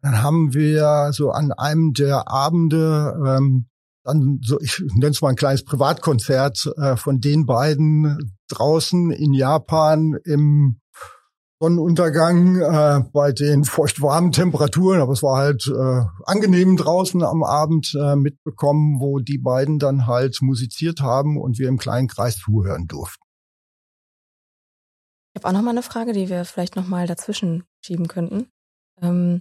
Dann 0.00 0.22
haben 0.22 0.54
wir 0.54 1.10
so 1.12 1.30
an 1.30 1.52
einem 1.52 1.92
der 1.92 2.28
Abende 2.28 3.14
ähm, 3.26 3.66
dann 4.04 4.38
so, 4.44 4.60
ich 4.60 4.82
nenne 4.94 5.12
es 5.12 5.22
mal 5.22 5.30
ein 5.30 5.36
kleines 5.36 5.64
Privatkonzert 5.64 6.70
äh, 6.76 6.96
von 6.96 7.20
den 7.20 7.46
beiden 7.46 8.34
draußen 8.48 9.10
in 9.10 9.32
Japan 9.32 10.14
im 10.24 10.80
Sonnenuntergang 11.64 12.60
äh, 12.60 13.04
bei 13.10 13.32
den 13.32 13.64
feuchtwarmen 13.64 14.32
Temperaturen, 14.32 15.00
aber 15.00 15.12
es 15.12 15.22
war 15.22 15.38
halt 15.38 15.66
äh, 15.66 16.04
angenehm 16.26 16.76
draußen 16.76 17.22
am 17.22 17.42
Abend 17.42 17.96
äh, 17.98 18.16
mitbekommen, 18.16 19.00
wo 19.00 19.18
die 19.18 19.38
beiden 19.38 19.78
dann 19.78 20.06
halt 20.06 20.42
musiziert 20.42 21.00
haben 21.00 21.40
und 21.40 21.58
wir 21.58 21.68
im 21.68 21.78
kleinen 21.78 22.06
Kreis 22.06 22.36
zuhören 22.36 22.86
durften. 22.86 23.24
Ich 25.32 25.40
habe 25.40 25.48
auch 25.48 25.52
noch 25.58 25.62
mal 25.62 25.70
eine 25.70 25.82
Frage, 25.82 26.12
die 26.12 26.28
wir 26.28 26.44
vielleicht 26.44 26.76
noch 26.76 26.86
mal 26.86 27.06
dazwischen 27.06 27.64
schieben 27.82 28.08
könnten. 28.08 28.46
Ähm, 29.00 29.40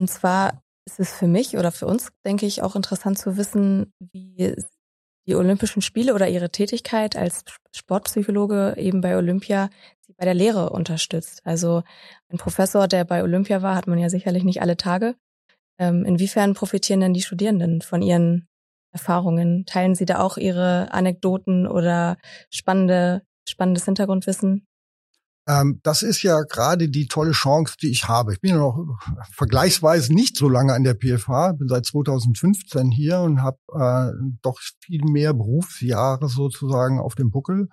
und 0.00 0.10
zwar 0.10 0.60
ist 0.86 0.98
es 0.98 1.12
für 1.12 1.28
mich 1.28 1.56
oder 1.56 1.70
für 1.70 1.86
uns, 1.86 2.08
denke 2.24 2.46
ich, 2.46 2.62
auch 2.62 2.74
interessant 2.74 3.16
zu 3.16 3.36
wissen, 3.36 3.92
wie 4.00 4.56
die 5.28 5.36
Olympischen 5.36 5.82
Spiele 5.82 6.14
oder 6.14 6.28
ihre 6.28 6.50
Tätigkeit 6.50 7.16
als 7.16 7.44
Sportpsychologe 7.72 8.74
eben 8.76 9.00
bei 9.00 9.16
Olympia 9.16 9.70
sie 10.06 10.14
bei 10.16 10.24
der 10.24 10.34
Lehre 10.34 10.70
unterstützt. 10.70 11.42
Also 11.44 11.82
ein 12.28 12.38
Professor, 12.38 12.88
der 12.88 13.04
bei 13.04 13.22
Olympia 13.22 13.62
war, 13.62 13.74
hat 13.74 13.86
man 13.86 13.98
ja 13.98 14.08
sicherlich 14.08 14.44
nicht 14.44 14.62
alle 14.62 14.76
Tage. 14.76 15.14
Ähm, 15.78 16.04
inwiefern 16.04 16.54
profitieren 16.54 17.00
denn 17.00 17.14
die 17.14 17.22
Studierenden 17.22 17.82
von 17.82 18.02
ihren 18.02 18.48
Erfahrungen? 18.92 19.66
Teilen 19.66 19.94
sie 19.94 20.06
da 20.06 20.20
auch 20.20 20.38
ihre 20.38 20.92
Anekdoten 20.92 21.66
oder 21.66 22.16
spannende, 22.50 23.22
spannendes 23.46 23.84
Hintergrundwissen? 23.84 24.66
Ähm, 25.48 25.80
das 25.84 26.02
ist 26.02 26.22
ja 26.22 26.42
gerade 26.42 26.88
die 26.88 27.06
tolle 27.06 27.32
Chance, 27.32 27.76
die 27.80 27.90
ich 27.90 28.08
habe. 28.08 28.32
Ich 28.32 28.40
bin 28.40 28.50
ja 28.50 28.56
noch 28.56 28.84
vergleichsweise 29.32 30.12
nicht 30.12 30.36
so 30.36 30.48
lange 30.48 30.72
an 30.72 30.82
der 30.82 30.94
PFH, 30.94 31.52
bin 31.52 31.68
seit 31.68 31.86
2015 31.86 32.90
hier 32.90 33.20
und 33.20 33.42
habe 33.42 33.58
äh, 33.74 34.12
doch 34.42 34.58
viel 34.80 35.04
mehr 35.04 35.34
Berufsjahre 35.34 36.28
sozusagen 36.28 36.98
auf 36.98 37.14
dem 37.14 37.30
Buckel. 37.30 37.68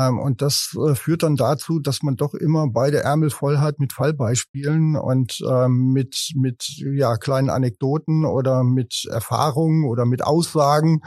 Ähm, 0.00 0.18
und 0.18 0.40
das 0.40 0.74
äh, 0.76 0.94
führt 0.94 1.22
dann 1.22 1.36
dazu, 1.36 1.78
dass 1.78 2.02
man 2.02 2.16
doch 2.16 2.32
immer 2.34 2.68
beide 2.68 3.02
Ärmel 3.02 3.30
voll 3.30 3.58
hat 3.58 3.78
mit 3.78 3.92
Fallbeispielen 3.92 4.96
und 4.96 5.40
ähm, 5.46 5.92
mit, 5.92 6.32
mit 6.34 6.64
ja, 6.78 7.16
kleinen 7.16 7.50
Anekdoten 7.50 8.24
oder 8.24 8.64
mit 8.64 9.06
Erfahrungen 9.10 9.84
oder 9.84 10.06
mit 10.06 10.24
Aussagen 10.24 11.02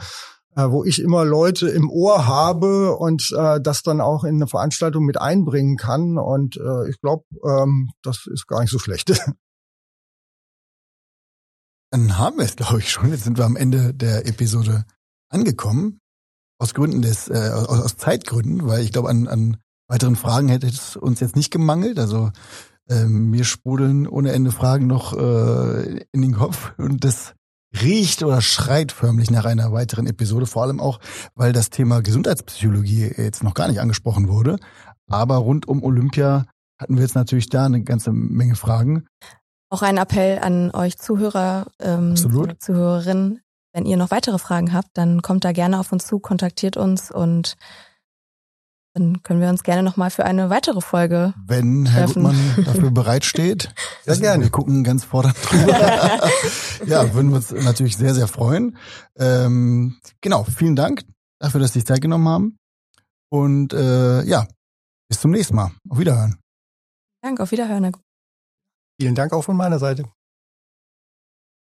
äh, 0.56 0.70
wo 0.70 0.84
ich 0.84 1.02
immer 1.02 1.24
Leute 1.24 1.68
im 1.68 1.90
Ohr 1.90 2.28
habe 2.28 2.94
und 2.96 3.34
äh, 3.36 3.60
das 3.60 3.82
dann 3.82 4.00
auch 4.00 4.22
in 4.22 4.36
eine 4.36 4.46
Veranstaltung 4.46 5.04
mit 5.04 5.20
einbringen 5.20 5.76
kann. 5.76 6.16
Und 6.16 6.60
ich 6.88 7.00
glaube, 7.00 7.24
ähm, 7.44 7.90
das 8.02 8.28
ist 8.32 8.46
gar 8.46 8.60
nicht 8.60 8.70
so 8.70 8.78
schlecht. 8.78 9.10
Dann 11.90 12.18
haben 12.18 12.38
wir 12.38 12.44
es, 12.44 12.54
glaube 12.54 12.78
ich, 12.78 12.90
schon. 12.90 13.10
Jetzt 13.10 13.24
sind 13.24 13.36
wir 13.36 13.44
am 13.44 13.56
Ende 13.56 13.92
der 13.94 14.28
Episode 14.28 14.84
angekommen. 15.28 16.00
Aus 16.64 16.72
Gründen 16.72 17.02
des, 17.02 17.28
äh, 17.28 17.50
aus, 17.52 17.68
aus 17.68 17.96
Zeitgründen, 17.98 18.66
weil 18.66 18.82
ich 18.82 18.90
glaube, 18.90 19.10
an, 19.10 19.28
an 19.28 19.58
weiteren 19.86 20.16
Fragen 20.16 20.48
hätte 20.48 20.66
es 20.66 20.96
uns 20.96 21.20
jetzt 21.20 21.36
nicht 21.36 21.50
gemangelt. 21.50 21.98
Also 21.98 22.30
ähm, 22.88 23.28
mir 23.28 23.44
sprudeln 23.44 24.08
ohne 24.08 24.32
Ende 24.32 24.50
Fragen 24.50 24.86
noch 24.86 25.12
äh, 25.12 26.06
in 26.10 26.22
den 26.22 26.32
Kopf 26.32 26.72
und 26.78 27.04
das 27.04 27.34
riecht 27.82 28.22
oder 28.22 28.40
schreit 28.40 28.92
förmlich 28.92 29.30
nach 29.30 29.44
einer 29.44 29.72
weiteren 29.72 30.06
Episode, 30.06 30.46
vor 30.46 30.62
allem 30.62 30.80
auch, 30.80 31.00
weil 31.34 31.52
das 31.52 31.68
Thema 31.68 32.00
Gesundheitspsychologie 32.00 33.12
jetzt 33.14 33.44
noch 33.44 33.52
gar 33.52 33.68
nicht 33.68 33.80
angesprochen 33.80 34.28
wurde. 34.28 34.56
Aber 35.06 35.36
rund 35.36 35.68
um 35.68 35.82
Olympia 35.82 36.46
hatten 36.78 36.96
wir 36.96 37.02
jetzt 37.02 37.14
natürlich 37.14 37.50
da 37.50 37.66
eine 37.66 37.82
ganze 37.82 38.10
Menge 38.10 38.54
Fragen. 38.54 39.04
Auch 39.68 39.82
ein 39.82 39.98
Appell 39.98 40.38
an 40.38 40.70
euch 40.70 40.96
Zuhörer, 40.96 41.66
ähm, 41.78 42.16
Zuhörerinnen, 42.16 43.40
wenn 43.74 43.84
ihr 43.86 43.96
noch 43.96 44.10
weitere 44.10 44.38
Fragen 44.38 44.72
habt, 44.72 44.90
dann 44.94 45.20
kommt 45.20 45.44
da 45.44 45.52
gerne 45.52 45.80
auf 45.80 45.92
uns 45.92 46.06
zu, 46.06 46.20
kontaktiert 46.20 46.76
uns 46.76 47.10
und 47.10 47.56
dann 48.94 49.24
können 49.24 49.40
wir 49.40 49.48
uns 49.48 49.64
gerne 49.64 49.82
nochmal 49.82 50.10
für 50.10 50.24
eine 50.24 50.50
weitere 50.50 50.80
Folge. 50.80 51.34
Wenn 51.44 51.84
Herr 51.84 52.06
treffen. 52.06 52.22
Gutmann 52.22 52.54
dafür 52.64 52.90
bereitsteht. 52.92 53.74
Sehr 54.04 54.16
gerne. 54.18 54.44
Wir 54.44 54.50
gucken 54.50 54.84
ganz 54.84 55.02
fordernd 55.04 55.36
drüber. 55.42 56.20
ja, 56.86 57.12
würden 57.12 57.30
wir 57.30 57.36
uns 57.36 57.50
natürlich 57.50 57.96
sehr, 57.96 58.14
sehr 58.14 58.28
freuen. 58.28 58.76
Ähm, 59.16 59.98
genau, 60.20 60.44
vielen 60.44 60.76
Dank 60.76 61.04
dafür, 61.40 61.60
dass 61.60 61.72
Sie 61.72 61.80
sich 61.80 61.86
Zeit 61.86 62.00
genommen 62.00 62.28
haben. 62.28 62.56
Und 63.30 63.72
äh, 63.72 64.22
ja, 64.22 64.46
bis 65.08 65.20
zum 65.20 65.32
nächsten 65.32 65.56
Mal. 65.56 65.72
Auf 65.88 65.98
Wiederhören. 65.98 66.38
Danke, 67.20 67.42
auf 67.42 67.50
Wiederhören. 67.50 67.96
Vielen 69.00 69.16
Dank 69.16 69.32
auch 69.32 69.42
von 69.42 69.56
meiner 69.56 69.80
Seite. 69.80 70.04